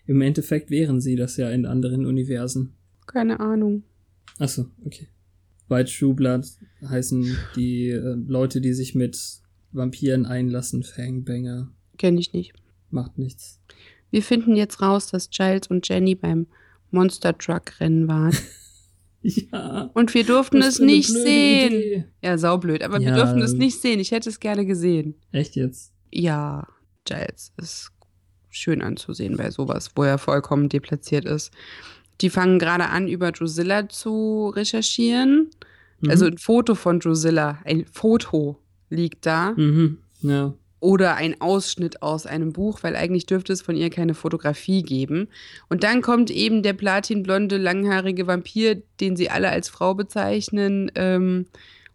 Im 0.05 0.21
Endeffekt 0.21 0.69
wären 0.69 0.99
sie 0.99 1.15
das 1.15 1.37
ja 1.37 1.49
in 1.49 1.65
anderen 1.65 2.05
Universen. 2.05 2.73
Keine 3.07 3.39
Ahnung. 3.39 3.83
Achso, 4.37 4.65
okay. 4.85 5.07
Bei 5.67 5.83
True 5.83 6.13
Blood 6.13 6.45
heißen 6.87 7.37
die 7.55 7.89
äh, 7.89 8.15
Leute, 8.27 8.59
die 8.59 8.73
sich 8.73 8.95
mit 8.95 9.17
Vampiren 9.71 10.25
einlassen, 10.25 10.83
Fangbanger. 10.83 11.71
Kenne 11.97 12.19
ich 12.19 12.33
nicht. 12.33 12.53
Macht 12.89 13.17
nichts. 13.17 13.61
Wir 14.11 14.21
finden 14.21 14.55
jetzt 14.55 14.81
raus, 14.81 15.07
dass 15.07 15.29
Giles 15.29 15.67
und 15.67 15.87
Jenny 15.87 16.15
beim 16.15 16.47
Monster 16.91 17.35
Truck 17.37 17.79
Rennen 17.79 18.07
waren. 18.07 18.35
Ja. 19.51 19.89
Und 19.93 20.13
wir 20.13 20.25
durften 20.25 20.61
es 20.61 20.79
nicht 20.79 21.09
sehen. 21.09 21.71
Idee. 21.73 22.05
Ja, 22.21 22.37
saublöd. 22.37 22.83
Aber 22.83 22.99
wir 22.99 23.07
Ja. 23.09 23.15
durften 23.15 23.41
es 23.41 23.53
nicht 23.53 23.79
sehen. 23.81 23.99
Ich 24.01 24.11
hätte 24.11 24.29
es 24.29 24.39
gerne 24.41 24.65
gesehen. 24.65 25.15
Echt 25.31 25.55
jetzt? 25.55 25.93
Ja, 26.11 26.67
Giles 27.05 27.53
ist 27.57 27.91
schön 28.49 28.81
anzusehen 28.81 29.37
bei 29.37 29.49
sowas, 29.49 29.91
wo 29.95 30.03
er 30.03 30.17
vollkommen 30.17 30.67
deplatziert 30.69 31.25
ist. 31.25 31.51
Die 32.21 32.29
fangen 32.29 32.59
gerade 32.59 32.85
an, 32.89 33.07
über 33.07 33.31
Drusilla 33.31 33.87
zu 33.89 34.49
recherchieren. 34.55 35.49
Mhm. 36.01 36.09
Also 36.09 36.25
ein 36.25 36.37
Foto 36.37 36.75
von 36.75 36.99
Drusilla, 36.99 37.59
ein 37.63 37.85
Foto 37.85 38.59
liegt 38.89 39.25
da. 39.25 39.53
Mhm. 39.53 39.99
Ja. 40.21 40.53
Oder 40.83 41.15
ein 41.15 41.39
Ausschnitt 41.39 42.01
aus 42.01 42.25
einem 42.25 42.51
Buch, 42.51 42.83
weil 42.83 42.97
eigentlich 42.97 43.25
dürfte 43.25 43.53
es 43.53 43.61
von 43.61 43.77
ihr 43.77 43.89
keine 43.89 44.13
Fotografie 44.13 44.83
geben. 44.83 45.29
Und 45.69 45.83
dann 45.83 46.01
kommt 46.01 46.29
eben 46.29 46.61
der 46.61 46.73
platinblonde, 46.73 47.55
langhaarige 47.55 48.27
Vampir, 48.27 48.83
den 48.99 49.15
sie 49.15 49.29
alle 49.29 49.47
als 49.49 49.69
Frau 49.69 49.93
bezeichnen, 49.95 50.91
ähm, 50.95 51.45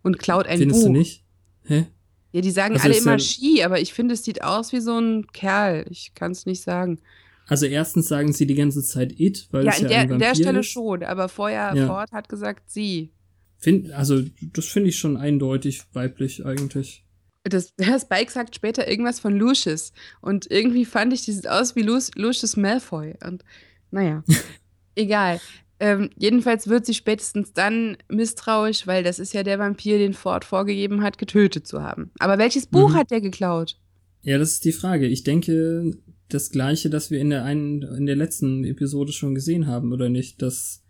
und 0.03 0.19
klaut 0.19 0.47
ein 0.47 0.59
Findest 0.59 0.81
Buch. 0.81 0.87
du 0.87 0.93
nicht? 0.93 1.23
Hä? 1.65 1.85
Ja, 2.33 2.41
die 2.41 2.51
sagen 2.51 2.75
Also 2.77 2.87
alle 2.89 2.97
immer 2.97 3.19
Ski, 3.19 3.63
aber 3.63 3.79
ich 3.79 3.93
finde, 3.93 4.15
es 4.15 4.25
sieht 4.25 4.43
aus 4.43 4.73
wie 4.73 4.81
so 4.81 4.99
ein 4.99 5.27
Kerl. 5.35 5.85
Ich 5.91 6.13
kann 6.15 6.33
es 6.33 6.47
nicht 6.47 6.63
sagen. 6.63 6.99
Also 7.47 7.67
erstens 7.67 8.09
sagen 8.09 8.33
sie 8.33 8.47
die 8.47 8.55
ganze 8.55 8.83
Zeit 8.83 9.19
it, 9.21 9.49
weil 9.51 9.67
Ja, 9.67 9.73
es 9.73 9.81
ja 9.81 9.89
der, 9.89 10.03
in 10.11 10.19
der 10.19 10.35
Stelle 10.35 10.61
ist. 10.61 10.67
schon, 10.69 11.03
aber 11.03 11.29
vorher 11.29 11.75
Ja. 11.75 11.87
Ford 11.87 12.11
hat 12.13 12.29
gesagt 12.31 12.71
sie. 12.71 13.11
Find, 13.59 13.91
also 13.93 14.23
das 14.55 14.65
finde 14.67 14.89
ich 14.89 14.99
schon 14.99 15.17
eindeutig 15.19 15.83
weiblich 15.93 16.47
eigentlich. 16.47 17.05
Das, 17.49 17.75
der 17.77 17.99
Spike 17.99 18.31
sagt 18.31 18.55
später 18.55 18.89
irgendwas 18.89 19.21
von 19.21 19.35
Lucius. 19.37 19.93
Und 20.21 20.51
irgendwie 20.51 20.85
fand 20.85 21.13
ich, 21.13 21.25
die 21.25 21.33
sieht 21.33 21.49
aus 21.49 21.77
wie 21.77 21.83
Lu 21.83 21.99
Lucius 22.17 22.57
Malfoy. 22.57 23.15
Und 23.25 23.45
naja, 23.91 24.23
egal. 24.95 25.41
Ähm, 25.81 26.11
jedenfalls 26.17 26.67
wird 26.67 26.87
sie 26.87 26.95
spätestens 26.95 27.53
dann 27.53 27.97
misstrauisch, 28.09 28.87
weil 28.89 29.05
das 29.05 29.21
ist 29.21 29.33
ja 29.33 29.45
der 29.45 29.61
Vampir, 29.61 29.99
den 29.99 30.13
Ford 30.13 30.45
vorgegeben 30.45 31.03
hat, 31.03 31.19
getötet 31.19 31.69
zu 31.69 31.83
haben. 31.83 32.11
Aber 32.19 32.37
welches 32.39 32.67
Buch 32.67 32.91
Mhm. 32.91 32.95
hat 32.95 33.11
der 33.13 33.21
geklaut? 33.21 33.77
Ja, 34.23 34.39
das 34.39 34.53
ist 34.53 34.65
die 34.65 34.73
Frage. 34.73 35.07
Ich 35.07 35.23
denke, 35.23 35.93
das 36.29 36.51
gleiche, 36.51 36.91
das 36.91 37.13
wir 37.13 37.21
in 37.21 37.31
der 37.31 37.45
einen, 37.45 37.83
in 37.83 38.07
der 38.07 38.17
letzten 38.17 38.65
Episode 38.65 39.13
schon 39.13 39.37
gesehen 39.37 39.69
haben, 39.69 39.93
oder 39.93 40.09
nicht? 40.09 40.43
Das 40.43 40.83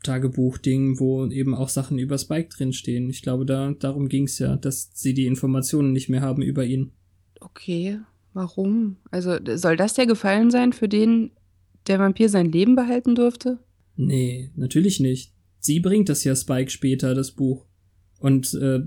Wächter-Tagebuch-Ding, 0.00 0.98
wo 0.98 1.26
eben 1.26 1.54
auch 1.54 1.68
Sachen 1.68 1.98
über 1.98 2.18
Spike 2.18 2.48
drinstehen. 2.48 3.10
Ich 3.10 3.22
glaube, 3.22 3.46
da, 3.46 3.72
darum 3.72 4.08
ging's 4.08 4.38
ja, 4.38 4.56
dass 4.56 4.90
sie 4.94 5.14
die 5.14 5.26
Informationen 5.26 5.92
nicht 5.92 6.08
mehr 6.08 6.20
haben 6.20 6.42
über 6.42 6.64
ihn. 6.64 6.92
Okay, 7.40 7.98
warum? 8.32 8.96
Also 9.10 9.38
soll 9.56 9.76
das 9.76 9.94
der 9.94 10.06
Gefallen 10.06 10.50
sein, 10.50 10.72
für 10.72 10.88
den 10.88 11.30
der 11.86 11.98
Vampir 11.98 12.28
sein 12.28 12.50
Leben 12.52 12.76
behalten 12.76 13.14
durfte? 13.14 13.58
Nee, 13.96 14.50
natürlich 14.54 15.00
nicht. 15.00 15.32
Sie 15.58 15.80
bringt 15.80 16.08
das 16.08 16.24
ja 16.24 16.34
Spike 16.34 16.70
später, 16.70 17.14
das 17.14 17.32
Buch. 17.32 17.66
Und 18.18 18.54
äh, 18.54 18.80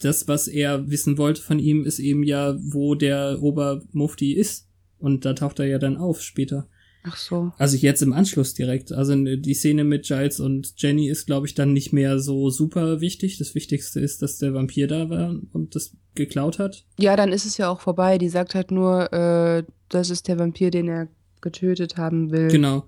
das, 0.00 0.28
was 0.28 0.48
er 0.48 0.88
wissen 0.90 1.18
wollte 1.18 1.42
von 1.42 1.58
ihm, 1.58 1.84
ist 1.84 1.98
eben 1.98 2.22
ja, 2.22 2.56
wo 2.60 2.94
der 2.94 3.42
Obermufti 3.42 4.32
ist. 4.32 4.68
Und 4.98 5.24
da 5.24 5.34
taucht 5.34 5.58
er 5.58 5.66
ja 5.66 5.78
dann 5.78 5.96
auf 5.96 6.22
später. 6.22 6.68
Ach 7.02 7.16
so. 7.16 7.52
Also 7.56 7.76
jetzt 7.76 8.02
im 8.02 8.12
Anschluss 8.12 8.52
direkt. 8.54 8.92
Also 8.92 9.14
die 9.14 9.54
Szene 9.54 9.84
mit 9.84 10.04
Giles 10.04 10.38
und 10.38 10.74
Jenny 10.76 11.08
ist, 11.08 11.26
glaube 11.26 11.46
ich, 11.46 11.54
dann 11.54 11.72
nicht 11.72 11.92
mehr 11.92 12.18
so 12.18 12.50
super 12.50 13.00
wichtig. 13.00 13.38
Das 13.38 13.54
Wichtigste 13.54 14.00
ist, 14.00 14.20
dass 14.22 14.38
der 14.38 14.52
Vampir 14.52 14.86
da 14.86 15.08
war 15.08 15.34
und 15.52 15.74
das 15.74 15.96
geklaut 16.14 16.58
hat. 16.58 16.84
Ja, 16.98 17.16
dann 17.16 17.32
ist 17.32 17.46
es 17.46 17.56
ja 17.56 17.70
auch 17.70 17.80
vorbei. 17.80 18.18
Die 18.18 18.28
sagt 18.28 18.54
halt 18.54 18.70
nur, 18.70 19.12
äh, 19.12 19.64
das 19.88 20.10
ist 20.10 20.28
der 20.28 20.38
Vampir, 20.38 20.70
den 20.70 20.88
er 20.88 21.08
getötet 21.40 21.96
haben 21.96 22.30
will. 22.30 22.48
Genau. 22.48 22.86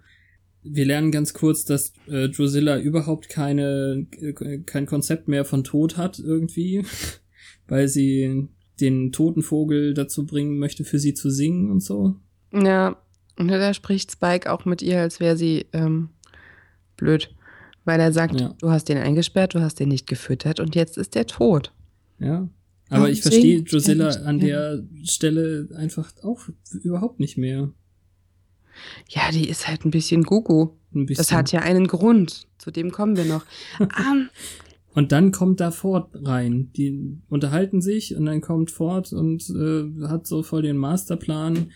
Wir 0.62 0.84
lernen 0.84 1.10
ganz 1.10 1.32
kurz, 1.32 1.64
dass 1.64 1.92
äh, 2.06 2.28
Drusilla 2.28 2.78
überhaupt 2.78 3.28
keine 3.28 4.06
äh, 4.20 4.58
kein 4.58 4.86
Konzept 4.86 5.26
mehr 5.26 5.44
von 5.44 5.64
Tod 5.64 5.96
hat 5.96 6.18
irgendwie, 6.20 6.84
weil 7.66 7.88
sie 7.88 8.48
den 8.80 9.10
toten 9.10 9.42
Vogel 9.42 9.94
dazu 9.94 10.26
bringen 10.26 10.58
möchte, 10.58 10.84
für 10.84 10.98
sie 10.98 11.14
zu 11.14 11.30
singen 11.30 11.70
und 11.70 11.80
so. 11.80 12.16
Ja, 12.52 13.01
und 13.38 13.48
da 13.48 13.74
spricht 13.74 14.12
Spike 14.12 14.50
auch 14.52 14.64
mit 14.64 14.82
ihr, 14.82 15.00
als 15.00 15.20
wäre 15.20 15.36
sie 15.36 15.66
ähm, 15.72 16.10
blöd. 16.96 17.34
Weil 17.84 17.98
er 17.98 18.12
sagt, 18.12 18.40
Ja. 18.40 18.54
du 18.60 18.70
hast 18.70 18.88
den 18.88 18.98
eingesperrt, 18.98 19.54
du 19.54 19.60
hast 19.60 19.80
den 19.80 19.88
nicht 19.88 20.06
gefüttert 20.06 20.60
und 20.60 20.74
jetzt 20.76 20.96
ist 20.98 21.16
er 21.16 21.26
tot. 21.26 21.72
Ja. 22.18 22.48
Aber 22.90 23.08
ich 23.10 23.22
verstehe 23.22 23.58
er 23.58 23.62
Drusilla 23.62 24.08
an 24.24 24.38
der 24.38 24.82
Stelle 25.02 25.68
einfach 25.76 26.12
auch 26.22 26.40
überhaupt 26.82 27.18
nicht 27.20 27.38
mehr. 27.38 27.70
Ja, 29.08 29.30
die 29.32 29.48
ist 29.48 29.66
halt 29.66 29.84
ein 29.84 29.90
bisschen 29.90 30.22
Gugu. 30.22 30.70
Ein 30.94 31.06
bisschen. 31.06 31.22
Das 31.22 31.32
hat 31.32 31.52
ja 31.52 31.60
einen 31.60 31.86
Grund. 31.88 32.46
Zu 32.58 32.70
dem 32.70 32.90
kommen 32.92 33.16
wir 33.16 33.24
noch. 33.24 33.44
ähm, 33.80 34.28
Und 34.94 35.10
dann 35.10 35.32
kommt 35.32 35.60
da 35.60 35.70
Ford 35.70 36.10
rein. 36.14 36.70
Die 36.76 37.18
unterhalten 37.28 37.80
sich 37.80 38.14
und 38.14 38.26
dann 38.26 38.40
kommt 38.42 38.70
Ford 38.70 39.12
und 39.12 39.48
äh, 39.50 40.06
hat 40.06 40.26
so 40.26 40.42
voll 40.42 40.62
den 40.62 40.76
Masterplan, 40.76 41.70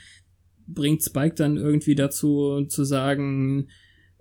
bringt 0.66 1.02
Spike 1.02 1.34
dann 1.34 1.56
irgendwie 1.56 1.94
dazu 1.94 2.64
zu 2.68 2.84
sagen, 2.84 3.68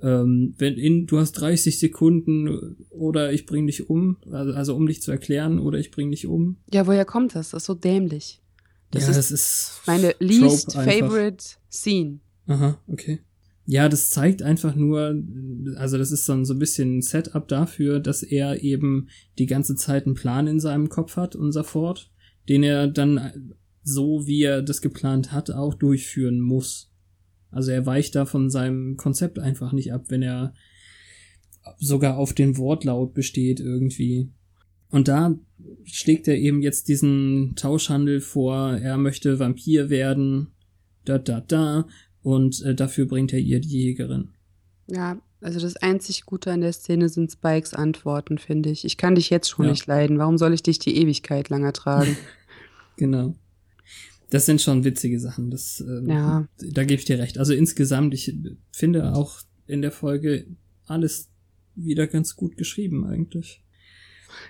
ähm, 0.02 0.54
wenn 0.58 0.76
in, 0.76 1.08
du 1.08 1.20
hast 1.20 1.34
30 1.34 1.80
Sekunden 1.80 2.78
oder 2.90 3.32
ich 3.32 3.46
bring 3.46 3.68
dich 3.68 3.90
um, 3.90 4.18
also, 4.30 4.54
also 4.54 4.76
um 4.76 4.86
dich 4.88 5.02
zu 5.02 5.12
erklären 5.12 5.60
oder 5.60 5.80
ich 5.80 5.92
bring 5.92 6.12
dich 6.12 6.28
um. 6.28 6.58
ja, 6.72 6.86
woher 6.88 7.06
kommt 7.06 7.36
das? 7.36 7.52
Das 7.52 7.64
ist 7.64 7.68
so 7.68 7.74
dämlich. 7.74 8.42
Das 8.92 9.04
ja, 9.04 9.10
ist 9.10 9.18
das 9.18 9.32
ist 9.32 9.82
meine 9.88 10.16
least 10.20 10.74
favorite 10.74 11.44
scene. 11.70 12.20
Aha, 12.48 12.80
okay. 12.88 13.20
Ja, 13.68 13.90
das 13.90 14.12
zeigt 14.12 14.44
einfach 14.44 14.76
nur, 14.76 15.20
also 15.76 15.98
das 15.98 16.12
ist 16.12 16.26
so 16.26 16.34
ein, 16.34 16.46
so 16.46 16.54
ein 16.54 16.60
bisschen 16.60 17.02
Setup 17.02 17.48
dafür, 17.48 18.00
dass 18.00 18.22
er 18.22 18.62
eben 18.62 19.10
die 19.40 19.48
ganze 19.48 19.76
Zeit 19.76 20.06
einen 20.06 20.14
Plan 20.14 20.46
in 20.46 20.60
seinem 20.60 20.90
Kopf 20.90 21.18
hat, 21.18 21.36
unser 21.36 21.64
Ford, 21.64 22.12
den 22.48 22.62
er 22.62 22.88
dann 22.88 23.56
so, 23.88 24.26
wie 24.26 24.42
er 24.42 24.62
das 24.64 24.82
geplant 24.82 25.32
hat, 25.32 25.52
auch 25.52 25.76
durchführen 25.76 26.40
muss. 26.42 26.92
Also 27.52 27.72
er 27.72 27.86
weicht 27.86 28.16
da 28.16 28.26
von 28.26 28.50
seinem 28.50 28.98
Konzept 28.98 29.40
einfach 29.40 29.72
nicht 29.72 29.94
ab, 29.94 30.06
wenn 30.10 30.24
er 30.24 30.54
sogar 31.78 32.18
auf 32.18 32.34
den 32.34 32.58
Wortlaut 32.58 33.14
besteht 33.14 33.60
irgendwie. 33.60 34.30
Und 34.90 35.08
da 35.08 35.36
schlägt 35.84 36.28
er 36.28 36.36
eben 36.38 36.62
jetzt 36.62 36.88
diesen 36.88 37.54
Tauschhandel 37.56 38.22
vor, 38.22 38.72
er 38.74 38.98
möchte 38.98 39.40
Vampir 39.40 39.90
werden, 39.90 40.48
da 41.06 41.18
da 41.20 41.40
da, 41.42 41.88
und 42.24 42.62
äh, 42.64 42.74
dafür 42.74 43.06
bringt 43.06 43.34
er 43.34 43.40
ihr 43.40 43.60
die 43.62 43.70
Jägerin. 43.84 44.30
Ja, 44.88 45.20
also 45.42 45.60
das 45.60 45.76
einzig 45.76 46.26
Gute 46.26 46.52
an 46.52 46.62
der 46.62 46.74
Szene 46.74 47.08
sind 47.10 47.32
Spikes 47.32 47.76
Antworten, 47.76 48.40
finde 48.40 48.70
ich. 48.72 48.84
Ich 48.84 48.98
kann 48.98 49.14
dich 49.16 49.30
jetzt 49.30 49.50
schon 49.50 49.66
Ja. 49.66 49.72
nicht 49.72 49.86
leiden. 49.86 50.18
Warum 50.18 50.38
soll 50.40 50.54
ich 50.54 50.64
dich 50.64 50.80
die 50.80 50.98
Ewigkeit 50.98 51.50
lang 51.50 51.64
ertragen? 51.64 52.18
Genau. 52.98 53.36
Das 54.36 54.46
sind 54.46 54.62
schon 54.62 54.84
witzige 54.84 55.18
Sachen. 55.18 55.50
Das, 55.50 55.80
ähm, 55.80 56.10
Ja. 56.10 56.46
Da 56.58 56.84
gebe 56.84 57.00
ich 57.00 57.06
dir 57.06 57.20
recht. 57.20 57.38
Also 57.38 57.54
insgesamt, 57.54 58.14
ich 58.14 58.36
finde 58.70 59.14
auch 59.14 59.40
in 59.66 59.82
der 59.82 59.94
Folge 59.94 60.46
alles 60.88 61.30
wieder 61.74 62.06
ganz 62.06 62.36
gut 62.36 62.58
geschrieben 62.58 63.06
eigentlich. 63.06 63.64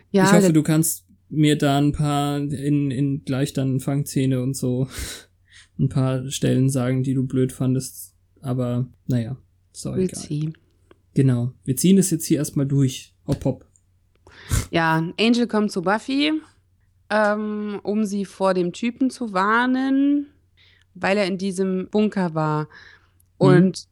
ja, 0.09 0.23
ich 0.23 0.31
hoffe, 0.31 0.53
du 0.53 0.63
kannst 0.63 1.05
mir 1.29 1.55
da 1.55 1.77
ein 1.77 1.91
paar 1.91 2.39
in, 2.39 2.89
in 2.89 3.25
gleich 3.25 3.53
dann 3.53 3.79
Fangzähne 3.79 4.41
und 4.41 4.57
so 4.57 4.87
ein 5.79 5.89
paar 5.89 6.31
Stellen 6.31 6.71
sagen, 6.71 7.03
die 7.03 7.13
du 7.13 7.27
blöd 7.27 7.51
fandest. 7.51 8.15
Aber 8.41 8.87
naja, 9.05 9.37
ist 9.71 9.85
auch 9.85 9.95
egal. 9.97 10.19
sie. 10.19 10.53
Genau. 11.13 11.53
Wir 11.63 11.75
ziehen 11.77 11.97
das 11.97 12.09
jetzt 12.09 12.25
hier 12.25 12.39
erstmal 12.39 12.65
durch. 12.65 13.13
Hopp, 13.27 13.45
hopp. 13.45 13.65
Ja, 14.71 15.13
Angel 15.19 15.45
kommt 15.45 15.71
zu 15.71 15.83
Buffy, 15.83 16.31
ähm, 17.09 17.79
um 17.83 18.05
sie 18.05 18.25
vor 18.25 18.53
dem 18.53 18.73
Typen 18.73 19.09
zu 19.09 19.33
warnen, 19.33 20.27
weil 20.93 21.17
er 21.17 21.25
in 21.25 21.37
diesem 21.37 21.87
Bunker 21.89 22.33
war. 22.33 22.67
Und 23.37 23.87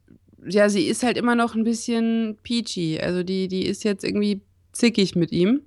ja, 0.46 0.68
sie 0.68 0.86
ist 0.86 1.02
halt 1.02 1.16
immer 1.16 1.34
noch 1.34 1.54
ein 1.54 1.64
bisschen 1.64 2.36
peachy. 2.42 2.98
Also 3.00 3.22
die, 3.22 3.48
die 3.48 3.66
ist 3.66 3.84
jetzt 3.84 4.04
irgendwie 4.04 4.42
zickig 4.72 5.14
mit 5.16 5.32
ihm. 5.32 5.62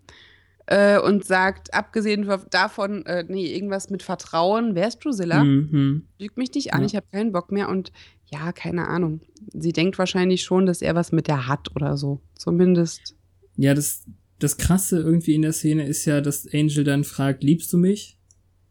Äh, 0.69 0.99
und 0.99 1.23
sagt, 1.23 1.73
abgesehen 1.73 2.29
davon, 2.49 3.05
äh, 3.05 3.23
nee, 3.25 3.45
irgendwas 3.55 3.89
mit 3.89 4.03
Vertrauen, 4.03 4.75
wer 4.75 4.89
ist 4.89 4.99
Drusilla? 4.99 5.41
Mhm. 5.41 6.07
Lügt 6.19 6.35
mich 6.37 6.53
nicht 6.53 6.73
an, 6.73 6.81
Ja. 6.81 6.85
ich 6.87 6.95
habe 6.97 7.05
keinen 7.09 7.31
Bock 7.31 7.53
mehr. 7.53 7.69
Und 7.69 7.93
ja, 8.25 8.51
keine 8.51 8.89
Ahnung. 8.89 9.21
Sie 9.53 9.71
denkt 9.71 9.97
wahrscheinlich 9.97 10.43
schon, 10.43 10.65
dass 10.65 10.81
er 10.81 10.93
was 10.93 11.13
mit 11.13 11.29
der 11.29 11.47
hat 11.47 11.73
oder 11.73 11.95
so. 11.95 12.19
Zumindest. 12.35 13.15
Ja, 13.55 13.73
das, 13.73 14.03
das 14.39 14.57
Krasse 14.57 14.99
irgendwie 14.99 15.33
in 15.33 15.41
der 15.41 15.53
Szene 15.53 15.87
ist 15.87 16.05
ja, 16.05 16.21
dass 16.21 16.47
Angel 16.51 16.83
dann 16.83 17.03
fragt, 17.03 17.43
liebst 17.43 17.71
du 17.73 17.77
mich? 17.77 18.17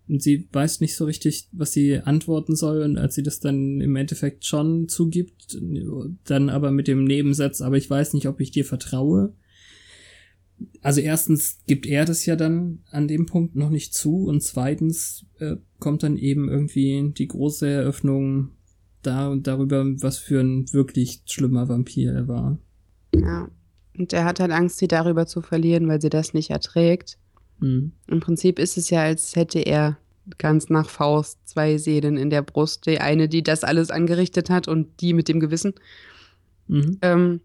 Und 0.08 0.22
sie 0.22 0.48
weiß 0.52 0.80
nicht 0.80 0.94
so 0.94 1.04
richtig, 1.04 1.48
was 1.50 1.72
sie 1.72 1.98
antworten 1.98 2.54
soll. 2.54 2.82
Und 2.82 2.96
als 2.96 3.16
sie 3.16 3.24
das 3.24 3.40
dann 3.40 3.80
im 3.80 3.96
Endeffekt 3.96 4.44
schon 4.44 4.88
zugibt, 4.88 5.58
dann 6.24 6.48
aber 6.48 6.70
mit 6.70 6.86
dem 6.86 7.04
Nebensatz, 7.04 7.60
aber 7.60 7.76
ich 7.76 7.90
weiß 7.90 8.14
nicht, 8.14 8.28
ob 8.28 8.40
ich 8.40 8.52
dir 8.52 8.64
vertraue. 8.64 9.34
Also 10.80 11.00
erstens 11.00 11.58
gibt 11.66 11.86
er 11.86 12.04
das 12.04 12.24
ja 12.24 12.36
dann 12.36 12.84
an 12.90 13.08
dem 13.08 13.26
Punkt 13.26 13.56
noch 13.56 13.68
nicht 13.68 13.92
zu 13.94 14.24
und 14.24 14.42
zweitens 14.42 15.26
äh, 15.38 15.56
kommt 15.80 16.02
dann 16.02 16.16
eben 16.16 16.48
irgendwie 16.48 17.12
die 17.16 17.28
große 17.28 17.68
Eröffnung 17.68 18.52
da 19.02 19.34
darüber, 19.36 19.84
was 20.00 20.18
für 20.18 20.40
ein 20.40 20.72
wirklich 20.72 21.22
schlimmer 21.26 21.68
Vampir 21.68 22.12
er 22.12 22.28
war. 22.28 22.58
Ja. 23.14 23.50
Und 23.98 24.12
er 24.12 24.24
hat 24.24 24.40
halt 24.40 24.52
Angst, 24.52 24.78
sie 24.78 24.88
darüber 24.88 25.26
zu 25.26 25.42
verlieren, 25.42 25.88
weil 25.88 26.00
sie 26.00 26.10
das 26.10 26.34
nicht 26.34 26.50
erträgt. 26.50 27.18
Hm. 27.60 27.92
Im 28.06 28.20
Prinzip 28.20 28.58
ist 28.58 28.76
es 28.76 28.90
ja, 28.90 29.02
als 29.02 29.34
hätte 29.36 29.60
er 29.60 29.96
ganz 30.38 30.68
nach 30.68 30.88
Faust 30.88 31.38
zwei 31.48 31.78
Seelen 31.78 32.16
in 32.16 32.30
der 32.30 32.42
Brust. 32.42 32.86
Die 32.86 33.00
eine, 33.00 33.28
die 33.28 33.42
das 33.42 33.64
alles 33.64 33.90
angerichtet 33.90 34.50
hat 34.50 34.68
und 34.68 35.00
die 35.00 35.14
mit 35.14 35.28
dem 35.28 35.40
Gewissen. 35.40 35.74
Mhm. 36.68 36.98
Ähm, 37.02 37.40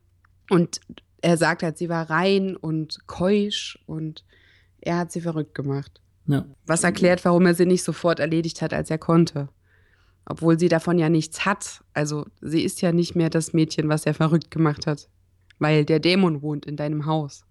und 0.49 0.82
er 1.22 1.38
sagt 1.38 1.64
halt, 1.64 1.78
sie 1.78 1.89
war 1.89 2.10
rein 2.10 2.56
und 2.56 3.08
keusch 3.08 3.80
und 3.86 4.26
er 4.82 4.97
hat 4.97 5.12
sie 5.12 5.22
verrückt 5.22 5.54
gemacht. 5.54 6.02
Ja. 6.26 6.45
Was 6.66 6.84
erklärt, 6.84 7.24
warum 7.26 7.45
er 7.45 7.54
sie 7.54 7.66
nicht 7.66 7.84
sofort 7.84 8.20
erledigt 8.20 8.62
hat, 8.62 8.74
als 8.74 8.89
er 8.89 8.97
konnte. 8.97 9.49
Obwohl 10.26 10.60
sie 10.60 10.70
davon 10.70 10.97
ja 10.97 11.10
nichts 11.10 11.45
hat. 11.45 11.84
Also 11.93 12.26
sie 12.41 12.64
ist 12.64 12.82
ja 12.82 12.91
nicht 12.91 13.16
mehr 13.16 13.30
das 13.30 13.54
Mädchen, 13.54 13.89
was 13.89 14.06
er 14.06 14.14
verrückt 14.14 14.52
gemacht 14.52 14.88
hat. 14.88 15.08
Weil 15.62 15.86
der 15.86 15.99
Dämon 15.99 16.41
wohnt 16.41 16.66
in 16.66 16.76
deinem 16.76 17.05
Haus. 17.05 17.45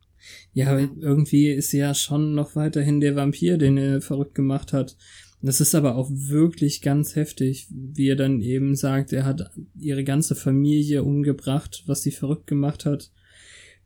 Ja, 0.52 0.72
aber 0.72 0.80
irgendwie 0.80 1.48
ist 1.48 1.70
sie 1.70 1.78
ja 1.78 1.94
schon 1.94 2.34
noch 2.34 2.56
weiterhin 2.56 3.00
der 3.00 3.14
Vampir, 3.14 3.56
den 3.56 3.76
er 3.78 4.00
verrückt 4.02 4.34
gemacht 4.34 4.72
hat. 4.72 4.96
Das 5.42 5.60
ist 5.60 5.74
aber 5.74 5.94
auch 5.94 6.10
wirklich 6.10 6.82
ganz 6.82 7.14
heftig, 7.14 7.68
wie 7.70 8.08
er 8.08 8.16
dann 8.16 8.40
eben 8.42 8.74
sagt, 8.74 9.12
er 9.12 9.24
hat 9.24 9.52
ihre 9.78 10.02
ganze 10.02 10.34
Familie 10.34 11.04
umgebracht, 11.04 11.84
was 11.86 12.02
sie 12.02 12.10
verrückt 12.10 12.48
gemacht 12.48 12.84
hat. 12.84 13.12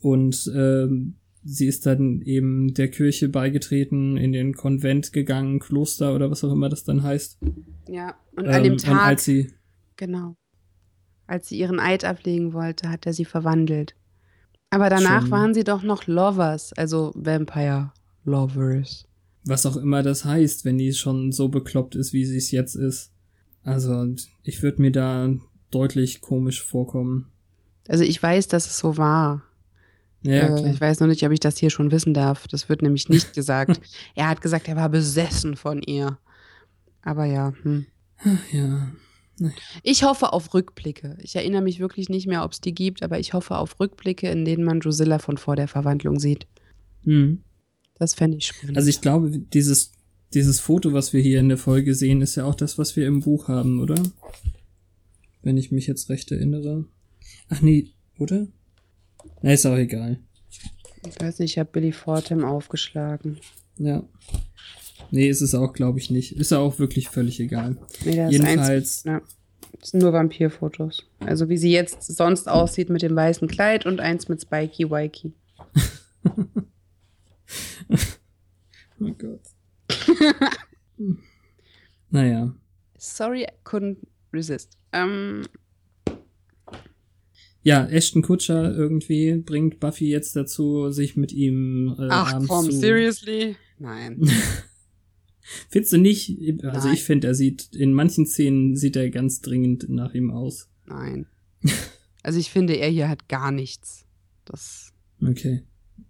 Und 0.00 0.50
ähm, 0.56 1.16
sie 1.44 1.66
ist 1.66 1.84
dann 1.84 2.22
eben 2.22 2.72
der 2.72 2.88
Kirche 2.88 3.28
beigetreten, 3.28 4.16
in 4.16 4.32
den 4.32 4.54
Konvent 4.54 5.12
gegangen, 5.12 5.60
Kloster 5.60 6.14
oder 6.14 6.30
was 6.30 6.42
auch 6.42 6.52
immer 6.52 6.70
das 6.70 6.82
dann 6.82 7.02
heißt. 7.02 7.38
Ja, 7.88 8.16
und 8.36 8.48
an 8.48 8.64
dem 8.64 8.72
Ähm, 8.72 8.78
Tag, 8.78 8.92
Und 8.92 8.98
als 8.98 9.24
sie, 9.24 9.52
genau, 9.96 10.36
als 11.26 11.50
sie 11.50 11.58
ihren 11.58 11.78
Eid 11.78 12.04
ablegen 12.04 12.52
wollte, 12.54 12.88
hat 12.88 13.06
er 13.06 13.12
sie 13.12 13.26
verwandelt. 13.26 13.94
Aber 14.74 14.90
danach 14.90 15.22
Schon. 15.22 15.30
waren 15.30 15.54
sie 15.54 15.64
doch 15.64 15.82
noch 15.82 16.06
Lovers, 16.06 16.72
also 16.72 17.12
Vampire 17.14 17.92
Lovers. 18.24 19.06
was 19.44 19.66
auch 19.66 19.76
immer 19.76 20.02
das 20.02 20.24
heißt, 20.24 20.64
wenn 20.64 20.78
die 20.78 20.92
schon 20.92 21.32
so 21.32 21.48
bekloppt 21.48 21.94
ist, 21.94 22.12
wie 22.12 22.24
sie 22.24 22.38
es 22.38 22.50
jetzt 22.50 22.74
ist. 22.74 23.12
Also, 23.62 24.06
ich 24.42 24.62
würde 24.62 24.82
mir 24.82 24.92
da 24.92 25.30
deutlich 25.70 26.20
komisch 26.20 26.62
vorkommen. 26.62 27.30
Also 27.88 28.04
ich 28.04 28.22
weiß, 28.22 28.48
dass 28.48 28.66
es 28.66 28.78
so 28.78 28.96
war. 28.96 29.42
Ja, 30.22 30.56
äh, 30.56 30.70
ich 30.70 30.80
weiß 30.80 31.00
nur 31.00 31.08
nicht, 31.08 31.24
ob 31.24 31.32
ich 31.32 31.40
das 31.40 31.58
hier 31.58 31.70
schon 31.70 31.90
wissen 31.90 32.14
darf. 32.14 32.48
Das 32.48 32.68
wird 32.68 32.82
nämlich 32.82 33.08
nicht 33.08 33.32
gesagt. 33.34 33.80
er 34.14 34.28
hat 34.28 34.40
gesagt, 34.40 34.68
er 34.68 34.76
war 34.76 34.88
besessen 34.88 35.56
von 35.56 35.82
ihr. 35.82 36.18
Aber 37.02 37.26
ja, 37.26 37.52
hm. 37.62 37.86
ja. 38.52 38.88
Ich 39.82 40.04
hoffe 40.04 40.32
auf 40.32 40.54
Rückblicke. 40.54 41.16
Ich 41.20 41.34
erinnere 41.34 41.62
mich 41.62 41.80
wirklich 41.80 42.08
nicht 42.08 42.26
mehr, 42.26 42.44
ob 42.44 42.52
es 42.52 42.60
die 42.60 42.74
gibt, 42.74 43.02
aber 43.02 43.18
ich 43.18 43.32
hoffe 43.32 43.56
auf 43.56 43.80
Rückblicke, 43.80 44.28
in 44.28 44.44
denen 44.44 44.64
man 44.64 44.80
Drusilla 44.80 45.18
von 45.18 45.38
vor 45.38 45.56
der 45.56 45.68
Verwandlung 45.68 46.18
sieht. 46.18 46.46
Hm. 47.04 47.42
Das 47.96 48.14
fände 48.14 48.36
ich 48.36 48.46
spannend. 48.46 48.76
Also 48.76 48.88
ich 48.88 49.00
glaube, 49.00 49.30
dieses, 49.38 49.92
dieses 50.32 50.60
Foto, 50.60 50.92
was 50.92 51.12
wir 51.12 51.20
hier 51.20 51.40
in 51.40 51.48
der 51.48 51.58
Folge 51.58 51.94
sehen, 51.94 52.22
ist 52.22 52.36
ja 52.36 52.44
auch 52.44 52.54
das, 52.54 52.78
was 52.78 52.96
wir 52.96 53.06
im 53.06 53.20
Buch 53.20 53.48
haben, 53.48 53.80
oder? 53.80 54.00
Wenn 55.42 55.56
ich 55.56 55.70
mich 55.70 55.86
jetzt 55.86 56.08
recht 56.10 56.30
erinnere. 56.32 56.86
Ach 57.48 57.60
nee, 57.60 57.90
oder? 58.18 58.46
Na, 59.42 59.52
ist 59.52 59.66
auch 59.66 59.76
egal. 59.76 60.18
ich 61.06 61.20
weiß 61.20 61.38
nicht, 61.38 61.52
ich 61.52 61.58
habe 61.58 61.70
Billy 61.70 61.92
Fortem 61.92 62.44
aufgeschlagen. 62.44 63.38
Ja. 63.78 64.04
Nee, 65.10 65.28
ist 65.28 65.40
es 65.40 65.54
auch, 65.54 65.72
glaube 65.72 65.98
ich, 65.98 66.10
nicht. 66.10 66.32
Ist 66.36 66.50
ja 66.50 66.58
auch 66.58 66.78
wirklich 66.78 67.08
völlig 67.08 67.40
egal. 67.40 67.76
Nee, 68.04 68.16
das 68.16 68.32
Jedenfalls, 68.32 68.96
Ist 68.96 69.06
eins, 69.06 69.22
ja, 69.22 69.22
das 69.80 69.90
sind 69.90 70.00
nur 70.00 70.12
Vampirfotos. 70.12 71.06
Also 71.20 71.48
wie 71.48 71.56
sie 71.56 71.72
jetzt 71.72 72.02
sonst 72.02 72.48
aussieht 72.48 72.90
mit 72.90 73.02
dem 73.02 73.14
weißen 73.14 73.48
Kleid 73.48 73.86
und 73.86 74.00
eins 74.00 74.28
mit 74.28 74.40
Spikey 74.42 74.90
Wikey. 74.90 75.32
oh 79.00 79.10
Gott. 79.18 79.40
naja. 82.10 82.54
Sorry, 82.96 83.42
I 83.42 83.52
couldn't 83.64 83.98
resist. 84.32 84.78
Ähm, 84.92 85.42
Ja, 87.64 87.86
Ashton 87.86 88.20
Kutscher 88.20 88.74
irgendwie 88.74 89.36
bringt 89.36 89.80
Buffy 89.80 90.10
jetzt 90.10 90.36
dazu, 90.36 90.90
sich 90.90 91.16
mit 91.16 91.32
ihm 91.32 91.96
äh, 91.98 92.08
ach 92.10 92.34
abends 92.34 92.48
komm, 92.48 92.66
zu 92.66 92.72
seriously? 92.72 93.56
Nein. 93.78 94.20
Findest 95.68 95.92
du 95.92 95.98
nicht? 95.98 96.38
Also 96.64 96.88
Nein. 96.88 96.94
ich 96.94 97.04
finde, 97.04 97.28
er 97.28 97.34
sieht, 97.34 97.74
in 97.74 97.92
manchen 97.92 98.26
Szenen 98.26 98.76
sieht 98.76 98.96
er 98.96 99.10
ganz 99.10 99.40
dringend 99.40 99.88
nach 99.88 100.14
ihm 100.14 100.30
aus. 100.30 100.68
Nein. 100.86 101.26
Also 102.26 102.38
ich 102.38 102.50
finde, 102.50 102.72
er 102.72 102.88
hier 102.88 103.10
hat 103.10 103.28
gar 103.28 103.52
nichts. 103.52 104.06
Das. 104.46 104.94
Okay. 105.20 105.62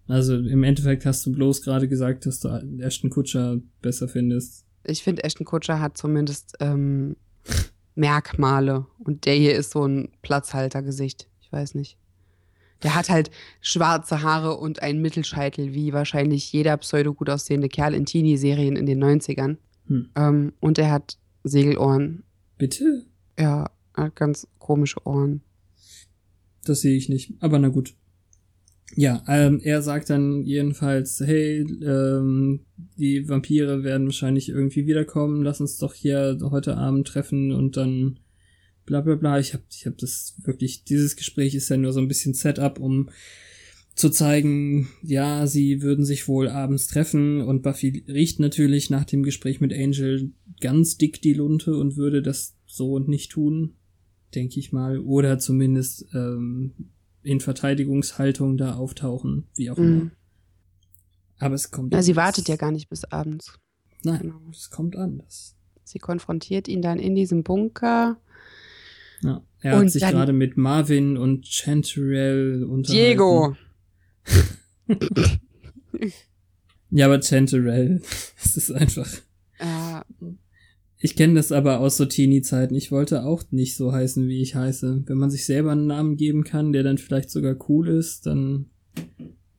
Also 0.07 0.37
im 0.37 0.63
Endeffekt 0.63 1.05
hast 1.05 1.25
du 1.25 1.33
bloß 1.33 1.61
gerade 1.61 1.89
gesagt, 1.89 2.25
dass 2.25 2.39
du 2.39 2.47
Ashton 2.79 3.09
Kutscher 3.09 3.59
besser 3.81 4.07
findest. 4.07 4.65
Ich 4.85 5.03
finde, 5.03 5.25
Ashton 5.25 5.45
Kutscher 5.45 5.81
hat 5.81 5.97
zumindest 5.97 6.53
ähm, 6.61 7.17
Merkmale. 7.95 8.85
Und 8.99 9.25
der 9.25 9.35
hier 9.35 9.55
ist 9.55 9.71
so 9.71 9.85
ein 9.85 10.07
Platzhaltergesicht. 10.21 11.27
Ich 11.41 11.51
weiß 11.51 11.75
nicht. 11.75 11.97
Der 12.83 12.95
hat 12.95 13.09
halt 13.09 13.31
schwarze 13.61 14.21
Haare 14.21 14.57
und 14.57 14.81
einen 14.81 15.01
Mittelscheitel, 15.01 15.73
wie 15.73 15.93
wahrscheinlich 15.93 16.51
jeder 16.51 16.77
pseudo-gut 16.77 17.29
aussehende 17.29 17.69
Kerl 17.69 17.93
in 17.93 18.05
Teenie-Serien 18.05 18.75
in 18.75 18.85
den 18.85 19.03
90ern. 19.03 19.57
Hm. 19.87 20.09
Ähm, 20.15 20.53
und 20.59 20.77
er 20.77 20.91
hat 20.91 21.17
Segelohren. 21.43 22.23
Bitte? 22.57 23.05
Ja, 23.39 23.69
er 23.95 24.03
hat 24.05 24.15
ganz 24.15 24.47
komische 24.59 25.05
Ohren. 25.05 25.41
Das 26.63 26.81
sehe 26.81 26.97
ich 26.97 27.09
nicht. 27.09 27.33
Aber 27.39 27.59
na 27.59 27.69
gut. 27.69 27.95
Ja, 28.95 29.23
ähm, 29.27 29.59
er 29.63 29.81
sagt 29.81 30.09
dann 30.09 30.43
jedenfalls, 30.43 31.19
hey, 31.19 31.61
ähm, 31.83 32.61
die 32.97 33.27
Vampire 33.27 33.83
werden 33.83 34.07
wahrscheinlich 34.07 34.49
irgendwie 34.49 34.85
wiederkommen, 34.85 35.43
lass 35.43 35.59
uns 35.59 35.77
doch 35.79 35.93
hier 35.93 36.37
heute 36.43 36.77
Abend 36.77 37.07
treffen 37.07 37.51
und 37.51 37.77
dann 37.77 38.19
bla 38.85 39.01
bla 39.01 39.15
bla. 39.15 39.39
Ich 39.39 39.53
habe 39.53 39.63
ich 39.69 39.85
hab 39.85 39.97
das 39.97 40.35
wirklich, 40.43 40.83
dieses 40.83 41.15
Gespräch 41.15 41.55
ist 41.55 41.69
ja 41.69 41.77
nur 41.77 41.93
so 41.93 41.99
ein 41.99 42.07
bisschen 42.07 42.33
Setup, 42.33 42.79
um 42.79 43.09
zu 43.95 44.09
zeigen, 44.09 44.89
ja, 45.03 45.47
sie 45.47 45.81
würden 45.81 46.03
sich 46.03 46.27
wohl 46.27 46.49
abends 46.49 46.87
treffen 46.87 47.41
und 47.41 47.61
Buffy 47.61 48.03
riecht 48.09 48.41
natürlich 48.41 48.89
nach 48.89 49.05
dem 49.05 49.23
Gespräch 49.23 49.61
mit 49.61 49.73
Angel 49.73 50.31
ganz 50.59 50.97
dick 50.97 51.21
die 51.21 51.33
Lunte 51.33 51.77
und 51.77 51.95
würde 51.95 52.21
das 52.21 52.55
so 52.65 52.99
nicht 52.99 53.31
tun, 53.31 53.75
denke 54.33 54.59
ich 54.59 54.73
mal. 54.73 54.99
Oder 54.99 55.39
zumindest 55.39 56.07
ähm, 56.13 56.73
in 57.23 57.39
Verteidigungshaltung 57.39 58.57
da 58.57 58.75
auftauchen, 58.75 59.45
wie 59.55 59.71
auch 59.71 59.77
immer. 59.77 60.03
Mhm. 60.03 60.11
Aber 61.39 61.55
es 61.55 61.71
kommt 61.71 61.93
Ja, 61.93 62.01
sie 62.01 62.17
wartet 62.17 62.49
ja 62.49 62.57
gar 62.57 62.71
nicht 62.71 62.89
bis 62.89 63.05
abends. 63.05 63.57
Nein, 64.03 64.19
Genau. 64.21 64.41
es 64.51 64.69
kommt 64.69 64.97
anders. 64.97 65.55
Sie 65.85 65.99
konfrontiert 65.99 66.67
ihn 66.67 66.81
dann 66.81 66.99
in 66.99 67.15
diesem 67.15 67.43
Bunker. 67.43 68.19
Ja, 69.21 69.43
er 69.61 69.71
hat 69.73 69.81
Und 69.81 69.89
sich 69.89 70.01
dann- 70.01 70.11
gerade 70.13 70.33
mit 70.33 70.57
Marvin 70.57 71.17
und 71.17 71.47
Chanterelle 71.47 72.67
unterhalten. 72.67 73.07
Diego! 73.07 73.55
Ja, 76.91 77.05
aber 77.07 77.21
Chanterelle, 77.21 78.01
es 78.43 78.57
ist 78.57 78.71
einfach. 78.71 79.09
Ich 80.99 81.15
kenne 81.15 81.35
das 81.35 81.51
aber 81.51 81.79
aus 81.79 81.97
so 81.97 82.05
Teenie-Zeiten. 82.05 82.75
Ich 82.75 82.91
wollte 82.91 83.23
auch 83.23 83.43
nicht 83.51 83.75
so 83.75 83.91
heißen, 83.91 84.27
wie 84.27 84.41
ich 84.41 84.55
heiße. 84.55 85.03
Wenn 85.05 85.17
man 85.17 85.29
sich 85.31 85.45
selber 85.45 85.71
einen 85.71 85.87
Namen 85.87 86.17
geben 86.17 86.43
kann, 86.43 86.73
der 86.73 86.83
dann 86.83 86.97
vielleicht 86.97 87.29
sogar 87.29 87.55
cool 87.69 87.87
ist, 87.89 88.25
dann 88.25 88.67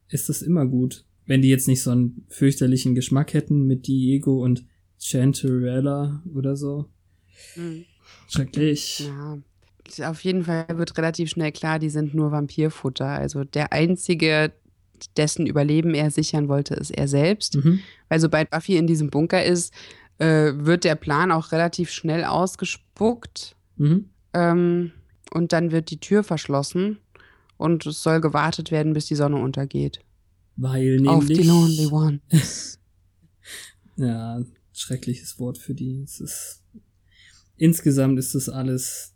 ist 0.09 0.29
das 0.29 0.43
immer 0.43 0.67
gut. 0.67 1.05
Wenn 1.27 1.43
die 1.43 1.49
jetzt 1.49 1.67
nicht 1.69 1.83
so 1.83 1.91
einen 1.91 2.25
fürchterlichen 2.29 2.95
Geschmack 2.95 3.35
hätten 3.35 3.67
mit 3.67 3.87
Diego 3.87 4.43
und 4.43 4.65
Chanterella 4.99 6.23
oder 6.35 6.57
so. 6.57 6.87
mh. 7.57 7.85
Schrecklich. 8.29 9.09
Ja, 9.99 10.11
auf 10.11 10.23
jeden 10.23 10.45
Fall 10.45 10.67
wird 10.75 10.97
relativ 10.99 11.31
schnell 11.31 11.53
klar, 11.53 11.79
die 11.79 11.91
sind 11.91 12.15
nur 12.15 12.33
Vampirfutter. 12.33 13.07
Also 13.07 13.45
der 13.45 13.73
einzige, 13.73 14.53
dessen 15.17 15.47
Überleben 15.47 15.95
er 15.95 16.11
sichern 16.11 16.49
wollte, 16.49 16.75
ist 16.75 16.91
er 16.91 17.09
selbst. 17.09 17.57
Mhm. 17.57 17.81
Weil 18.09 18.21
sobald 18.21 18.51
Buffy 18.51 18.77
in 18.77 18.87
diesem 18.87 19.11
Bunker 19.11 19.45
ist, 19.45 19.73
äh, 20.19 20.53
wird 20.55 20.85
der 20.85 20.97
Plan 20.97 21.31
auch 21.31 21.53
relativ 21.53 21.91
schnell 21.91 22.25
ausgespuckt. 22.25 23.55
Mhm. 23.77 24.11
Ähm, 24.33 24.93
und 25.33 25.53
dann 25.53 25.71
wird 25.71 25.91
die 25.91 26.01
Tür 26.01 26.25
verschlossen 26.25 26.99
und 27.57 27.87
es 27.87 28.03
soll 28.03 28.21
gewartet 28.21 28.71
werden, 28.71 28.93
bis 28.93 29.07
die 29.07 29.15
Sonne 29.15 29.37
untergeht. 29.37 30.01
Weil 30.57 30.97
nämlich. 30.97 31.11
Auf 31.11 31.27
die 31.27 31.43
Lonely 31.43 31.87
Ones. 31.87 32.79
Ja, 33.99 34.43
schreckliches 34.75 35.39
Wort 35.39 35.57
für 35.57 35.75
die. 35.75 36.03
Es 36.03 36.21
ist, 36.21 36.63
insgesamt 37.57 38.19
ist 38.19 38.35
das 38.35 38.49
alles 38.49 39.15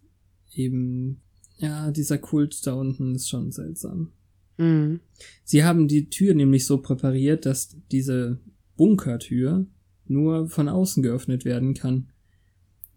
eben, 0.55 1.21
ja, 1.59 1.91
dieser 1.91 2.19
Kult 2.19 2.67
da 2.67 2.75
unten 2.75 3.15
ist 3.15 3.29
schon 3.29 3.53
seltsam. 3.53 4.13
mhm. 4.59 5.01
Sie 5.45 5.65
haben 5.65 5.89
die 5.89 6.09
Tür 6.11 6.35
nämlich 6.35 6.67
so 6.67 6.79
präpariert, 6.79 7.45
dass 7.47 7.77
diese 7.91 8.39
Bunkertür 8.77 9.67
nur 10.07 10.49
von 10.49 10.69
außen 10.69 11.03
geöffnet 11.03 11.45
werden 11.45 11.75
kann. 11.75 12.09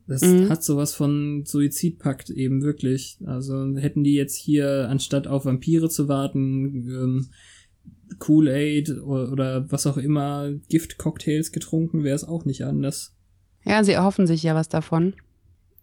Das 0.07 0.21
Mhm. 0.21 0.49
hat 0.49 0.63
sowas 0.63 0.93
von 0.93 1.43
Suizidpakt 1.45 2.29
eben 2.29 2.61
wirklich. 2.63 3.19
Also 3.25 3.75
hätten 3.77 4.03
die 4.03 4.15
jetzt 4.15 4.35
hier, 4.35 4.89
anstatt 4.89 5.27
auf 5.27 5.45
Vampire 5.45 5.89
zu 5.89 6.07
warten, 6.07 6.87
ähm, 6.89 7.27
Kool-Aid 8.19 8.89
oder, 9.01 9.31
oder 9.31 9.71
was 9.71 9.87
auch 9.87 9.97
immer, 9.97 10.51
Giftcocktails 10.69 11.51
getrunken, 11.51 12.03
wäre 12.03 12.15
es 12.15 12.23
auch 12.23 12.45
nicht 12.45 12.63
anders. 12.65 13.15
Ja, 13.65 13.83
sie 13.83 13.93
erhoffen 13.93 14.27
sich 14.27 14.43
ja 14.43 14.55
was 14.55 14.67
davon. 14.69 15.13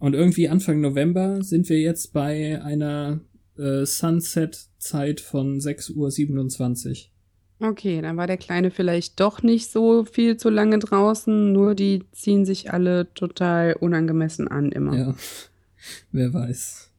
Und 0.00 0.14
irgendwie 0.14 0.48
Anfang 0.48 0.80
November 0.80 1.42
sind 1.44 1.68
wir 1.68 1.78
jetzt 1.78 2.14
bei 2.14 2.60
einer 2.62 3.20
äh, 3.58 3.84
Sunset-Zeit 3.84 5.20
von 5.20 5.60
6.27 5.60 6.88
Uhr. 6.90 7.68
Okay, 7.68 8.00
dann 8.00 8.16
war 8.16 8.26
der 8.26 8.38
Kleine 8.38 8.70
vielleicht 8.70 9.20
doch 9.20 9.42
nicht 9.42 9.70
so 9.70 10.06
viel 10.06 10.38
zu 10.38 10.48
lange 10.48 10.78
draußen, 10.78 11.52
nur 11.52 11.74
die 11.74 12.02
ziehen 12.12 12.46
sich 12.46 12.72
alle 12.72 13.12
total 13.12 13.74
unangemessen 13.74 14.48
an 14.48 14.72
immer. 14.72 14.96
Ja, 14.96 15.14
wer 16.12 16.32
weiß. 16.32 16.90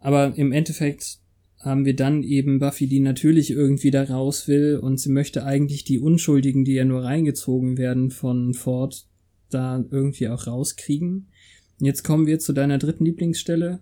Aber 0.00 0.36
im 0.36 0.50
Endeffekt 0.50 1.20
haben 1.60 1.84
wir 1.84 1.94
dann 1.94 2.24
eben 2.24 2.58
Buffy, 2.58 2.88
die 2.88 2.98
natürlich 2.98 3.52
irgendwie 3.52 3.92
da 3.92 4.02
raus 4.02 4.48
will 4.48 4.80
und 4.82 4.98
sie 4.98 5.12
möchte 5.12 5.44
eigentlich 5.44 5.84
die 5.84 6.00
Unschuldigen, 6.00 6.64
die 6.64 6.74
ja 6.74 6.84
nur 6.84 7.04
reingezogen 7.04 7.78
werden 7.78 8.10
von 8.10 8.54
Ford, 8.54 9.06
da 9.48 9.84
irgendwie 9.92 10.28
auch 10.28 10.48
rauskriegen. 10.48 11.28
Jetzt 11.82 12.04
kommen 12.04 12.28
wir 12.28 12.38
zu 12.38 12.52
deiner 12.52 12.78
dritten 12.78 13.04
Lieblingsstelle. 13.04 13.80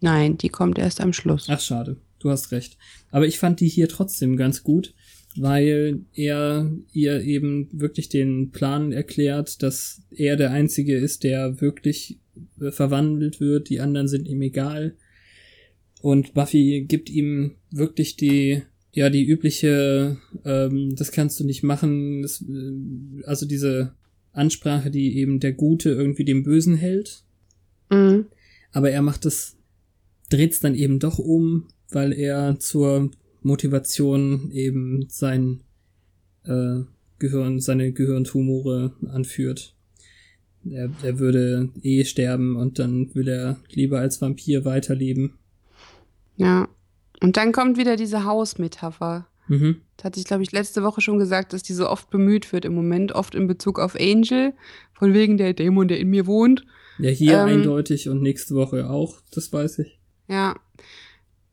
Nein, 0.00 0.36
die 0.36 0.48
kommt 0.48 0.78
erst 0.78 1.00
am 1.00 1.12
Schluss. 1.12 1.46
Ach, 1.48 1.60
schade. 1.60 1.96
Du 2.18 2.28
hast 2.28 2.50
recht. 2.50 2.76
Aber 3.12 3.28
ich 3.28 3.38
fand 3.38 3.60
die 3.60 3.68
hier 3.68 3.88
trotzdem 3.88 4.36
ganz 4.36 4.64
gut, 4.64 4.94
weil 5.36 6.00
er 6.12 6.68
ihr 6.92 7.20
eben 7.20 7.68
wirklich 7.70 8.08
den 8.08 8.50
Plan 8.50 8.90
erklärt, 8.90 9.62
dass 9.62 10.02
er 10.10 10.34
der 10.36 10.50
Einzige 10.50 10.96
ist, 10.96 11.22
der 11.22 11.60
wirklich 11.60 12.18
äh, 12.60 12.72
verwandelt 12.72 13.38
wird. 13.38 13.68
Die 13.68 13.78
anderen 13.78 14.08
sind 14.08 14.26
ihm 14.26 14.42
egal. 14.42 14.96
Und 16.02 16.34
Buffy 16.34 16.84
gibt 16.88 17.10
ihm 17.10 17.52
wirklich 17.70 18.16
die, 18.16 18.62
ja, 18.92 19.08
die 19.08 19.24
übliche, 19.24 20.16
ähm, 20.44 20.96
das 20.96 21.12
kannst 21.12 21.38
du 21.38 21.44
nicht 21.44 21.62
machen, 21.62 22.22
das, 22.22 22.42
äh, 22.42 23.22
also 23.24 23.46
diese 23.46 23.94
Ansprache, 24.32 24.90
die 24.90 25.16
eben 25.16 25.38
der 25.38 25.52
Gute 25.52 25.90
irgendwie 25.90 26.24
dem 26.24 26.42
Bösen 26.42 26.74
hält. 26.74 27.22
Mhm. 27.90 28.26
Aber 28.72 28.90
er 28.90 29.02
macht 29.02 29.26
es, 29.26 29.56
dreht's 30.30 30.60
dann 30.60 30.74
eben 30.74 30.98
doch 30.98 31.18
um, 31.18 31.68
weil 31.90 32.12
er 32.12 32.58
zur 32.58 33.10
Motivation 33.42 34.50
eben 34.50 35.06
sein 35.08 35.60
äh, 36.44 36.80
Gehirn, 37.18 37.60
seine 37.60 37.92
Gehirntumore 37.92 38.92
anführt. 39.10 39.74
Er, 40.68 40.90
er 41.02 41.18
würde 41.18 41.70
eh 41.82 42.04
sterben 42.04 42.56
und 42.56 42.78
dann 42.78 43.14
will 43.14 43.28
er 43.28 43.56
lieber 43.70 44.00
als 44.00 44.20
Vampir 44.20 44.64
weiterleben. 44.64 45.34
Ja. 46.36 46.68
Und 47.22 47.36
dann 47.36 47.52
kommt 47.52 47.78
wieder 47.78 47.96
diese 47.96 48.24
Hausmetapher. 48.24 49.26
Mhm. 49.48 49.76
Das 49.96 50.04
hatte 50.04 50.20
ich, 50.20 50.26
glaube 50.26 50.42
ich, 50.42 50.52
letzte 50.52 50.82
Woche 50.82 51.00
schon 51.00 51.18
gesagt, 51.18 51.52
dass 51.52 51.62
die 51.62 51.72
so 51.72 51.88
oft 51.88 52.10
bemüht 52.10 52.52
wird 52.52 52.64
im 52.64 52.74
Moment, 52.74 53.12
oft 53.12 53.34
in 53.34 53.46
Bezug 53.46 53.78
auf 53.78 53.96
Angel, 53.98 54.52
von 54.92 55.14
wegen 55.14 55.36
der 55.36 55.54
Dämon, 55.54 55.88
der 55.88 56.00
in 56.00 56.10
mir 56.10 56.26
wohnt. 56.26 56.66
Ja, 56.98 57.10
hier 57.10 57.40
ähm, 57.40 57.48
eindeutig 57.48 58.08
und 58.08 58.22
nächste 58.22 58.54
Woche 58.54 58.88
auch, 58.88 59.20
das 59.32 59.52
weiß 59.52 59.80
ich. 59.80 59.98
Ja. 60.28 60.56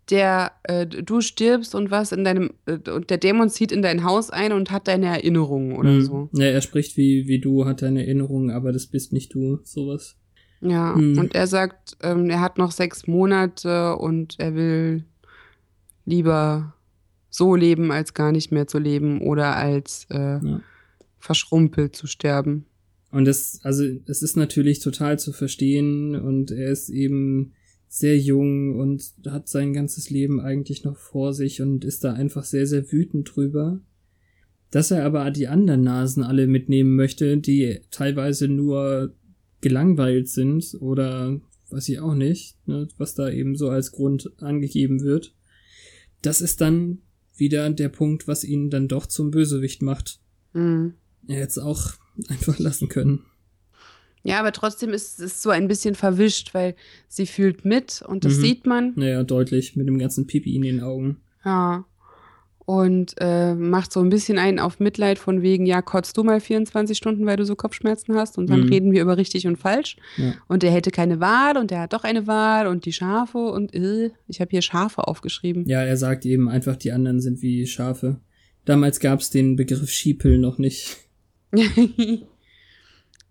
Der, 0.10 0.52
äh, 0.64 0.86
du 0.86 1.22
stirbst 1.22 1.76
und 1.76 1.89
was 1.89 2.12
in 2.12 2.26
deinem, 2.26 2.52
äh, 2.66 2.78
und 2.89 3.10
der 3.10 3.18
Dämon 3.18 3.50
zieht 3.50 3.72
in 3.72 3.82
dein 3.82 4.04
Haus 4.04 4.30
ein 4.30 4.52
und 4.52 4.70
hat 4.70 4.88
deine 4.88 5.08
Erinnerungen 5.08 5.78
oder 5.78 5.91
mhm. 5.91 6.02
so. 6.02 6.30
Ja, 6.34 6.46
er 6.46 6.62
spricht 6.62 6.98
wie, 6.98 7.28
wie 7.28 7.39
du, 7.39 7.66
hat 7.66 7.82
deine 7.82 8.06
Erinnerungen, 8.06 8.52
aber 8.52 8.74
das 8.74 8.88
bist 8.88 9.14
nicht 9.14 9.34
du, 9.34 9.60
sowas. 9.64 10.18
Ja, 10.60 10.94
mhm. 10.96 11.18
und 11.18 11.36
er 11.36 11.48
sagt, 11.48 11.98
ähm, 12.02 12.30
er 12.30 12.41
hat 12.41 12.58
noch 12.58 12.72
sechs 12.72 13.08
Monate 13.08 13.96
und 13.98 14.36
er 14.39 14.56
will 14.56 15.06
lieber 16.06 16.74
so 17.30 17.56
leben, 17.56 17.91
als 17.91 18.14
gar 18.14 18.32
nicht 18.32 18.52
mehr 18.52 18.68
zu 18.68 18.80
leben 18.80 19.22
oder 19.22 19.56
als 19.56 20.06
äh, 20.10 20.39
ja. 20.46 20.62
verschrumpelt 21.18 21.96
zu 21.96 22.08
sterben. 22.08 22.66
Und 23.14 23.26
das, 23.26 23.59
also 23.61 23.86
es 24.07 24.24
ist 24.24 24.38
natürlich 24.38 24.80
total 24.80 25.20
zu 25.20 25.34
verstehen 25.34 26.16
und 26.16 26.49
er 26.49 26.72
ist 26.72 26.89
eben 26.89 27.53
sehr 27.88 28.18
jung 28.18 28.80
und 28.80 29.14
hat 29.28 29.47
sein 29.47 29.72
ganzes 29.72 30.09
Leben 30.09 30.41
eigentlich 30.41 30.84
noch 30.84 30.97
vor 30.97 31.32
sich 31.32 31.61
und 31.61 31.86
ist 31.86 32.03
da 32.03 32.14
einfach 32.14 32.43
sehr, 32.43 32.66
sehr 32.66 32.91
wütend 32.91 33.30
drüber. 33.36 33.80
Dass 34.72 34.89
er 34.89 35.05
aber 35.05 35.30
die 35.30 35.47
anderen 35.47 35.84
Nasen 35.84 36.24
alle 36.24 36.47
mitnehmen 36.47 36.95
möchte, 36.95 37.38
die 37.38 37.82
teilweise 37.91 38.47
nur 38.47 39.14
gelangweilt 39.61 40.28
sind 40.28 40.76
oder 40.80 41.39
weiß 41.70 41.89
ich 41.89 41.99
auch 41.99 42.16
nicht, 42.16 42.57
ne, 42.68 42.88
was 42.97 43.14
da 43.14 43.30
eben 43.30 43.55
so 43.55 43.70
als 43.70 43.91
Grund 43.91 44.32
angegeben 44.41 45.03
wird. 45.03 45.36
Das 46.24 46.41
ist 46.41 46.61
dann 46.61 47.03
wieder 47.36 47.70
der 47.70 47.89
Punkt, 47.89 48.28
was 48.28 48.43
ihn 48.43 48.72
dann 48.72 48.88
doch 48.88 49.05
zum 49.05 49.30
Bösewicht 49.30 49.84
macht. 49.84 50.20
Mhm. 50.53 50.95
Er 51.28 51.36
hätte 51.36 51.49
es 51.49 51.57
auch 51.59 51.93
einfach 52.30 52.59
lassen 52.59 52.89
können. 52.89 53.26
Ja, 54.24 54.39
aber 54.39 54.53
trotzdem 54.53 54.91
ist 54.91 55.20
es 55.20 55.41
so 55.41 55.49
ein 55.49 55.68
bisschen 55.68 55.95
verwischt, 55.95 56.53
weil 56.53 56.76
sie 57.09 57.28
fühlt 57.28 57.66
mit 57.66 58.01
und 58.07 58.24
das 58.24 58.38
mhm. 58.38 58.41
sieht 58.41 58.66
man. 58.66 58.93
Naja, 58.95 59.24
deutlich, 59.24 59.76
mit 59.76 59.88
dem 59.88 59.97
ganzen 59.99 60.28
Pipi 60.28 60.55
in 60.55 60.61
den 60.61 60.82
Augen. 60.82 61.18
Ja 61.43 61.86
und 62.66 63.16
äh, 63.20 63.53
macht 63.55 63.91
so 63.91 63.99
ein 63.99 64.09
bisschen 64.09 64.38
einen 64.38 64.59
auf 64.59 64.80
Mitleid 64.80 65.20
von 65.20 65.41
wegen, 65.41 65.66
ja, 65.66 65.82
kotzt 65.82 66.18
du 66.18 66.24
mal 66.24 66.39
24 66.39 66.97
Stunden, 66.97 67.26
weil 67.26 67.38
du 67.38 67.45
so 67.45 67.55
Kopfschmerzen 67.55 68.16
hast 68.16 68.38
und 68.38 68.49
dann 68.49 68.61
mhm. 68.61 68.70
reden 68.70 68.91
wir 68.91 69.01
über 69.01 69.18
richtig 69.18 69.47
und 69.47 69.57
falsch. 69.57 69.97
Ja. 70.18 70.34
Und 70.47 70.64
der 70.64 70.72
hätte 70.72 70.91
keine 70.91 71.20
Wahl 71.20 71.57
und 71.57 71.72
der 71.72 71.82
hat 71.82 71.93
doch 71.93 72.03
eine 72.03 72.26
Wahl 72.28 72.68
und 72.68 72.86
die 72.86 72.93
Schafe 72.93 73.38
und 73.38 73.74
äh, 73.74 74.11
ich 74.28 74.39
habe 74.39 74.51
hier 74.51 74.61
Schafe 74.61 75.07
aufgeschrieben. 75.07 75.68
Ja, 75.68 75.82
er 75.82 75.97
sagt 75.97 76.26
eben 76.26 76.47
einfach, 76.49 76.78
die 76.78 76.91
anderen 76.91 77.20
sind 77.20 77.41
wie 77.41 77.68
Schafe. 77.68 78.22
Damals 78.66 79.01
gab 79.01 79.20
es 79.20 79.30
den 79.30 79.57
Begriff 79.57 79.89
Schiepel 79.89 80.38
noch 80.38 80.57
nicht. 80.57 80.97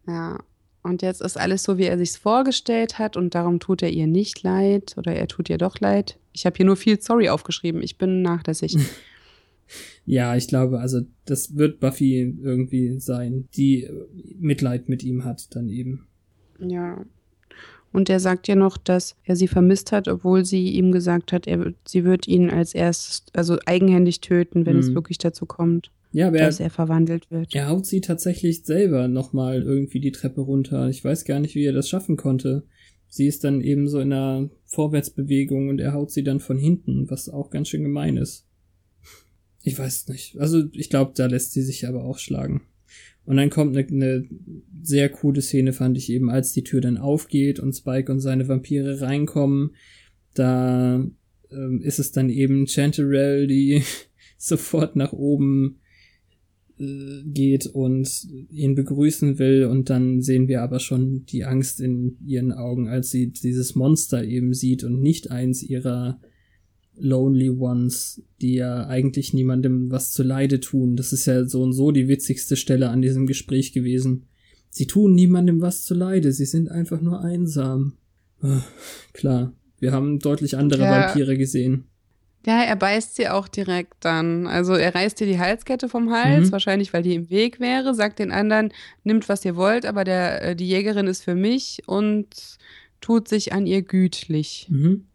ja, 0.06 0.38
und 0.82 1.02
jetzt 1.02 1.20
ist 1.20 1.38
alles 1.38 1.62
so, 1.62 1.78
wie 1.78 1.84
er 1.84 1.98
sich's 1.98 2.16
vorgestellt 2.16 2.98
hat 2.98 3.16
und 3.16 3.34
darum 3.34 3.60
tut 3.60 3.82
er 3.82 3.90
ihr 3.90 4.06
nicht 4.06 4.42
leid 4.42 4.94
oder 4.96 5.14
er 5.14 5.28
tut 5.28 5.48
ihr 5.48 5.58
doch 5.58 5.78
leid. 5.80 6.18
Ich 6.32 6.46
habe 6.46 6.56
hier 6.56 6.66
nur 6.66 6.76
viel 6.76 7.00
Sorry 7.00 7.28
aufgeschrieben. 7.28 7.82
Ich 7.82 7.98
bin 7.98 8.22
nachlässig. 8.22 8.76
Ja, 10.04 10.36
ich 10.36 10.48
glaube, 10.48 10.80
also 10.80 11.00
das 11.24 11.56
wird 11.56 11.80
Buffy 11.80 12.36
irgendwie 12.42 12.98
sein, 12.98 13.48
die 13.56 13.88
Mitleid 14.38 14.88
mit 14.88 15.02
ihm 15.04 15.24
hat 15.24 15.54
dann 15.54 15.68
eben. 15.68 16.06
Ja. 16.58 17.04
Und 17.92 18.10
er 18.10 18.20
sagt 18.20 18.48
ja 18.48 18.56
noch, 18.56 18.78
dass 18.78 19.16
er 19.24 19.36
sie 19.36 19.48
vermisst 19.48 19.92
hat, 19.92 20.08
obwohl 20.08 20.44
sie 20.44 20.70
ihm 20.70 20.92
gesagt 20.92 21.32
hat, 21.32 21.46
er, 21.46 21.72
sie 21.86 22.04
wird 22.04 22.26
ihn 22.26 22.50
als 22.50 22.74
erstes, 22.74 23.24
also 23.32 23.58
eigenhändig 23.66 24.20
töten, 24.20 24.66
wenn 24.66 24.74
mhm. 24.74 24.80
es 24.80 24.94
wirklich 24.94 25.18
dazu 25.18 25.46
kommt. 25.46 25.90
Ja, 26.12 26.28
aber 26.28 26.38
dass 26.38 26.60
er, 26.60 26.66
er 26.66 26.70
verwandelt 26.70 27.30
wird. 27.30 27.54
Er 27.54 27.68
haut 27.68 27.86
sie 27.86 28.00
tatsächlich 28.00 28.64
selber 28.64 29.08
nochmal 29.08 29.62
irgendwie 29.62 30.00
die 30.00 30.12
Treppe 30.12 30.42
runter. 30.42 30.88
Ich 30.88 31.02
weiß 31.02 31.24
gar 31.24 31.40
nicht, 31.40 31.54
wie 31.54 31.64
er 31.64 31.72
das 31.72 31.88
schaffen 31.88 32.16
konnte. 32.16 32.64
Sie 33.08 33.26
ist 33.26 33.44
dann 33.44 33.60
eben 33.60 33.88
so 33.88 33.98
in 33.98 34.12
einer 34.12 34.50
Vorwärtsbewegung 34.66 35.68
und 35.68 35.80
er 35.80 35.92
haut 35.92 36.10
sie 36.10 36.22
dann 36.22 36.40
von 36.40 36.58
hinten, 36.58 37.10
was 37.10 37.28
auch 37.28 37.50
ganz 37.50 37.68
schön 37.68 37.82
gemein 37.82 38.16
ist. 38.16 38.46
Ich 39.62 39.78
weiß 39.78 40.08
nicht. 40.08 40.38
Also 40.38 40.64
ich 40.72 40.90
glaube, 40.90 41.12
da 41.14 41.26
lässt 41.26 41.52
sie 41.52 41.62
sich 41.62 41.86
aber 41.86 42.04
auch 42.04 42.18
schlagen. 42.18 42.62
Und 43.24 43.36
dann 43.36 43.50
kommt 43.50 43.76
eine, 43.76 43.86
eine 43.86 44.28
sehr 44.82 45.08
coole 45.08 45.40
Szene, 45.40 45.72
fand 45.72 45.96
ich 45.96 46.10
eben, 46.10 46.28
als 46.28 46.52
die 46.52 46.64
Tür 46.64 46.80
dann 46.80 46.98
aufgeht 46.98 47.60
und 47.60 47.72
Spike 47.72 48.10
und 48.10 48.20
seine 48.20 48.48
Vampire 48.48 49.00
reinkommen. 49.00 49.76
Da 50.34 51.06
ähm, 51.50 51.80
ist 51.82 51.98
es 51.98 52.12
dann 52.12 52.30
eben 52.30 52.66
Chanterelle, 52.66 53.46
die 53.46 53.82
sofort 54.38 54.96
nach 54.96 55.12
oben 55.12 55.78
geht 56.78 57.66
und 57.66 58.26
ihn 58.50 58.74
begrüßen 58.74 59.38
will. 59.38 59.66
Und 59.66 59.90
dann 59.90 60.22
sehen 60.22 60.48
wir 60.48 60.62
aber 60.62 60.80
schon 60.80 61.24
die 61.26 61.44
Angst 61.44 61.80
in 61.80 62.16
ihren 62.24 62.52
Augen, 62.52 62.88
als 62.88 63.10
sie 63.10 63.28
dieses 63.30 63.74
Monster 63.74 64.24
eben 64.24 64.54
sieht 64.54 64.84
und 64.84 65.00
nicht 65.00 65.30
eins 65.30 65.62
ihrer 65.62 66.20
Lonely 66.96 67.50
Ones, 67.50 68.22
die 68.40 68.54
ja 68.54 68.86
eigentlich 68.86 69.32
niemandem 69.32 69.90
was 69.90 70.12
zu 70.12 70.22
Leide 70.22 70.60
tun. 70.60 70.96
Das 70.96 71.12
ist 71.12 71.26
ja 71.26 71.46
so 71.46 71.62
und 71.62 71.72
so 71.72 71.90
die 71.90 72.08
witzigste 72.08 72.56
Stelle 72.56 72.90
an 72.90 73.02
diesem 73.02 73.26
Gespräch 73.26 73.72
gewesen. 73.72 74.26
Sie 74.68 74.86
tun 74.86 75.14
niemandem 75.14 75.60
was 75.60 75.84
zu 75.84 75.94
Leide, 75.94 76.32
sie 76.32 76.46
sind 76.46 76.70
einfach 76.70 77.00
nur 77.00 77.20
einsam. 77.20 77.94
Ach, 78.40 78.66
klar, 79.12 79.54
wir 79.78 79.92
haben 79.92 80.18
deutlich 80.18 80.56
andere 80.56 80.82
ja. 80.82 80.90
Vampire 80.90 81.36
gesehen. 81.36 81.84
Ja, 82.44 82.62
er 82.62 82.76
beißt 82.76 83.14
sie 83.14 83.28
auch 83.28 83.46
direkt 83.46 83.94
dann. 84.00 84.46
Also 84.46 84.74
er 84.74 84.94
reißt 84.94 85.20
dir 85.20 85.26
die 85.26 85.38
Halskette 85.38 85.88
vom 85.88 86.10
Hals, 86.10 86.48
mhm. 86.48 86.52
wahrscheinlich 86.52 86.92
weil 86.92 87.02
die 87.02 87.14
im 87.14 87.30
Weg 87.30 87.60
wäre, 87.60 87.94
sagt 87.94 88.18
den 88.18 88.32
anderen, 88.32 88.72
nimmt 89.04 89.28
was 89.28 89.44
ihr 89.44 89.54
wollt, 89.54 89.86
aber 89.86 90.04
der, 90.04 90.42
äh, 90.42 90.56
die 90.56 90.66
Jägerin 90.66 91.06
ist 91.06 91.22
für 91.22 91.36
mich 91.36 91.82
und 91.86 92.58
tut 93.00 93.28
sich 93.28 93.52
an 93.52 93.66
ihr 93.66 93.82
gütlich. 93.82 94.66
Mhm. 94.68 95.06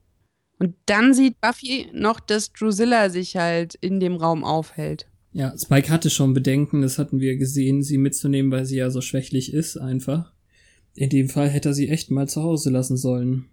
Und 0.59 0.75
dann 0.85 1.13
sieht 1.13 1.39
Buffy 1.41 1.87
noch, 1.93 2.19
dass 2.19 2.51
Drusilla 2.53 3.09
sich 3.09 3.35
halt 3.35 3.75
in 3.75 3.99
dem 3.99 4.15
Raum 4.15 4.43
aufhält. 4.43 5.07
Ja, 5.33 5.53
Spike 5.57 5.89
hatte 5.89 6.09
schon 6.09 6.33
Bedenken, 6.33 6.81
das 6.81 6.97
hatten 6.97 7.19
wir 7.19 7.37
gesehen, 7.37 7.83
sie 7.83 7.97
mitzunehmen, 7.97 8.51
weil 8.51 8.65
sie 8.65 8.77
ja 8.77 8.89
so 8.89 9.01
schwächlich 9.01 9.53
ist, 9.53 9.77
einfach. 9.77 10.33
In 10.95 11.09
dem 11.09 11.29
Fall 11.29 11.49
hätte 11.49 11.69
er 11.69 11.73
sie 11.73 11.89
echt 11.89 12.09
mal 12.09 12.27
zu 12.27 12.41
Hause 12.41 12.71
lassen 12.71 12.97
sollen. 12.97 13.45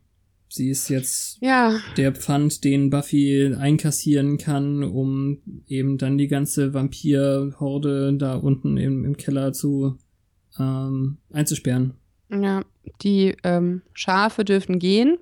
Sie 0.54 0.70
ist 0.70 0.88
jetzt 0.88 1.38
ja. 1.40 1.80
der 1.96 2.12
Pfand, 2.12 2.62
den 2.62 2.88
Buffy 2.88 3.52
einkassieren 3.58 4.38
kann, 4.38 4.84
um 4.84 5.38
eben 5.66 5.98
dann 5.98 6.16
die 6.16 6.28
ganze 6.28 6.72
Vampir-Horde 6.72 8.14
da 8.16 8.36
unten 8.36 8.76
im, 8.76 9.04
im 9.04 9.16
Keller 9.16 9.52
zu 9.52 9.98
ähm, 10.56 11.16
einzusperren. 11.32 11.94
Ja, 12.30 12.62
die 13.02 13.34
ähm, 13.42 13.82
Schafe 13.94 14.44
dürfen 14.44 14.78
gehen. 14.78 15.18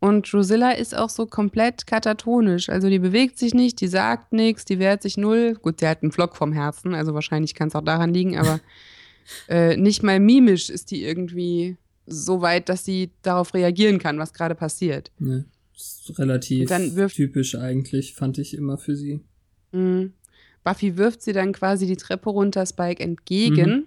Und 0.00 0.32
Drusilla 0.32 0.70
ist 0.70 0.96
auch 0.96 1.10
so 1.10 1.26
komplett 1.26 1.86
katatonisch. 1.86 2.70
Also 2.70 2.88
die 2.88 3.00
bewegt 3.00 3.38
sich 3.38 3.52
nicht, 3.52 3.82
die 3.82 3.88
sagt 3.88 4.32
nichts, 4.32 4.64
die 4.64 4.78
wehrt 4.78 5.02
sich 5.02 5.18
null. 5.18 5.58
Gut, 5.60 5.80
sie 5.80 5.88
hat 5.88 6.02
einen 6.02 6.12
Flock 6.12 6.36
vom 6.36 6.54
Herzen, 6.54 6.94
also 6.94 7.12
wahrscheinlich 7.12 7.54
kann 7.54 7.68
es 7.68 7.74
auch 7.74 7.84
daran 7.84 8.14
liegen, 8.14 8.38
aber 8.38 8.60
äh, 9.50 9.76
nicht 9.76 10.02
mal 10.02 10.18
mimisch 10.18 10.70
ist 10.70 10.90
die 10.90 11.04
irgendwie 11.04 11.76
so 12.08 12.40
weit, 12.40 12.68
dass 12.68 12.84
sie 12.84 13.10
darauf 13.22 13.54
reagieren 13.54 13.98
kann, 13.98 14.18
was 14.18 14.32
gerade 14.32 14.54
passiert. 14.54 15.10
Ja. 15.18 15.44
relativ 16.18 16.68
typisch 17.12 17.54
eigentlich, 17.54 18.14
fand 18.14 18.38
ich 18.38 18.54
immer 18.54 18.78
für 18.78 18.96
sie. 18.96 19.20
Mhm. 19.72 20.12
Buffy 20.64 20.96
wirft 20.96 21.22
sie 21.22 21.32
dann 21.32 21.52
quasi 21.52 21.86
die 21.86 21.96
Treppe 21.96 22.30
runter, 22.30 22.66
Spike 22.66 23.02
entgegen. 23.02 23.70
Mhm. 23.70 23.86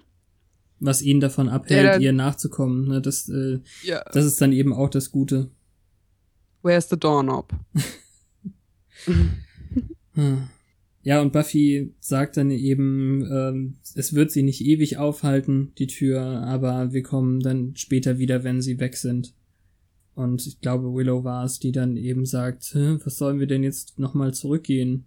Was 0.80 1.02
ihn 1.02 1.20
davon 1.20 1.48
abhält, 1.48 2.02
ihr 2.02 2.12
nachzukommen. 2.12 2.88
Ne? 2.88 3.02
Das, 3.02 3.30
äh, 3.30 3.60
ja. 3.84 4.04
das 4.14 4.26
ist 4.26 4.42
dann 4.42 4.52
eben 4.52 4.74
auch 4.74 4.90
das 4.90 5.12
Gute. 5.12 5.52
Where's 6.64 6.90
the 6.90 6.98
doorknob? 6.98 7.54
hm. 10.14 10.50
Ja, 11.04 11.22
und 11.22 11.34
Buffy 11.34 11.94
sagt 12.00 12.38
dann 12.38 12.52
eben, 12.52 13.26
ähm, 13.32 13.78
es 13.96 14.14
wird 14.14 14.32
sie 14.32 14.44
nicht 14.44 14.62
ewig 14.62 14.98
aufhalten, 14.98 15.74
die 15.80 15.88
Tür, 15.88 16.22
aber 16.22 16.94
wir 16.94 17.02
kommen 17.02 17.40
dann 17.40 17.76
später 17.76 18.20
wieder, 18.20 18.44
wenn 18.44 18.62
sie 18.62 18.80
weg 18.80 18.96
sind. 18.96 19.34
Und 20.14 20.46
ich 20.46 20.62
glaube, 20.62 20.94
Willow 20.94 21.24
war 21.24 21.46
es, 21.46 21.58
die 21.60 21.72
dann 21.72 21.98
eben 21.98 22.26
sagt, 22.26 22.76
was 22.76 23.18
sollen 23.18 23.40
wir 23.40 23.48
denn 23.48 23.64
jetzt 23.64 23.98
nochmal 23.98 24.34
zurückgehen 24.34 25.06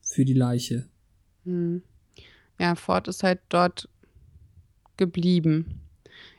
für 0.00 0.24
die 0.24 0.34
Leiche? 0.34 0.88
Hm. 1.44 1.82
Ja, 2.58 2.74
Ford 2.74 3.06
ist 3.06 3.22
halt 3.22 3.40
dort 3.48 3.88
geblieben. 4.96 5.82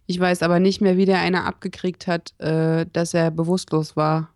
Ich 0.05 0.19
weiß 0.19 0.43
aber 0.43 0.59
nicht 0.59 0.81
mehr, 0.81 0.97
wie 0.97 1.05
der 1.05 1.19
einer 1.19 1.45
abgekriegt 1.45 2.07
hat, 2.07 2.33
äh, 2.39 2.85
dass 2.91 3.13
er 3.13 3.31
bewusstlos 3.31 3.95
war. 3.95 4.33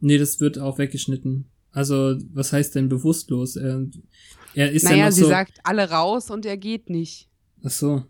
Nee, 0.00 0.18
das 0.18 0.40
wird 0.40 0.58
auch 0.58 0.78
weggeschnitten. 0.78 1.44
Also, 1.72 2.16
was 2.32 2.52
heißt 2.52 2.74
denn 2.74 2.88
bewusstlos? 2.88 3.56
Er, 3.56 3.86
er 4.54 4.72
ist 4.72 4.84
naja, 4.84 4.96
ja 4.96 5.04
noch 5.06 5.12
sie 5.12 5.20
so 5.22 5.28
sagt 5.28 5.60
alle 5.62 5.90
raus 5.90 6.30
und 6.30 6.44
er 6.44 6.56
geht 6.56 6.90
nicht. 6.90 7.28
Ach 7.62 7.70
so. 7.70 8.04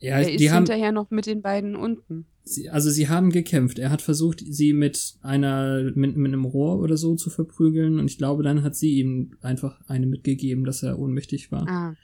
Ja, 0.00 0.18
er 0.18 0.32
ist 0.32 0.50
haben, 0.50 0.64
hinterher 0.64 0.92
noch 0.92 1.10
mit 1.10 1.26
den 1.26 1.42
beiden 1.42 1.76
unten. 1.76 2.26
Sie, 2.42 2.70
also 2.70 2.90
sie 2.90 3.08
haben 3.08 3.30
gekämpft. 3.30 3.78
Er 3.78 3.90
hat 3.90 4.02
versucht, 4.02 4.42
sie 4.44 4.72
mit 4.72 5.14
einer 5.20 5.92
mit, 5.94 6.16
mit 6.16 6.32
einem 6.32 6.46
Rohr 6.46 6.80
oder 6.80 6.96
so 6.96 7.14
zu 7.14 7.28
verprügeln 7.30 7.98
und 7.98 8.10
ich 8.10 8.18
glaube, 8.18 8.42
dann 8.42 8.62
hat 8.62 8.74
sie 8.74 8.98
ihm 8.98 9.36
einfach 9.42 9.80
eine 9.86 10.06
mitgegeben, 10.06 10.64
dass 10.64 10.82
er 10.82 10.98
ohnmächtig 10.98 11.52
war. 11.52 11.68
Ah. 11.68 11.94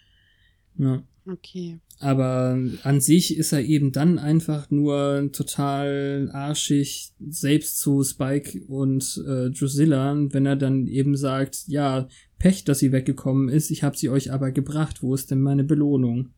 Ja. 0.78 1.02
Okay. 1.28 1.80
Aber 1.98 2.58
an 2.82 3.00
sich 3.00 3.36
ist 3.36 3.52
er 3.52 3.62
eben 3.62 3.90
dann 3.90 4.18
einfach 4.18 4.70
nur 4.70 5.30
total 5.32 6.30
arschig, 6.32 7.12
selbst 7.18 7.80
zu 7.80 8.04
Spike 8.04 8.64
und 8.66 9.22
äh, 9.26 9.50
Drusilla, 9.50 10.14
wenn 10.30 10.46
er 10.46 10.56
dann 10.56 10.86
eben 10.86 11.16
sagt, 11.16 11.64
ja, 11.66 12.06
Pech, 12.38 12.64
dass 12.64 12.78
sie 12.78 12.92
weggekommen 12.92 13.48
ist, 13.48 13.70
ich 13.70 13.82
habe 13.82 13.96
sie 13.96 14.08
euch 14.08 14.32
aber 14.32 14.52
gebracht, 14.52 15.02
wo 15.02 15.14
ist 15.14 15.30
denn 15.30 15.40
meine 15.40 15.64
Belohnung? 15.64 16.30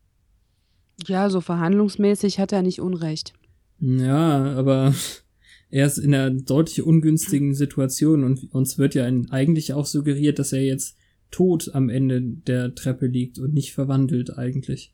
Ja, 1.05 1.29
so 1.29 1.39
verhandlungsmäßig 1.41 2.39
hat 2.39 2.51
er 2.51 2.61
nicht 2.61 2.81
Unrecht. 2.81 3.33
Ja, 3.79 4.55
aber 4.55 4.95
er 5.69 5.85
ist 5.85 5.97
in 5.97 6.15
einer 6.15 6.31
deutlich 6.31 6.81
ungünstigen 6.81 7.53
Situation 7.53 8.23
und 8.23 8.53
uns 8.53 8.77
wird 8.77 8.95
ja 8.95 9.05
eigentlich 9.29 9.73
auch 9.73 9.85
suggeriert, 9.85 10.39
dass 10.39 10.53
er 10.53 10.63
jetzt 10.63 10.97
tot 11.31 11.71
am 11.73 11.89
Ende 11.89 12.21
der 12.21 12.75
Treppe 12.75 13.07
liegt 13.07 13.39
und 13.39 13.53
nicht 13.53 13.73
verwandelt 13.73 14.37
eigentlich. 14.37 14.93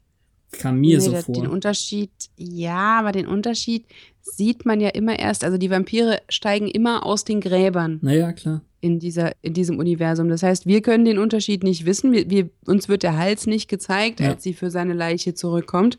Kam 0.51 0.79
mir 0.79 0.97
nee, 0.97 1.03
so 1.03 1.15
vor. 1.15 1.36
Den 1.36 1.47
Unterschied, 1.47 2.11
ja, 2.38 2.99
aber 2.99 3.11
den 3.11 3.27
Unterschied 3.27 3.86
sieht 4.21 4.65
man 4.65 4.79
ja 4.79 4.89
immer 4.89 5.17
erst. 5.17 5.43
Also 5.43 5.57
die 5.57 5.69
Vampire 5.69 6.21
steigen 6.29 6.67
immer 6.67 7.05
aus 7.05 7.25
den 7.25 7.41
Gräbern. 7.41 7.99
Naja, 8.01 8.31
klar. 8.33 8.61
In, 8.81 8.99
dieser, 8.99 9.33
in 9.41 9.53
diesem 9.53 9.79
Universum. 9.79 10.29
Das 10.29 10.43
heißt, 10.43 10.65
wir 10.65 10.81
können 10.81 11.05
den 11.05 11.17
Unterschied 11.17 11.63
nicht 11.63 11.86
wissen. 11.86 12.11
Wir, 12.11 12.29
wir 12.29 12.49
uns 12.65 12.88
wird 12.88 13.03
der 13.03 13.17
Hals 13.17 13.47
nicht 13.47 13.67
gezeigt, 13.67 14.19
ja. 14.19 14.29
als 14.29 14.43
sie 14.43 14.53
für 14.53 14.69
seine 14.69 14.93
Leiche 14.93 15.33
zurückkommt. 15.33 15.97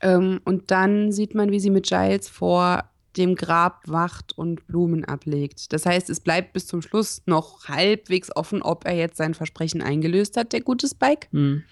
Ähm, 0.00 0.40
und 0.44 0.70
dann 0.70 1.12
sieht 1.12 1.34
man, 1.34 1.50
wie 1.50 1.60
sie 1.60 1.70
mit 1.70 1.86
Giles 1.86 2.28
vor 2.28 2.89
dem 3.16 3.34
Grab 3.34 3.82
wacht 3.86 4.36
und 4.36 4.66
Blumen 4.66 5.04
ablegt. 5.04 5.72
Das 5.72 5.86
heißt, 5.86 6.10
es 6.10 6.20
bleibt 6.20 6.52
bis 6.52 6.66
zum 6.66 6.82
Schluss 6.82 7.22
noch 7.26 7.68
halbwegs 7.68 8.34
offen, 8.34 8.62
ob 8.62 8.86
er 8.86 8.94
jetzt 8.96 9.16
sein 9.16 9.34
Versprechen 9.34 9.82
eingelöst 9.82 10.36
hat, 10.36 10.52
der 10.52 10.60
gute 10.60 10.86
Spike. 10.86 11.28
Mhm. 11.32 11.64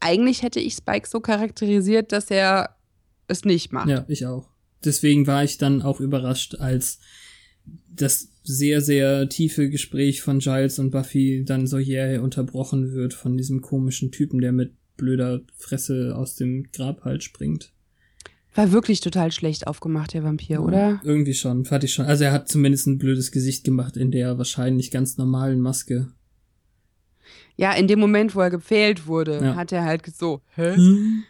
Eigentlich 0.00 0.42
hätte 0.42 0.60
ich 0.60 0.74
Spike 0.74 1.08
so 1.08 1.20
charakterisiert, 1.20 2.12
dass 2.12 2.30
er 2.30 2.76
es 3.28 3.44
nicht 3.44 3.72
macht. 3.72 3.88
Ja, 3.88 4.04
ich 4.08 4.26
auch. 4.26 4.48
Deswegen 4.84 5.26
war 5.26 5.44
ich 5.44 5.58
dann 5.58 5.80
auch 5.80 6.00
überrascht, 6.00 6.56
als 6.56 6.98
das 7.88 8.28
sehr, 8.42 8.80
sehr 8.80 9.28
tiefe 9.28 9.70
Gespräch 9.70 10.22
von 10.22 10.40
Giles 10.40 10.78
und 10.78 10.90
Buffy 10.90 11.44
dann 11.44 11.66
so 11.66 11.78
jäh 11.78 12.18
unterbrochen 12.18 12.92
wird 12.92 13.14
von 13.14 13.36
diesem 13.36 13.60
komischen 13.60 14.10
Typen, 14.10 14.40
der 14.40 14.52
mit 14.52 14.72
blöder 14.96 15.42
Fresse 15.56 16.14
aus 16.16 16.34
dem 16.34 16.70
Grab 16.72 17.04
halt 17.04 17.22
springt. 17.22 17.72
War 18.54 18.70
wirklich 18.70 19.00
total 19.00 19.32
schlecht 19.32 19.66
aufgemacht, 19.66 20.12
der 20.12 20.24
Vampir, 20.24 20.56
ja, 20.56 20.60
oder? 20.60 21.00
Irgendwie 21.04 21.34
schon, 21.34 21.64
fand 21.64 21.84
ich 21.84 21.94
schon. 21.94 22.04
Also 22.04 22.24
er 22.24 22.32
hat 22.32 22.48
zumindest 22.48 22.86
ein 22.86 22.98
blödes 22.98 23.32
Gesicht 23.32 23.64
gemacht 23.64 23.96
in 23.96 24.10
der 24.10 24.36
wahrscheinlich 24.36 24.90
ganz 24.90 25.16
normalen 25.16 25.60
Maske. 25.60 26.08
Ja, 27.56 27.72
in 27.72 27.86
dem 27.86 27.98
Moment, 27.98 28.34
wo 28.34 28.40
er 28.40 28.50
gepfählt 28.50 29.06
wurde, 29.06 29.40
ja. 29.42 29.54
hat 29.54 29.72
er 29.72 29.84
halt 29.84 30.04
so, 30.14 30.42
hä? 30.54 30.74
Hm? 30.74 31.24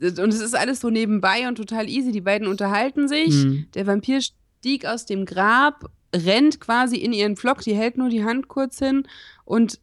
Und 0.00 0.28
es 0.28 0.40
ist 0.40 0.54
alles 0.54 0.80
so 0.80 0.90
nebenbei 0.90 1.48
und 1.48 1.56
total 1.56 1.88
easy. 1.88 2.12
Die 2.12 2.20
beiden 2.20 2.46
unterhalten 2.46 3.08
sich. 3.08 3.32
Hm. 3.34 3.66
Der 3.74 3.86
Vampir 3.86 4.20
stieg 4.20 4.84
aus 4.84 5.06
dem 5.06 5.24
Grab, 5.24 5.90
rennt 6.14 6.60
quasi 6.60 6.96
in 6.96 7.12
ihren 7.12 7.36
Flock, 7.36 7.62
die 7.62 7.74
hält 7.74 7.96
nur 7.96 8.10
die 8.10 8.24
Hand 8.24 8.48
kurz 8.48 8.78
hin 8.78 9.06
und 9.44 9.80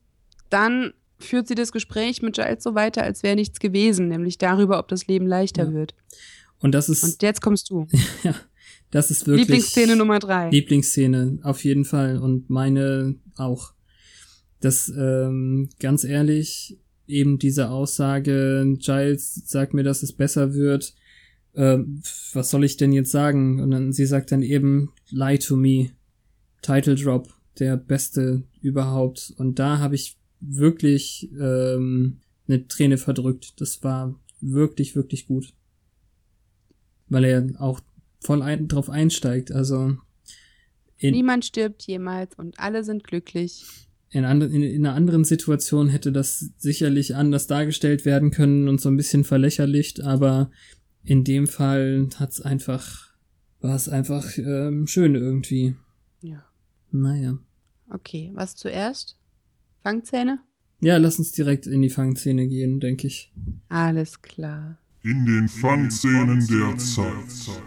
dann 0.49 0.93
führt 1.19 1.47
sie 1.47 1.55
das 1.55 1.71
Gespräch 1.71 2.21
mit 2.21 2.35
Giles 2.35 2.63
so 2.63 2.75
weiter, 2.75 3.03
als 3.03 3.23
wäre 3.23 3.35
nichts 3.35 3.59
gewesen, 3.59 4.09
nämlich 4.09 4.37
darüber, 4.37 4.77
ob 4.77 4.87
das 4.87 5.07
Leben 5.07 5.25
leichter 5.25 5.65
ja. 5.65 5.73
wird. 5.73 5.95
Und 6.63 6.71
das 6.71 6.89
ist. 6.89 7.03
Und 7.03 7.21
jetzt 7.21 7.41
kommst 7.41 7.69
du. 7.69 7.85
ja, 8.23 8.33
das 8.89 9.11
ist 9.11 9.27
wirklich. 9.27 9.47
Lieblingsszene 9.47 9.95
Nummer 9.95 10.17
drei. 10.17 10.49
Lieblingsszene, 10.49 11.39
auf 11.43 11.63
jeden 11.63 11.85
Fall. 11.85 12.17
Und 12.17 12.49
meine 12.49 13.15
auch. 13.35 13.73
Das, 14.61 14.87
ähm, 14.97 15.67
ganz 15.81 16.05
ehrlich, 16.05 16.79
eben 17.05 17.37
diese 17.37 17.69
Aussage, 17.69 18.65
Giles 18.79 19.43
sagt 19.45 19.73
mir, 19.73 19.83
dass 19.83 20.03
es 20.03 20.13
besser 20.13 20.53
wird. 20.53 20.95
Äh, 21.51 21.79
was 22.31 22.49
soll 22.49 22.63
ich 22.63 22.77
denn 22.77 22.93
jetzt 22.93 23.11
sagen? 23.11 23.59
Und 23.59 23.71
dann, 23.71 23.91
sie 23.91 24.05
sagt 24.05 24.31
dann 24.31 24.41
eben, 24.41 24.93
lie 25.09 25.37
to 25.37 25.57
me. 25.57 25.89
Title 26.61 26.95
Drop, 26.95 27.27
der 27.59 27.75
beste 27.75 28.43
überhaupt. 28.61 29.33
Und 29.35 29.59
da 29.59 29.79
habe 29.79 29.95
ich 29.95 30.15
wirklich 30.39 31.29
ähm, 31.37 32.21
eine 32.47 32.65
Träne 32.69 32.97
verdrückt. 32.97 33.59
Das 33.59 33.83
war 33.83 34.17
wirklich, 34.39 34.95
wirklich 34.95 35.27
gut 35.27 35.53
weil 37.13 37.23
er 37.23 37.47
auch 37.59 37.79
voll 38.19 38.41
ein, 38.41 38.67
drauf 38.67 38.89
einsteigt. 38.89 39.51
Also 39.51 39.97
niemand 40.99 41.45
stirbt 41.45 41.83
jemals 41.83 42.35
und 42.35 42.59
alle 42.59 42.83
sind 42.83 43.03
glücklich. 43.03 43.63
In, 44.09 44.23
in, 44.23 44.63
in 44.63 44.85
einer 44.85 44.95
anderen 44.95 45.23
Situation 45.23 45.89
hätte 45.89 46.11
das 46.11 46.51
sicherlich 46.57 47.15
anders 47.15 47.47
dargestellt 47.47 48.05
werden 48.05 48.31
können 48.31 48.67
und 48.67 48.81
so 48.81 48.89
ein 48.89 48.97
bisschen 48.97 49.23
verlächerlicht, 49.23 50.01
aber 50.01 50.51
in 51.03 51.23
dem 51.23 51.47
Fall 51.47 52.09
hat's 52.17 52.41
einfach, 52.41 53.13
war 53.59 53.75
es 53.75 53.89
einfach 53.89 54.37
ähm, 54.37 54.87
schön 54.87 55.15
irgendwie. 55.15 55.75
Ja. 56.21 56.45
Naja. 56.91 57.39
Okay, 57.89 58.31
was 58.33 58.55
zuerst? 58.55 59.17
Fangzähne? 59.81 60.39
Ja, 60.79 60.97
lass 60.97 61.17
uns 61.17 61.31
direkt 61.31 61.65
in 61.65 61.81
die 61.81 61.89
Fangzähne 61.89 62.47
gehen, 62.47 62.79
denke 62.79 63.07
ich. 63.07 63.33
Alles 63.69 64.21
klar 64.21 64.77
in 65.03 65.25
den 65.25 65.47
Fangszenen 65.47 66.45
der 66.47 66.77
Zeit. 66.77 67.57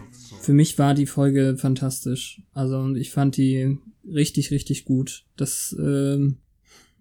Für 0.41 0.53
mich 0.53 0.77
war 0.79 0.93
die 0.93 1.05
Folge 1.05 1.55
fantastisch. 1.57 2.41
Also 2.53 2.95
ich 2.95 3.11
fand 3.11 3.37
die 3.37 3.77
richtig, 4.07 4.51
richtig 4.51 4.85
gut. 4.85 5.25
Das, 5.35 5.75
ähm, 5.79 6.37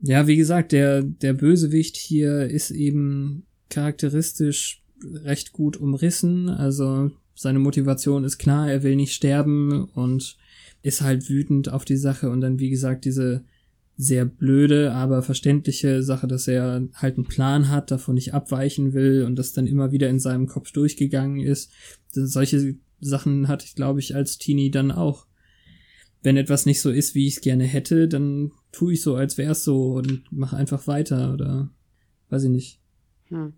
ja, 0.02 0.26
wie 0.26 0.36
gesagt, 0.36 0.72
der, 0.72 1.02
der 1.02 1.32
Bösewicht 1.32 1.96
hier 1.96 2.48
ist 2.50 2.70
eben 2.70 3.46
charakteristisch 3.70 4.82
recht 5.02 5.52
gut 5.52 5.76
umrissen. 5.76 6.48
Also 6.48 7.10
seine 7.34 7.58
Motivation 7.58 8.24
ist 8.24 8.38
klar, 8.38 8.70
er 8.70 8.82
will 8.82 8.96
nicht 8.96 9.14
sterben 9.14 9.84
und 9.94 10.36
ist 10.82 11.00
halt 11.00 11.28
wütend 11.28 11.70
auf 11.70 11.84
die 11.84 11.96
Sache 11.96 12.30
und 12.30 12.40
dann, 12.40 12.58
wie 12.58 12.70
gesagt, 12.70 13.04
diese 13.04 13.44
sehr 13.96 14.26
blöde, 14.26 14.92
aber 14.92 15.22
verständliche 15.22 16.02
Sache, 16.02 16.26
dass 16.26 16.48
er 16.48 16.88
halt 16.94 17.16
einen 17.16 17.26
Plan 17.26 17.70
hat, 17.70 17.90
davon 17.90 18.14
nicht 18.14 18.34
abweichen 18.34 18.92
will 18.92 19.24
und 19.24 19.36
das 19.36 19.52
dann 19.52 19.66
immer 19.66 19.90
wieder 19.90 20.08
in 20.08 20.20
seinem 20.20 20.46
Kopf 20.46 20.72
durchgegangen 20.72 21.40
ist. 21.40 21.72
Solche 22.10 22.76
Sachen 23.00 23.48
hatte 23.48 23.64
ich, 23.66 23.74
glaube 23.74 24.00
ich, 24.00 24.14
als 24.14 24.38
Teenie 24.38 24.70
dann 24.70 24.90
auch. 24.90 25.26
Wenn 26.22 26.36
etwas 26.36 26.66
nicht 26.66 26.80
so 26.80 26.90
ist, 26.90 27.14
wie 27.14 27.26
ich 27.26 27.36
es 27.36 27.40
gerne 27.40 27.64
hätte, 27.64 28.08
dann 28.08 28.52
tue 28.72 28.94
ich 28.94 29.02
so, 29.02 29.14
als 29.14 29.38
wäre 29.38 29.52
es 29.52 29.64
so 29.64 29.92
und 29.92 30.24
mache 30.30 30.56
einfach 30.56 30.86
weiter 30.86 31.32
oder 31.32 31.70
weiß 32.28 32.44
ich 32.44 32.50
nicht. 32.50 32.80
Hm. 33.26 33.52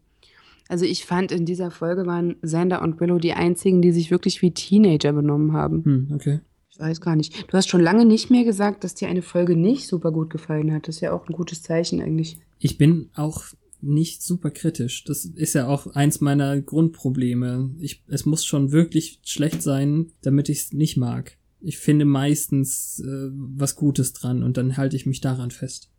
Also 0.68 0.84
ich 0.84 1.06
fand, 1.06 1.32
in 1.32 1.46
dieser 1.46 1.70
Folge 1.70 2.04
waren 2.06 2.36
Sander 2.42 2.82
und 2.82 3.00
Willow 3.00 3.18
die 3.18 3.32
einzigen, 3.32 3.80
die 3.80 3.90
sich 3.90 4.10
wirklich 4.10 4.42
wie 4.42 4.50
Teenager 4.50 5.14
benommen 5.14 5.54
haben. 5.54 5.82
Hm, 5.84 6.12
okay. 6.14 6.40
Ich 6.78 6.84
weiß 6.84 7.00
gar 7.00 7.16
nicht. 7.16 7.50
Du 7.50 7.56
hast 7.56 7.68
schon 7.68 7.80
lange 7.80 8.04
nicht 8.04 8.30
mehr 8.30 8.44
gesagt, 8.44 8.84
dass 8.84 8.94
dir 8.94 9.08
eine 9.08 9.22
Folge 9.22 9.56
nicht 9.56 9.88
super 9.88 10.12
gut 10.12 10.30
gefallen 10.30 10.72
hat. 10.72 10.86
Das 10.86 10.96
ist 10.96 11.00
ja 11.00 11.12
auch 11.12 11.28
ein 11.28 11.32
gutes 11.32 11.62
Zeichen 11.62 12.00
eigentlich. 12.00 12.36
Ich 12.60 12.78
bin 12.78 13.10
auch 13.14 13.42
nicht 13.80 14.22
super 14.22 14.50
kritisch. 14.52 15.02
Das 15.04 15.24
ist 15.24 15.54
ja 15.54 15.66
auch 15.66 15.88
eins 15.88 16.20
meiner 16.20 16.60
Grundprobleme. 16.60 17.74
Ich, 17.80 18.04
es 18.06 18.26
muss 18.26 18.44
schon 18.44 18.70
wirklich 18.70 19.20
schlecht 19.24 19.60
sein, 19.60 20.12
damit 20.22 20.48
ich 20.48 20.58
es 20.58 20.72
nicht 20.72 20.96
mag. 20.96 21.36
ich 21.60 21.78
finde 21.78 22.04
meistens 22.04 23.00
äh, 23.00 23.30
was 23.32 23.76
Gutes 23.76 24.12
dran 24.12 24.42
und 24.42 24.56
dann 24.56 24.76
halte 24.76 24.96
ich 24.96 25.06
mich 25.06 25.20
daran 25.20 25.50
fest. 25.50 25.90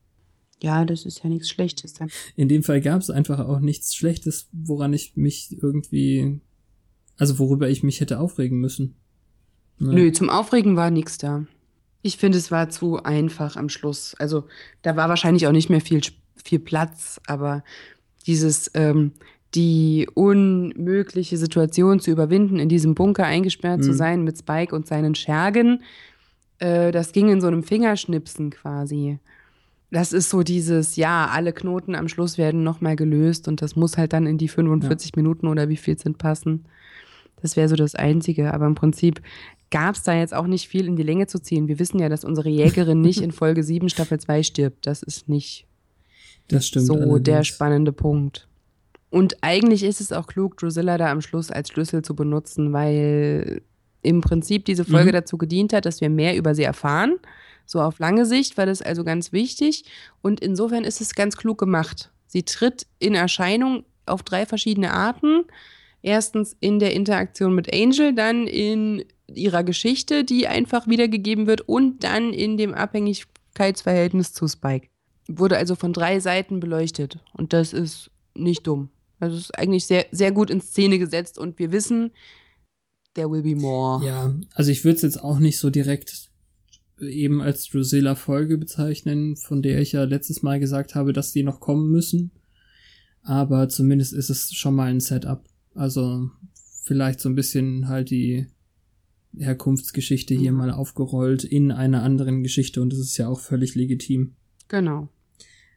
Ja, 0.61 0.83
das 0.85 1.05
ist 1.05 1.23
ja 1.23 1.29
nichts 1.29 1.49
Schlechtes 1.49 1.93
dann. 1.93 2.09
In 2.35 2.49
dem 2.49 2.63
Fall 2.63 2.81
gab 2.81 3.01
es 3.01 3.09
einfach 3.09 3.39
auch 3.39 3.59
nichts 3.59 3.95
Schlechtes, 3.95 4.49
woran 4.51 4.93
ich 4.93 5.15
mich 5.15 5.57
irgendwie, 5.61 6.41
also 7.17 7.39
worüber 7.39 7.69
ich 7.69 7.83
mich 7.83 8.01
hätte 8.01 8.19
aufregen 8.19 8.59
müssen. 8.59 8.95
Nö, 9.79 10.11
zum 10.11 10.29
Aufregen 10.29 10.75
war 10.75 10.91
nichts 10.91 11.17
da. 11.17 11.45
Ich 12.01 12.17
finde, 12.17 12.37
es 12.37 12.51
war 12.51 12.69
zu 12.69 13.03
einfach 13.03 13.55
am 13.55 13.69
Schluss. 13.69 14.15
Also 14.19 14.45
da 14.81 14.95
war 14.95 15.09
wahrscheinlich 15.09 15.47
auch 15.47 15.51
nicht 15.51 15.69
mehr 15.69 15.81
viel, 15.81 16.01
viel 16.35 16.59
Platz, 16.59 17.19
aber 17.27 17.63
dieses, 18.25 18.71
ähm, 18.73 19.11
die 19.55 20.07
unmögliche 20.13 21.37
Situation 21.37 21.99
zu 21.99 22.11
überwinden, 22.11 22.59
in 22.59 22.69
diesem 22.69 22.93
Bunker 22.95 23.25
eingesperrt 23.25 23.79
mhm. 23.79 23.83
zu 23.83 23.93
sein 23.93 24.23
mit 24.23 24.37
Spike 24.37 24.75
und 24.75 24.87
seinen 24.87 25.15
Schergen, 25.15 25.83
äh, 26.59 26.91
das 26.91 27.11
ging 27.11 27.29
in 27.29 27.41
so 27.41 27.47
einem 27.47 27.63
Fingerschnipsen 27.63 28.51
quasi. 28.51 29.19
Das 29.91 30.13
ist 30.13 30.29
so 30.29 30.43
dieses, 30.43 30.97
ja, 30.97 31.27
alle 31.33 31.51
Knoten 31.51 31.95
am 31.95 32.07
Schluss 32.07 32.37
werden 32.37 32.63
nochmal 32.63 32.95
gelöst 32.95 33.47
und 33.47 33.61
das 33.61 33.75
muss 33.75 33.97
halt 33.97 34.13
dann 34.13 34.27
in 34.27 34.37
die 34.37 34.47
45 34.47 35.11
ja. 35.15 35.21
Minuten 35.21 35.47
oder 35.47 35.67
wie 35.67 35.77
viel 35.77 35.97
sind 35.97 36.19
passen. 36.19 36.65
Das 37.41 37.55
wäre 37.55 37.69
so 37.69 37.75
das 37.75 37.95
Einzige. 37.95 38.53
Aber 38.53 38.67
im 38.67 38.75
Prinzip 38.75 39.21
gab 39.71 39.95
es 39.95 40.03
da 40.03 40.13
jetzt 40.13 40.33
auch 40.33 40.47
nicht 40.47 40.67
viel 40.67 40.87
in 40.87 40.95
die 40.95 41.03
Länge 41.03 41.27
zu 41.27 41.39
ziehen. 41.39 41.67
Wir 41.67 41.79
wissen 41.79 41.99
ja, 41.99 42.09
dass 42.09 42.23
unsere 42.23 42.49
Jägerin 42.49 43.01
nicht 43.01 43.21
in 43.21 43.31
Folge 43.33 43.63
7 43.63 43.89
Staffel 43.89 44.19
2 44.19 44.43
stirbt. 44.43 44.87
Das 44.87 45.03
ist 45.03 45.29
nicht 45.29 45.65
das 46.47 46.67
stimmt 46.67 46.85
so 46.85 46.95
allerdings. 46.95 47.23
der 47.23 47.43
spannende 47.43 47.91
Punkt. 47.91 48.47
Und 49.09 49.37
eigentlich 49.41 49.83
ist 49.83 50.01
es 50.01 50.11
auch 50.11 50.27
klug, 50.27 50.57
Drusilla 50.57 50.97
da 50.97 51.11
am 51.11 51.21
Schluss 51.21 51.51
als 51.51 51.69
Schlüssel 51.69 52.03
zu 52.03 52.15
benutzen, 52.15 52.73
weil 52.73 53.61
im 54.01 54.21
Prinzip 54.21 54.65
diese 54.65 54.85
Folge 54.85 55.09
mhm. 55.09 55.13
dazu 55.13 55.37
gedient 55.37 55.73
hat, 55.73 55.85
dass 55.85 56.01
wir 56.01 56.09
mehr 56.09 56.35
über 56.37 56.55
sie 56.55 56.63
erfahren. 56.63 57.17
So 57.65 57.81
auf 57.81 57.99
lange 57.99 58.25
Sicht 58.25 58.57
war 58.57 58.65
das 58.65 58.81
also 58.81 59.03
ganz 59.03 59.31
wichtig. 59.31 59.85
Und 60.21 60.39
insofern 60.39 60.83
ist 60.83 61.01
es 61.01 61.15
ganz 61.15 61.37
klug 61.37 61.57
gemacht. 61.57 62.11
Sie 62.27 62.43
tritt 62.43 62.85
in 62.99 63.15
Erscheinung 63.15 63.83
auf 64.05 64.23
drei 64.23 64.45
verschiedene 64.45 64.93
Arten. 64.93 65.45
Erstens 66.01 66.55
in 66.59 66.79
der 66.79 66.93
Interaktion 66.93 67.53
mit 67.53 67.73
Angel, 67.73 68.13
dann 68.13 68.47
in 68.47 69.03
ihrer 69.35 69.63
Geschichte, 69.63 70.23
die 70.23 70.47
einfach 70.47 70.87
wiedergegeben 70.87 71.47
wird, 71.47 71.61
und 71.61 72.03
dann 72.03 72.33
in 72.33 72.57
dem 72.57 72.73
Abhängigkeitsverhältnis 72.73 74.33
zu 74.33 74.47
Spike. 74.47 74.87
Wurde 75.27 75.57
also 75.57 75.75
von 75.75 75.93
drei 75.93 76.19
Seiten 76.19 76.59
beleuchtet. 76.59 77.19
Und 77.33 77.53
das 77.53 77.73
ist 77.73 78.11
nicht 78.35 78.65
dumm. 78.65 78.89
Also 79.19 79.35
es 79.35 79.43
ist 79.43 79.57
eigentlich 79.57 79.85
sehr, 79.85 80.05
sehr 80.11 80.31
gut 80.31 80.49
in 80.49 80.61
Szene 80.61 80.97
gesetzt 80.97 81.37
und 81.37 81.59
wir 81.59 81.71
wissen, 81.71 82.11
there 83.13 83.29
will 83.29 83.43
be 83.43 83.55
more. 83.55 84.05
Ja, 84.05 84.33
also 84.53 84.71
ich 84.71 84.83
würde 84.85 84.95
es 84.95 85.01
jetzt 85.01 85.21
auch 85.21 85.39
nicht 85.39 85.59
so 85.59 85.69
direkt 85.69 86.29
eben 86.99 87.41
als 87.41 87.67
Drusilla-Folge 87.67 88.57
bezeichnen, 88.57 89.35
von 89.35 89.61
der 89.61 89.79
ich 89.79 89.91
ja 89.91 90.03
letztes 90.03 90.41
Mal 90.41 90.59
gesagt 90.59 90.95
habe, 90.95 91.13
dass 91.13 91.31
die 91.31 91.43
noch 91.43 91.59
kommen 91.59 91.91
müssen. 91.91 92.31
Aber 93.21 93.69
zumindest 93.69 94.13
ist 94.13 94.29
es 94.29 94.53
schon 94.53 94.75
mal 94.75 94.89
ein 94.89 94.99
Setup. 94.99 95.43
Also 95.75 96.29
vielleicht 96.83 97.19
so 97.19 97.29
ein 97.29 97.35
bisschen 97.35 97.87
halt 97.87 98.09
die 98.09 98.47
Herkunftsgeschichte 99.37 100.33
hier 100.33 100.51
mhm. 100.51 100.57
mal 100.57 100.71
aufgerollt 100.71 101.43
in 101.43 101.71
einer 101.71 102.03
anderen 102.03 102.43
Geschichte 102.43 102.81
und 102.81 102.91
das 102.91 102.99
ist 102.99 103.17
ja 103.17 103.27
auch 103.27 103.39
völlig 103.39 103.75
legitim. 103.75 104.33
Genau. 104.67 105.09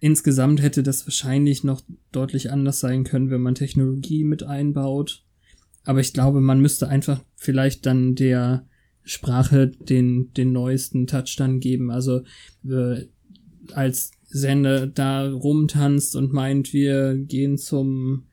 Insgesamt 0.01 0.61
hätte 0.61 0.83
das 0.83 1.07
wahrscheinlich 1.07 1.63
noch 1.63 1.83
deutlich 2.11 2.51
anders 2.51 2.81
sein 2.81 3.05
können, 3.05 3.31
wenn 3.31 3.41
man 3.41 3.55
Technologie 3.55 4.25
mit 4.25 4.43
einbaut. 4.43 5.25
Aber 5.85 6.01
ich 6.01 6.13
glaube, 6.13 6.41
man 6.41 6.61
müsste 6.61 6.89
einfach 6.89 7.23
vielleicht 7.37 7.87
dann 7.87 8.15
der 8.15 8.67
Sprache 9.05 9.69
den, 9.69 10.33
den 10.35 10.53
neuesten 10.53 11.07
Touch 11.07 11.37
dann 11.37 11.61
geben. 11.61 11.91
Also 11.91 12.23
äh, 12.69 13.07
als 13.73 14.13
Sender 14.25 14.87
da 14.87 15.31
rumtanzt 15.31 16.17
und 16.17 16.33
meint, 16.33 16.73
wir 16.73 17.17
gehen 17.17 17.59
zum 17.59 18.25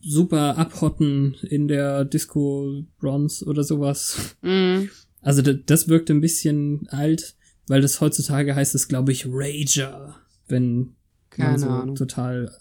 super 0.00 0.58
abhotten 0.58 1.34
in 1.42 1.68
der 1.68 2.04
Disco 2.04 2.84
Bronze 2.98 3.44
oder 3.44 3.64
sowas. 3.64 4.36
Mm. 4.42 4.84
Also 5.20 5.42
das 5.42 5.88
wirkt 5.88 6.10
ein 6.10 6.20
bisschen 6.20 6.88
alt, 6.88 7.36
weil 7.68 7.80
das 7.80 8.00
heutzutage 8.00 8.54
heißt 8.54 8.74
es, 8.74 8.88
glaube 8.88 9.12
ich, 9.12 9.26
Rager 9.28 10.16
wenn 10.48 10.94
Keine 11.30 11.50
man 11.50 11.58
so 11.58 11.68
Ahnung. 11.68 11.94
total 11.96 12.52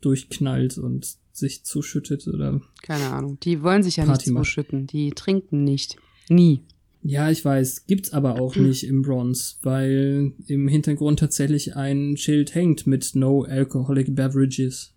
durchknallt 0.00 0.78
und 0.78 1.16
sich 1.32 1.64
zuschüttet 1.64 2.26
oder. 2.26 2.60
Keine 2.82 3.10
Ahnung. 3.10 3.38
Die 3.40 3.62
wollen 3.62 3.82
sich 3.82 3.96
ja 3.96 4.06
Party 4.06 4.30
nicht 4.30 4.38
zuschütten. 4.38 4.86
Die 4.86 5.10
trinken 5.10 5.62
nicht. 5.62 5.96
Nie. 6.28 6.62
Ja, 7.02 7.30
ich 7.30 7.44
weiß. 7.44 7.86
Gibt's 7.86 8.12
aber 8.12 8.40
auch 8.40 8.56
nicht 8.56 8.84
im 8.84 9.02
Bronze, 9.02 9.56
weil 9.62 10.32
im 10.46 10.68
Hintergrund 10.68 11.20
tatsächlich 11.20 11.76
ein 11.76 12.16
Schild 12.16 12.54
hängt 12.54 12.86
mit 12.86 13.14
No 13.14 13.42
Alcoholic 13.42 14.14
Beverages. 14.14 14.92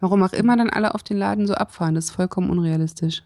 Warum 0.00 0.22
auch 0.22 0.32
immer 0.32 0.56
dann 0.56 0.70
alle 0.70 0.94
auf 0.94 1.02
den 1.02 1.16
Laden 1.16 1.46
so 1.46 1.54
abfahren, 1.54 1.94
das 1.94 2.06
ist 2.06 2.10
vollkommen 2.10 2.50
unrealistisch. 2.50 3.22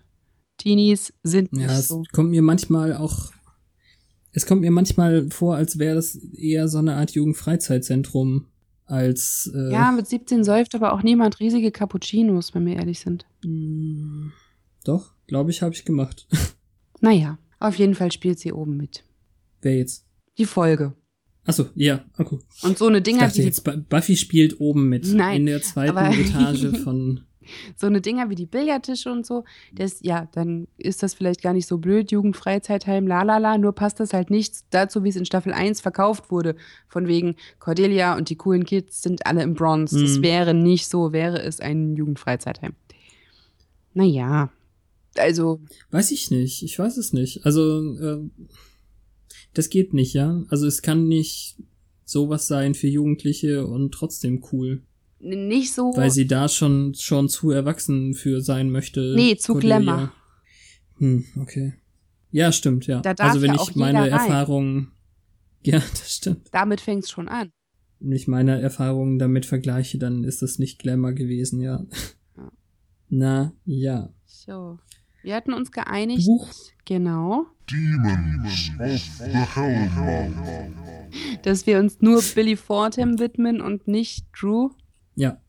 Teenies 0.56 1.12
sind 1.22 1.52
nicht 1.52 1.68
ja, 1.68 1.80
so. 1.80 2.02
es 2.02 2.08
kommt 2.12 2.30
mir 2.30 2.42
manchmal 2.42 2.94
auch 2.94 3.32
es 4.32 4.46
kommt 4.46 4.60
mir 4.60 4.70
manchmal 4.70 5.28
vor, 5.30 5.56
als 5.56 5.78
wäre 5.78 5.96
das 5.96 6.14
eher 6.14 6.68
so 6.68 6.78
eine 6.78 6.94
Art 6.94 7.12
Jugendfreizeitzentrum 7.12 8.46
als. 8.86 9.50
Äh, 9.54 9.72
ja, 9.72 9.90
mit 9.92 10.06
17 10.06 10.44
säuft 10.44 10.74
aber 10.74 10.92
auch 10.92 11.02
niemand 11.02 11.40
riesige 11.40 11.70
Cappuccinos, 11.70 12.54
wenn 12.54 12.66
wir 12.66 12.76
ehrlich 12.76 13.00
sind. 13.00 13.26
Mm, 13.44 14.28
doch, 14.84 15.14
glaube 15.26 15.50
ich, 15.50 15.62
habe 15.62 15.74
ich 15.74 15.84
gemacht. 15.84 16.26
Naja, 17.02 17.38
auf 17.60 17.76
jeden 17.76 17.94
Fall 17.94 18.12
spielt 18.12 18.38
sie 18.38 18.52
oben 18.52 18.76
mit. 18.76 19.04
Wer 19.62 19.78
jetzt? 19.78 20.04
Die 20.36 20.44
Folge. 20.44 20.92
Achso, 21.44 21.66
ja, 21.74 22.04
okay. 22.18 22.38
Und 22.62 22.78
so 22.78 22.86
eine 22.86 23.02
Dinger. 23.02 23.26
Ich 23.26 23.32
dachte 23.32 23.42
jetzt, 23.42 23.88
Buffy 23.88 24.16
spielt 24.16 24.60
oben 24.60 24.88
mit. 24.88 25.06
Nein. 25.06 25.36
In 25.36 25.46
der 25.46 25.62
zweiten 25.62 25.96
Etage 26.20 26.76
von 26.82 27.22
so 27.76 27.86
eine 27.86 28.00
Dinger 28.00 28.30
wie 28.30 28.34
die 28.34 28.46
Billardtische 28.46 29.10
und 29.10 29.26
so, 29.26 29.44
das, 29.72 29.98
ja, 30.02 30.28
dann 30.32 30.68
ist 30.76 31.02
das 31.02 31.14
vielleicht 31.14 31.42
gar 31.42 31.52
nicht 31.52 31.66
so 31.66 31.78
blöd, 31.78 32.10
Jugendfreizeitheim, 32.12 33.06
la 33.06 33.22
la 33.22 33.38
la, 33.38 33.58
nur 33.58 33.72
passt 33.72 34.00
das 34.00 34.12
halt 34.12 34.30
nicht 34.30 34.54
dazu, 34.70 35.04
wie 35.04 35.08
es 35.08 35.16
in 35.16 35.24
Staffel 35.24 35.52
1 35.52 35.80
verkauft 35.80 36.30
wurde, 36.30 36.56
von 36.88 37.06
wegen 37.06 37.36
Cordelia 37.58 38.16
und 38.16 38.30
die 38.30 38.36
coolen 38.36 38.64
Kids 38.64 39.02
sind 39.02 39.26
alle 39.26 39.42
im 39.42 39.54
Bronze. 39.54 39.98
Mhm. 39.98 40.02
Das 40.02 40.22
wäre 40.22 40.54
nicht 40.54 40.88
so, 40.88 41.12
wäre 41.12 41.42
es 41.42 41.60
ein 41.60 41.96
Jugendfreizeitheim. 41.96 42.74
Naja, 43.94 44.50
also. 45.16 45.60
Weiß 45.90 46.10
ich 46.12 46.30
nicht, 46.30 46.62
ich 46.62 46.78
weiß 46.78 46.96
es 46.96 47.12
nicht. 47.12 47.44
Also, 47.44 47.96
äh, 47.96 48.30
das 49.54 49.70
geht 49.70 49.94
nicht, 49.94 50.14
ja. 50.14 50.44
Also 50.48 50.66
es 50.66 50.82
kann 50.82 51.08
nicht 51.08 51.56
sowas 52.04 52.46
sein 52.46 52.74
für 52.74 52.88
Jugendliche 52.88 53.66
und 53.66 53.92
trotzdem 53.92 54.44
cool 54.52 54.82
nicht 55.20 55.74
so. 55.74 55.92
Weil 55.94 56.10
sie 56.10 56.26
da 56.26 56.48
schon, 56.48 56.94
schon 56.94 57.28
zu 57.28 57.50
erwachsen 57.50 58.14
für 58.14 58.40
sein 58.40 58.70
möchte. 58.70 59.14
Nee, 59.14 59.36
zu 59.36 59.52
Cordelia. 59.52 59.78
Glamour. 59.78 60.12
Hm, 60.98 61.24
okay. 61.36 61.74
Ja, 62.30 62.52
stimmt, 62.52 62.86
ja. 62.86 63.00
Da 63.00 63.14
darf 63.14 63.28
also 63.28 63.42
wenn 63.42 63.54
ja 63.54 63.62
ich 63.62 63.74
meine 63.74 64.08
Erfahrungen. 64.08 64.92
Ja, 65.62 65.78
das 65.90 66.16
stimmt. 66.16 66.48
Damit 66.52 66.80
fängt's 66.80 67.10
schon 67.10 67.28
an. 67.28 67.50
Wenn 67.98 68.12
ich 68.12 68.28
meine 68.28 68.60
Erfahrungen 68.60 69.18
damit 69.18 69.44
vergleiche, 69.44 69.98
dann 69.98 70.24
ist 70.24 70.40
das 70.40 70.58
nicht 70.58 70.78
Glamour 70.78 71.12
gewesen, 71.12 71.60
ja. 71.60 71.84
ja. 72.36 72.52
Na, 73.10 73.52
ja. 73.66 74.10
So. 74.24 74.78
Wir 75.22 75.34
hatten 75.34 75.52
uns 75.52 75.70
geeinigt. 75.70 76.26
Buch. 76.26 76.48
Genau. 76.84 77.46
Demons 77.70 78.70
of 78.80 79.00
the 79.18 79.38
Hellmouth. 79.54 80.72
Dass 81.42 81.66
wir 81.66 81.78
uns 81.78 82.00
nur 82.00 82.22
Billy 82.34 82.56
Fordham 82.56 83.18
widmen 83.18 83.60
und 83.60 83.86
nicht 83.86 84.26
Drew. 84.38 84.70
Ja. 85.14 85.40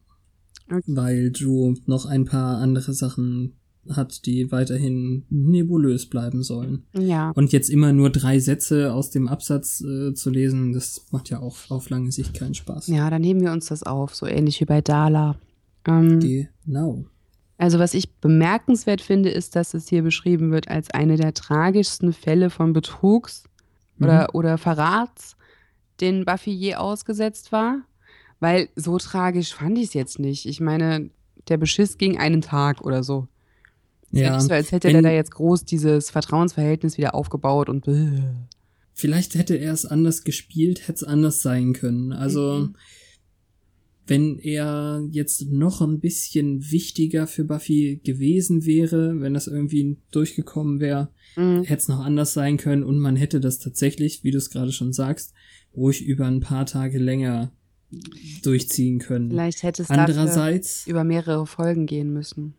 Okay. 0.67 0.84
Weil 0.88 1.32
Drew 1.32 1.76
noch 1.86 2.05
ein 2.05 2.26
paar 2.26 2.57
andere 2.57 2.93
Sachen 2.93 3.55
hat, 3.89 4.26
die 4.26 4.51
weiterhin 4.51 5.26
nebulös 5.30 6.07
bleiben 6.07 6.43
sollen. 6.43 6.84
Ja. 6.93 7.32
Und 7.32 7.51
jetzt 7.51 7.69
immer 7.69 7.93
nur 7.93 8.09
drei 8.11 8.39
Sätze 8.39 8.93
aus 8.93 9.09
dem 9.09 9.28
Absatz 9.28 9.82
äh, 9.82 10.13
zu 10.13 10.30
lesen, 10.30 10.74
das 10.74 11.07
macht 11.11 11.30
ja 11.30 11.39
auch 11.39 11.57
auf 11.69 11.89
lange 11.89 12.11
Sicht 12.11 12.34
keinen 12.34 12.53
Spaß. 12.53 12.88
Ja, 12.88 13.09
dann 13.09 13.24
heben 13.24 13.41
wir 13.41 13.51
uns 13.51 13.67
das 13.67 13.84
auf, 13.84 14.13
so 14.13 14.28
ähnlich 14.28 14.61
wie 14.61 14.65
bei 14.65 14.82
Dala. 14.82 15.36
Ähm, 15.88 16.19
genau. 16.65 17.05
Also 17.62 17.78
was 17.78 17.93
ich 17.93 18.09
bemerkenswert 18.16 19.01
finde, 19.01 19.30
ist, 19.30 19.55
dass 19.55 19.76
es 19.76 19.88
hier 19.88 20.01
beschrieben 20.01 20.51
wird 20.51 20.68
als 20.68 20.89
eine 20.89 21.16
der 21.16 21.36
tragischsten 21.36 22.12
Fälle 22.12 22.49
von 22.49 22.74
Betrugs 22.74 23.43
mhm. 23.97 24.05
oder, 24.05 24.34
oder 24.34 24.57
Verrats, 24.57 25.38
den 25.99 26.26
Buffy 26.26 26.49
je 26.49 26.74
ausgesetzt 26.74 27.51
war. 27.51 27.84
Weil 28.39 28.70
so 28.76 28.97
tragisch 28.97 29.53
fand 29.53 29.78
ich 29.78 29.89
es 29.89 29.93
jetzt 29.93 30.18
nicht. 30.18 30.47
Ich 30.47 30.59
meine, 30.59 31.12
der 31.49 31.57
Beschiss 31.57 31.99
ging 31.99 32.18
einen 32.18 32.41
Tag 32.41 32.82
oder 32.82 33.03
so. 33.03 33.28
Ja, 34.09 34.39
so, 34.39 34.51
als 34.51 34.72
hätte 34.72 34.91
der 34.91 35.03
da 35.03 35.12
jetzt 35.12 35.30
groß 35.30 35.64
dieses 35.64 36.09
Vertrauensverhältnis 36.09 36.97
wieder 36.97 37.14
aufgebaut 37.14 37.70
und. 37.70 37.86
Vielleicht 38.95 39.36
hätte 39.36 39.53
er 39.53 39.74
es 39.74 39.86
anders 39.86 40.24
gespielt, 40.24 40.88
hätte 40.88 40.93
es 40.93 41.03
anders 41.03 41.43
sein 41.43 41.74
können. 41.74 42.12
Also, 42.12 42.55
mhm. 42.55 42.76
Wenn 44.08 44.39
er 44.39 45.08
jetzt 45.12 45.52
noch 45.52 45.82
ein 45.82 45.99
bisschen 45.99 46.72
wichtiger 46.72 47.28
für 47.28 47.43
Buffy 47.43 48.02
gewesen 48.04 48.66
wäre, 48.66 49.20
wenn 49.22 49.34
das 49.34 49.47
irgendwie 49.47 49.97
durchgekommen 50.12 50.80
wäre, 50.80 51.10
mhm. 51.36 51.64
hätte 51.64 51.82
es 51.82 51.88
noch 51.88 51.99
anders 51.99 52.34
sein 52.34 52.58
können 52.58 52.84
und 52.84 52.99
man 52.99 53.16
hätte 53.16 53.39
das 53.39 53.60
tatsächlich, 53.60 54.24
wie 54.24 54.32
du 54.32 54.38
es 54.38 54.49
gerade 54.49 54.72
schon 54.72 54.93
sagst, 54.93 55.34
ruhig 55.76 56.04
über 56.04 56.26
ein 56.26 56.39
paar 56.39 56.66
Tage 56.66 56.97
länger 56.97 57.52
durchziehen 58.43 58.99
können. 58.99 59.30
Vielleicht 59.30 59.64
hätte 59.64 59.84
es 59.84 59.89
Andererseits, 59.89 60.88
über 60.88 61.04
mehrere 61.04 61.45
Folgen 61.45 61.86
gehen 61.86 62.12
müssen. 62.12 62.56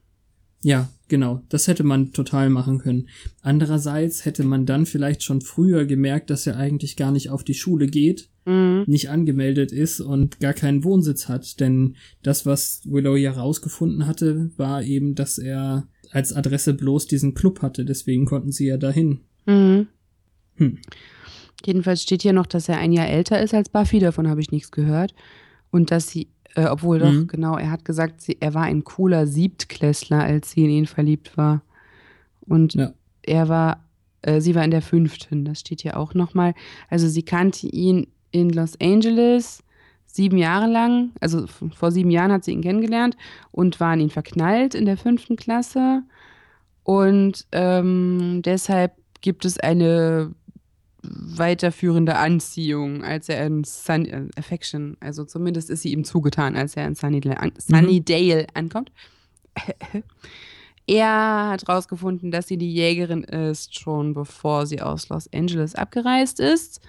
Ja, 0.62 0.88
genau. 1.08 1.42
Das 1.48 1.66
hätte 1.66 1.84
man 1.84 2.12
total 2.12 2.50
machen 2.50 2.78
können. 2.78 3.08
Andererseits 3.40 4.24
hätte 4.24 4.44
man 4.44 4.66
dann 4.66 4.86
vielleicht 4.86 5.22
schon 5.22 5.40
früher 5.40 5.84
gemerkt, 5.84 6.30
dass 6.30 6.46
er 6.46 6.56
eigentlich 6.56 6.96
gar 6.96 7.10
nicht 7.10 7.30
auf 7.30 7.44
die 7.44 7.54
Schule 7.54 7.86
geht, 7.86 8.28
mhm. 8.44 8.84
nicht 8.86 9.10
angemeldet 9.10 9.72
ist 9.72 10.00
und 10.00 10.40
gar 10.40 10.52
keinen 10.52 10.84
Wohnsitz 10.84 11.28
hat. 11.28 11.60
Denn 11.60 11.96
das, 12.22 12.46
was 12.46 12.82
Willow 12.84 13.16
ja 13.16 13.32
rausgefunden 13.32 14.06
hatte, 14.06 14.50
war 14.56 14.82
eben, 14.82 15.14
dass 15.14 15.38
er 15.38 15.88
als 16.10 16.32
Adresse 16.32 16.74
bloß 16.74 17.06
diesen 17.06 17.34
Club 17.34 17.62
hatte. 17.62 17.84
Deswegen 17.84 18.26
konnten 18.26 18.52
sie 18.52 18.66
ja 18.66 18.76
dahin. 18.76 19.20
Mhm. 19.46 19.88
Hm. 20.56 20.78
Jedenfalls 21.64 22.02
steht 22.02 22.22
hier 22.22 22.32
noch, 22.32 22.46
dass 22.46 22.68
er 22.68 22.78
ein 22.78 22.92
Jahr 22.92 23.08
älter 23.08 23.40
ist 23.40 23.54
als 23.54 23.68
Buffy. 23.68 23.98
Davon 23.98 24.28
habe 24.28 24.40
ich 24.40 24.50
nichts 24.50 24.70
gehört. 24.70 25.14
Und 25.70 25.90
dass 25.90 26.08
sie 26.08 26.28
äh, 26.54 26.66
obwohl 26.66 26.98
doch, 26.98 27.12
mhm. 27.12 27.26
genau, 27.28 27.56
er 27.56 27.70
hat 27.70 27.84
gesagt, 27.84 28.20
sie, 28.20 28.36
er 28.40 28.54
war 28.54 28.64
ein 28.64 28.84
cooler 28.84 29.26
Siebtklässler, 29.26 30.20
als 30.22 30.50
sie 30.50 30.64
in 30.64 30.70
ihn 30.70 30.86
verliebt 30.86 31.36
war. 31.36 31.62
Und 32.40 32.74
ja. 32.74 32.92
er 33.22 33.48
war, 33.48 33.84
äh, 34.22 34.40
sie 34.40 34.54
war 34.54 34.64
in 34.64 34.70
der 34.70 34.82
fünften, 34.82 35.44
das 35.44 35.60
steht 35.60 35.82
hier 35.82 35.96
auch 35.96 36.14
nochmal. 36.14 36.54
Also 36.90 37.08
sie 37.08 37.22
kannte 37.22 37.66
ihn 37.66 38.06
in 38.30 38.50
Los 38.50 38.80
Angeles 38.80 39.62
sieben 40.06 40.36
Jahre 40.36 40.70
lang, 40.70 41.12
also 41.20 41.46
vor 41.46 41.90
sieben 41.90 42.10
Jahren 42.10 42.32
hat 42.32 42.44
sie 42.44 42.52
ihn 42.52 42.60
kennengelernt 42.60 43.16
und 43.50 43.80
war 43.80 43.92
an 43.92 44.00
ihn 44.00 44.10
verknallt 44.10 44.74
in 44.74 44.84
der 44.84 44.98
fünften 44.98 45.36
Klasse. 45.36 46.02
Und 46.84 47.46
ähm, 47.52 48.42
deshalb 48.44 48.92
gibt 49.22 49.46
es 49.46 49.58
eine 49.58 50.34
weiterführende 51.02 52.16
Anziehung, 52.16 53.02
als 53.02 53.28
er 53.28 53.46
in 53.46 53.64
Sun 53.64 54.06
äh, 54.06 54.28
Affection, 54.36 54.96
also 55.00 55.24
zumindest 55.24 55.70
ist 55.70 55.82
sie 55.82 55.92
ihm 55.92 56.04
zugetan, 56.04 56.56
als 56.56 56.76
er 56.76 56.86
in 56.86 56.94
Sunnydale, 56.94 57.40
an 57.40 57.52
Sunnydale 57.58 58.42
mhm. 58.42 58.46
ankommt. 58.54 58.92
er 60.86 61.50
hat 61.50 61.66
herausgefunden, 61.66 62.30
dass 62.30 62.46
sie 62.46 62.56
die 62.56 62.72
Jägerin 62.72 63.24
ist, 63.24 63.78
schon 63.78 64.14
bevor 64.14 64.66
sie 64.66 64.80
aus 64.80 65.08
Los 65.08 65.28
Angeles 65.32 65.74
abgereist 65.74 66.40
ist 66.40 66.80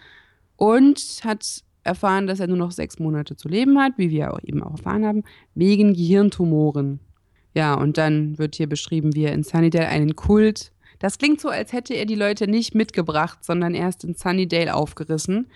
und 0.58 1.22
hat 1.24 1.64
erfahren, 1.84 2.28
dass 2.28 2.40
er 2.40 2.48
nur 2.48 2.58
noch 2.58 2.72
sechs 2.72 3.00
Monate 3.00 3.36
zu 3.36 3.50
leben 3.50 3.80
hat, 3.80 3.94
wie 3.98 4.10
wir 4.10 4.34
auch 4.34 4.40
eben 4.44 4.64
auch 4.64 4.72
erfahren 4.72 5.06
haben, 5.06 5.24
wegen 5.56 5.94
Gehirntumoren. 5.94 7.00
Ja, 7.56 7.74
und 7.76 7.98
dann 7.98 8.38
wird 8.38 8.56
hier 8.56 8.68
beschrieben, 8.68 9.16
wie 9.16 9.26
er 9.26 9.34
in 9.34 9.44
Sunnydale 9.44 9.88
einen 9.88 10.16
Kult 10.16 10.72
das 11.04 11.18
klingt 11.18 11.42
so, 11.42 11.50
als 11.50 11.74
hätte 11.74 11.94
er 11.96 12.06
die 12.06 12.16
Leute 12.16 12.48
nicht 12.48 12.76
mitgebracht, 12.76 13.44
sondern 13.44 13.76
erst 13.76 14.06
in 14.06 14.16
Sunnydale 14.16 14.74
aufgerissen. 14.74 15.48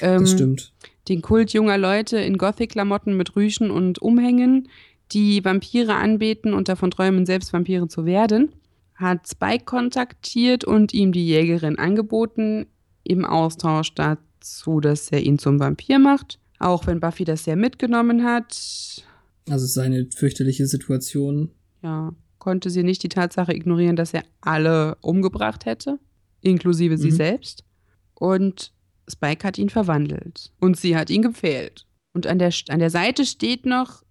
Ähm, 0.00 0.20
das 0.20 0.30
stimmt. 0.30 0.72
Den 1.08 1.20
Kult 1.20 1.52
junger 1.52 1.76
Leute 1.78 2.18
in 2.18 2.38
Gothic-Klamotten 2.38 3.16
mit 3.16 3.34
Rüschen 3.34 3.72
und 3.72 4.00
Umhängen, 4.00 4.68
die 5.10 5.44
Vampire 5.44 5.96
anbeten 5.96 6.54
und 6.54 6.68
davon 6.68 6.92
träumen, 6.92 7.26
selbst 7.26 7.52
Vampire 7.52 7.88
zu 7.88 8.06
werden, 8.06 8.52
hat 8.94 9.28
Spike 9.28 9.64
kontaktiert 9.64 10.64
und 10.64 10.94
ihm 10.94 11.10
die 11.10 11.26
Jägerin 11.26 11.76
angeboten, 11.76 12.66
im 13.02 13.24
Austausch 13.24 13.94
dazu, 13.94 14.78
dass 14.78 15.10
er 15.10 15.22
ihn 15.24 15.40
zum 15.40 15.58
Vampir 15.58 15.98
macht. 15.98 16.38
Auch 16.60 16.86
wenn 16.86 17.00
Buffy 17.00 17.24
das 17.24 17.42
sehr 17.42 17.56
mitgenommen 17.56 18.22
hat. 18.22 19.02
Also 19.50 19.66
seine 19.66 20.06
fürchterliche 20.12 20.68
Situation. 20.68 21.50
Ja 21.82 22.14
konnte 22.44 22.68
sie 22.68 22.82
nicht 22.82 23.02
die 23.02 23.08
Tatsache 23.08 23.54
ignorieren, 23.54 23.96
dass 23.96 24.12
er 24.12 24.22
alle 24.42 24.98
umgebracht 25.00 25.64
hätte, 25.64 25.98
inklusive 26.42 26.98
mhm. 26.98 27.00
sie 27.00 27.10
selbst. 27.10 27.64
Und 28.12 28.70
Spike 29.10 29.48
hat 29.48 29.56
ihn 29.56 29.70
verwandelt. 29.70 30.52
Und 30.60 30.76
sie 30.76 30.94
hat 30.94 31.08
ihn 31.08 31.22
gepfählt. 31.22 31.86
Und 32.12 32.26
an 32.26 32.38
der, 32.38 32.52
an 32.68 32.80
der 32.80 32.90
Seite 32.90 33.24
steht 33.24 33.64
noch, 33.64 34.02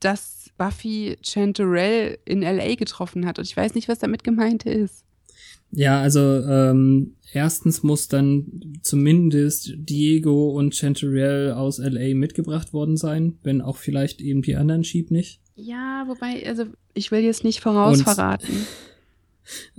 dass 0.00 0.50
Buffy 0.58 1.16
Chanterelle 1.22 2.18
in 2.24 2.42
L.A. 2.42 2.74
getroffen 2.74 3.24
hat. 3.24 3.38
Und 3.38 3.44
ich 3.44 3.56
weiß 3.56 3.76
nicht, 3.76 3.88
was 3.88 4.00
damit 4.00 4.24
gemeint 4.24 4.66
ist. 4.66 5.04
Ja, 5.70 6.00
also 6.00 6.20
ähm, 6.20 7.14
erstens 7.32 7.84
muss 7.84 8.08
dann 8.08 8.80
zumindest 8.82 9.74
Diego 9.76 10.50
und 10.50 10.74
Chanterelle 10.74 11.56
aus 11.56 11.78
LA 11.78 12.16
mitgebracht 12.16 12.72
worden 12.72 12.96
sein, 12.96 13.38
wenn 13.44 13.60
auch 13.60 13.76
vielleicht 13.76 14.20
eben 14.20 14.42
die 14.42 14.56
anderen 14.56 14.82
Sheep 14.82 15.12
nicht. 15.12 15.39
Ja, 15.62 16.04
wobei, 16.06 16.46
also 16.46 16.64
ich 16.94 17.10
will 17.10 17.20
jetzt 17.20 17.44
nicht 17.44 17.60
vorausverraten. 17.60 18.66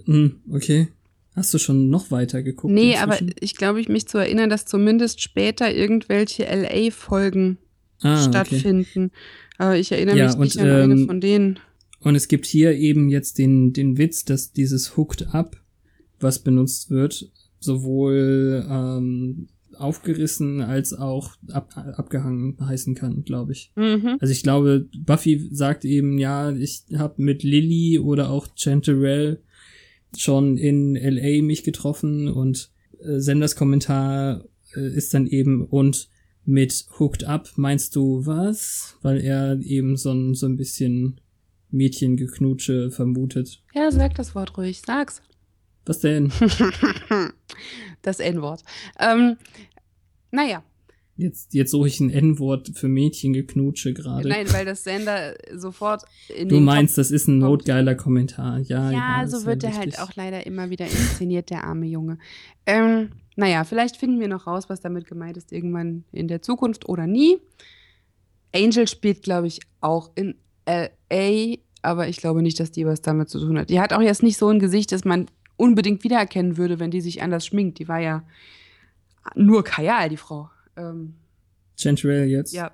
Hm, 0.05 0.41
okay. 0.51 0.89
Hast 1.35 1.53
du 1.53 1.59
schon 1.59 1.89
noch 1.89 2.11
weiter 2.11 2.43
geguckt? 2.43 2.73
Nee, 2.73 2.91
inzwischen? 2.91 3.03
aber 3.03 3.19
ich 3.39 3.55
glaube, 3.55 3.79
ich 3.79 3.87
mich 3.87 4.07
zu 4.07 4.17
erinnern, 4.17 4.49
dass 4.49 4.65
zumindest 4.65 5.21
später 5.21 5.73
irgendwelche 5.73 6.43
LA-Folgen 6.43 7.57
ah, 8.01 8.21
stattfinden. 8.21 9.05
Okay. 9.05 9.57
Aber 9.57 9.77
ich 9.77 9.91
erinnere 9.91 10.17
ja, 10.17 10.27
mich 10.27 10.37
nicht 10.37 10.55
und, 10.57 10.61
an 10.61 10.69
eine 10.69 10.93
ähm, 10.93 11.07
von 11.07 11.21
denen. 11.21 11.59
Und 12.01 12.15
es 12.15 12.27
gibt 12.27 12.45
hier 12.45 12.73
eben 12.73 13.09
jetzt 13.09 13.37
den, 13.37 13.73
den 13.73 13.97
Witz, 13.97 14.25
dass 14.25 14.51
dieses 14.51 14.97
Hooked 14.97 15.33
Up, 15.33 15.55
was 16.19 16.39
benutzt 16.39 16.89
wird, 16.89 17.31
sowohl 17.59 18.65
ähm, 18.69 19.47
aufgerissen 19.77 20.61
als 20.61 20.93
auch 20.93 21.35
ab, 21.51 21.73
abgehangen 21.75 22.57
heißen 22.59 22.95
kann, 22.95 23.23
glaube 23.23 23.51
ich. 23.53 23.71
Mhm. 23.75 24.17
Also 24.19 24.31
ich 24.31 24.43
glaube, 24.43 24.87
Buffy 24.97 25.49
sagt 25.51 25.85
eben, 25.85 26.17
ja, 26.17 26.51
ich 26.51 26.83
habe 26.95 27.21
mit 27.21 27.43
Lily 27.43 27.99
oder 27.99 28.29
auch 28.29 28.47
Chanterelle 28.55 29.39
schon 30.15 30.57
in 30.57 30.95
LA 30.95 31.41
mich 31.41 31.63
getroffen 31.63 32.27
und 32.27 32.71
äh, 33.01 33.19
Senders 33.19 33.55
Kommentar 33.55 34.43
äh, 34.75 34.95
ist 34.95 35.13
dann 35.13 35.27
eben 35.27 35.65
und 35.65 36.09
mit 36.43 36.85
Hooked 36.99 37.23
Up 37.23 37.49
meinst 37.55 37.95
du 37.95 38.25
was? 38.25 38.97
Weil 39.01 39.21
er 39.21 39.59
eben 39.61 39.95
so 39.95 40.11
ein, 40.11 40.33
so 40.33 40.47
ein 40.47 40.57
bisschen 40.57 41.21
Mädchengeknutsche 41.69 42.91
vermutet. 42.91 43.61
Ja, 43.73 43.91
sag 43.91 44.15
das 44.15 44.35
Wort 44.35 44.57
ruhig, 44.57 44.81
sag's. 44.85 45.21
Was 45.85 45.99
denn? 45.99 46.31
das 48.01 48.19
N-Wort. 48.19 48.63
Ähm, 48.99 49.37
naja. 50.31 50.63
Jetzt, 51.17 51.53
jetzt 51.53 51.71
suche 51.71 51.87
ich 51.87 51.99
ein 51.99 52.09
N-Wort 52.09 52.71
für 52.73 52.87
Mädchengeknutsche 52.87 53.93
gerade. 53.93 54.27
Nein, 54.27 54.51
weil 54.53 54.65
das 54.65 54.83
Sender 54.83 55.35
sofort 55.53 56.03
in 56.29 56.49
Du 56.49 56.59
meinst, 56.59 56.95
Kopf 56.95 57.03
das 57.03 57.11
ist 57.11 57.27
ein 57.27 57.37
notgeiler 57.37 57.95
Kommentar. 57.95 58.59
Ja, 58.59 58.91
ja, 58.91 59.21
ja 59.21 59.27
so 59.27 59.45
wird 59.45 59.63
er 59.63 59.77
halt 59.77 59.99
auch 59.99 60.15
leider 60.15 60.45
immer 60.47 60.69
wieder 60.69 60.85
inszeniert, 60.85 61.49
der 61.49 61.63
arme 61.63 61.85
Junge. 61.85 62.17
Ähm, 62.65 63.11
naja, 63.35 63.63
vielleicht 63.65 63.97
finden 63.97 64.19
wir 64.19 64.29
noch 64.29 64.47
raus, 64.47 64.69
was 64.69 64.81
damit 64.81 65.05
gemeint 65.05 65.37
ist, 65.37 65.51
irgendwann 65.51 66.05
in 66.11 66.27
der 66.27 66.41
Zukunft 66.41 66.89
oder 66.89 67.05
nie. 67.07 67.37
Angel 68.53 68.87
spielt, 68.87 69.23
glaube 69.23 69.47
ich, 69.47 69.59
auch 69.79 70.11
in 70.15 70.35
LA, 70.67 71.57
aber 71.81 72.07
ich 72.07 72.17
glaube 72.17 72.41
nicht, 72.41 72.59
dass 72.59 72.71
die 72.71 72.85
was 72.85 73.01
damit 73.01 73.29
zu 73.29 73.39
tun 73.39 73.59
hat. 73.59 73.69
Die 73.69 73.79
hat 73.79 73.93
auch 73.93 74.01
jetzt 74.01 74.23
nicht 74.23 74.37
so 74.37 74.49
ein 74.49 74.59
Gesicht, 74.59 74.91
dass 74.91 75.05
man 75.05 75.27
unbedingt 75.61 76.03
wiedererkennen 76.03 76.57
würde, 76.57 76.79
wenn 76.79 76.89
die 76.89 77.01
sich 77.01 77.21
anders 77.21 77.45
schminkt. 77.45 77.77
Die 77.77 77.87
war 77.87 77.99
ja 77.99 78.23
nur 79.35 79.63
Kajal, 79.63 80.09
die 80.09 80.17
Frau. 80.17 80.49
Ähm, 80.75 81.13
Chanterelle 81.77 82.25
jetzt? 82.25 82.51
Ja. 82.51 82.71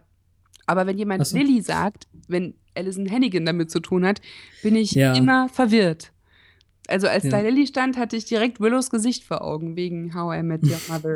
Aber 0.65 0.87
wenn 0.87 0.97
jemand 0.97 1.27
so. 1.27 1.37
Lilly 1.37 1.61
sagt, 1.61 2.07
wenn 2.29 2.53
Alison 2.75 3.09
Hannigan 3.11 3.45
damit 3.45 3.71
zu 3.71 3.81
tun 3.81 4.05
hat, 4.05 4.21
bin 4.63 4.77
ich 4.77 4.91
ja. 4.91 5.13
immer 5.15 5.49
verwirrt. 5.49 6.13
Also 6.87 7.07
als 7.07 7.25
ja. 7.25 7.31
da 7.31 7.41
Lilly 7.41 7.67
stand, 7.67 7.97
hatte 7.97 8.15
ich 8.15 8.23
direkt 8.23 8.61
Willows 8.61 8.89
Gesicht 8.89 9.25
vor 9.25 9.41
Augen, 9.41 9.75
wegen 9.75 10.15
How 10.15 10.39
I 10.39 10.43
Met 10.43 10.63
Your 10.63 10.79
Mother. 10.87 11.15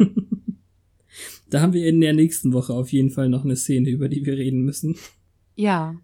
da 1.49 1.61
haben 1.61 1.71
wir 1.71 1.87
in 1.87 2.01
der 2.01 2.13
nächsten 2.13 2.51
Woche 2.51 2.73
auf 2.73 2.91
jeden 2.91 3.11
Fall 3.11 3.29
noch 3.29 3.45
eine 3.45 3.55
Szene, 3.55 3.89
über 3.89 4.09
die 4.09 4.25
wir 4.25 4.33
reden 4.37 4.63
müssen. 4.63 4.97
Ja. 5.55 5.95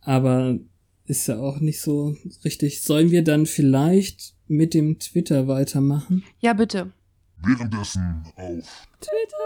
Aber 0.00 0.60
ist 1.06 1.26
ja 1.26 1.38
auch 1.40 1.58
nicht 1.58 1.80
so 1.80 2.16
richtig. 2.44 2.82
Sollen 2.82 3.10
wir 3.10 3.24
dann 3.24 3.46
vielleicht 3.46 4.34
mit 4.52 4.74
dem 4.74 4.98
Twitter 4.98 5.48
weitermachen? 5.48 6.24
Ja, 6.40 6.52
bitte. 6.52 6.92
Währenddessen 7.38 8.22
auf 8.36 8.88
Twitter. 9.00 9.36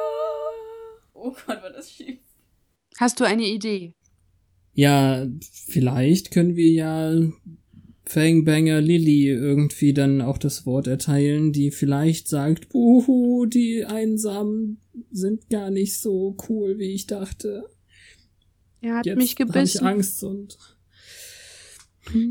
Oh 1.14 1.30
Gott, 1.30 1.62
war 1.62 1.72
das 1.72 1.90
schief. 1.90 2.18
Hast 2.98 3.20
du 3.20 3.24
eine 3.24 3.44
Idee? 3.44 3.94
Ja, 4.74 5.26
vielleicht 5.40 6.30
können 6.30 6.57
wir 6.57 6.70
ja 6.70 7.14
Fangbanger 8.04 8.80
Lilly 8.80 9.28
irgendwie 9.28 9.94
dann 9.94 10.20
auch 10.20 10.38
das 10.38 10.66
Wort 10.66 10.86
erteilen, 10.86 11.52
die 11.52 11.70
vielleicht 11.70 12.28
sagt, 12.28 12.68
Buhu, 12.68 13.46
die 13.46 13.84
Einsamen 13.84 14.80
sind 15.11 15.48
gar 15.48 15.70
nicht 15.70 15.98
so 15.98 16.36
cool, 16.48 16.78
wie 16.78 16.94
ich 16.94 17.07
dachte. 17.07 17.64
Er 18.80 18.96
hat 18.96 19.07
Jetzt 19.07 19.16
mich 19.16 19.36
gebissen. 19.36 19.80
Hab 19.80 19.92
ich 19.92 19.96
Angst 19.96 20.22
und 20.22 20.59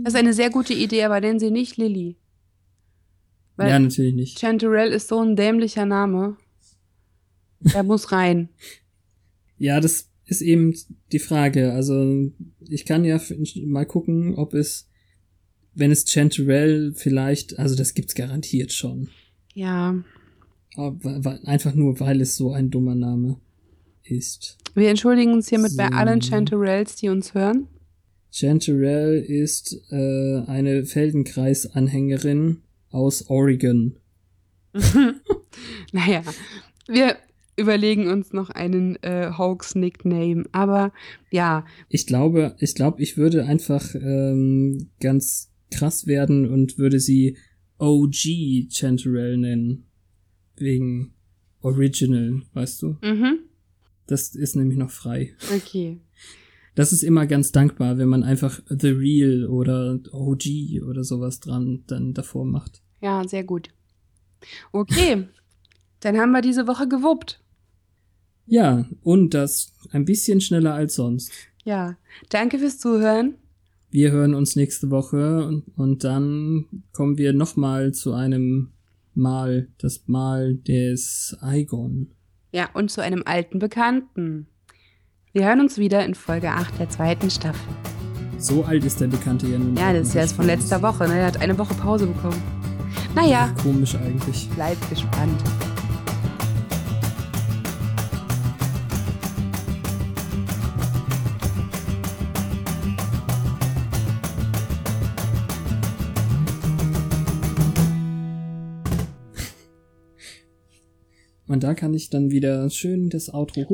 das 0.04 0.14
ist 0.14 0.16
eine 0.16 0.34
sehr 0.34 0.50
gute 0.50 0.74
Idee, 0.74 1.04
aber 1.04 1.20
nennen 1.20 1.40
sie 1.40 1.52
nicht 1.52 1.76
Lilly. 1.76 2.16
Weil 3.56 3.70
ja, 3.70 3.80
natürlich 3.80 4.16
nicht. 4.16 4.40
Chanterelle 4.40 4.94
ist 4.94 5.08
so 5.08 5.20
ein 5.20 5.36
dämlicher 5.36 5.86
Name. 5.86 6.38
Er 7.74 7.84
muss 7.84 8.12
rein. 8.12 8.50
Ja, 9.58 9.80
das 9.80 10.10
ist 10.26 10.42
eben 10.42 10.74
die 11.12 11.20
Frage. 11.20 11.72
Also 11.74 12.32
ich 12.68 12.86
kann 12.86 13.06
ja 13.06 13.20
mal 13.64 13.86
gucken, 13.86 14.36
ob 14.36 14.54
es, 14.54 14.90
wenn 15.74 15.92
es 15.92 16.06
Chanterelle 16.06 16.94
vielleicht, 16.94 17.58
also 17.58 17.76
das 17.76 17.94
gibt's 17.94 18.16
garantiert 18.16 18.74
schon. 18.74 19.10
Ja. 19.54 20.04
Aber 20.76 21.40
einfach 21.46 21.74
nur, 21.74 22.00
weil 22.00 22.22
es 22.22 22.36
so 22.36 22.52
ein 22.52 22.70
dummer 22.70 22.96
Name 22.96 23.40
ist. 24.04 24.58
Wir 24.74 24.90
entschuldigen 24.90 25.32
uns 25.34 25.48
hiermit 25.48 25.72
so. 25.72 25.78
bei 25.78 25.88
allen 25.88 26.22
Chanterelles, 26.22 26.96
die 26.98 27.08
uns 27.10 27.34
hören. 27.34 27.68
Chanterelle 28.32 29.20
ist 29.20 29.82
äh, 29.92 30.42
eine 30.46 30.86
Feldenkreis-Anhängerin 30.86 32.58
aus 32.92 33.30
Oregon. 33.30 33.98
naja, 35.92 36.24
wir 36.88 37.18
überlegen 37.58 38.08
uns 38.10 38.34
noch 38.34 38.50
einen 38.50 39.02
äh, 39.04 39.32
Hawks-Nickname, 39.32 40.46
aber 40.52 40.92
ja. 41.32 41.66
Ich 41.90 42.06
glaube, 42.06 42.56
ich 42.60 42.76
glaube, 42.76 43.02
ich 43.02 43.18
würde 43.18 43.46
einfach 43.46 43.96
ähm, 43.96 44.90
ganz 45.00 45.52
krass 45.72 46.08
werden 46.08 46.50
und 46.50 46.78
würde 46.78 47.00
sie 47.00 47.38
OG 47.78 48.70
Chanterelle 48.70 49.38
nennen. 49.38 49.86
Wegen 50.58 51.14
Original, 51.62 52.42
weißt 52.54 52.82
du? 52.82 52.98
Mhm. 53.02 53.40
Das 54.08 54.36
ist 54.36 54.56
nämlich 54.56 54.78
noch 54.78 54.92
frei. 54.92 55.34
Okay. 55.54 56.00
Das 56.76 56.92
ist 56.92 57.04
immer 57.04 57.26
ganz 57.26 57.52
dankbar, 57.52 57.98
wenn 57.98 58.10
man 58.10 58.24
einfach 58.24 58.60
The 58.68 58.90
Real 58.90 59.46
oder 59.48 59.98
OG 60.12 60.84
oder 60.88 61.04
sowas 61.04 61.40
dran 61.40 61.84
dann 61.88 62.14
davor 62.14 62.46
macht. 62.46 62.82
Ja, 63.02 63.26
sehr 63.28 63.46
gut. 63.46 63.70
Okay, 64.72 65.28
dann 66.02 66.18
haben 66.18 66.32
wir 66.32 66.42
diese 66.42 66.68
Woche 66.68 66.88
gewuppt. 66.88 67.42
Ja, 68.46 68.86
und 69.02 69.34
das 69.34 69.74
ein 69.92 70.06
bisschen 70.06 70.42
schneller 70.42 70.74
als 70.74 70.96
sonst. 70.96 71.32
Ja, 71.64 71.98
danke 72.30 72.60
fürs 72.60 72.78
Zuhören. 72.78 73.36
Wir 73.90 74.12
hören 74.12 74.36
uns 74.36 74.56
nächste 74.56 74.92
Woche 74.92 75.46
und, 75.48 75.64
und 75.78 76.04
dann 76.04 76.66
kommen 76.92 77.18
wir 77.18 77.34
nochmal 77.34 77.94
zu 77.94 78.14
einem 78.14 78.74
Mal, 79.14 79.70
das 79.78 80.08
Mal 80.08 80.56
des 80.56 81.38
Aigon. 81.40 82.12
Ja, 82.52 82.70
und 82.74 82.92
zu 82.92 83.02
einem 83.02 83.24
alten 83.26 83.60
Bekannten. 83.60 84.48
Wir 85.36 85.48
hören 85.48 85.60
uns 85.60 85.78
wieder 85.78 86.06
in 86.06 86.16
Folge 86.16 86.50
8 86.50 86.80
der 86.80 86.90
zweiten 86.90 87.30
Staffel. 87.30 87.60
So 88.38 88.64
alt 88.64 88.86
ist 88.86 89.02
der 89.02 89.08
Bekannte 89.08 89.46
ja 89.48 89.58
nun. 89.58 89.76
Ja, 89.76 89.92
das 89.92 90.08
ist 90.08 90.14
ja 90.14 90.22
erst 90.22 90.38
von 90.38 90.46
letzter 90.46 90.82
Woche, 90.82 91.10
ne? 91.10 91.20
Er 91.20 91.26
hat 91.26 91.42
eine 91.42 91.58
Woche 91.58 91.74
Pause 91.74 92.08
bekommen. 92.08 92.42
Naja. 93.14 93.54
Komisch 93.62 93.96
eigentlich. 93.96 94.50
Bleibt 94.52 94.90
gespannt. 94.90 95.44
Und 111.46 111.64
da 111.66 111.74
kann 111.74 111.94
ich 111.94 112.10
dann 112.10 112.32
wieder 112.32 112.70
schön 112.70 113.10
das 113.10 113.34
Outro 113.34 113.66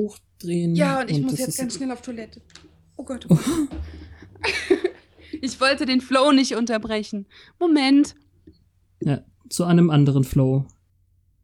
hochdrehen. 0.41 0.75
Ja, 0.75 1.01
und 1.01 1.09
ich 1.09 1.17
und 1.17 1.23
muss 1.23 1.39
jetzt 1.39 1.57
ganz 1.57 1.75
schnell 1.75 1.91
auf 1.91 2.01
Toilette. 2.01 2.41
Oh 2.97 3.03
Gott. 3.03 3.25
Oh 3.29 3.35
Gott. 3.45 3.69
ich 5.41 5.59
wollte 5.59 5.85
den 5.85 6.01
Flow 6.01 6.31
nicht 6.31 6.55
unterbrechen. 6.55 7.27
Moment. 7.59 8.15
Ja, 9.01 9.23
zu 9.49 9.63
einem 9.65 9.89
anderen 9.89 10.23
Flow. 10.23 10.65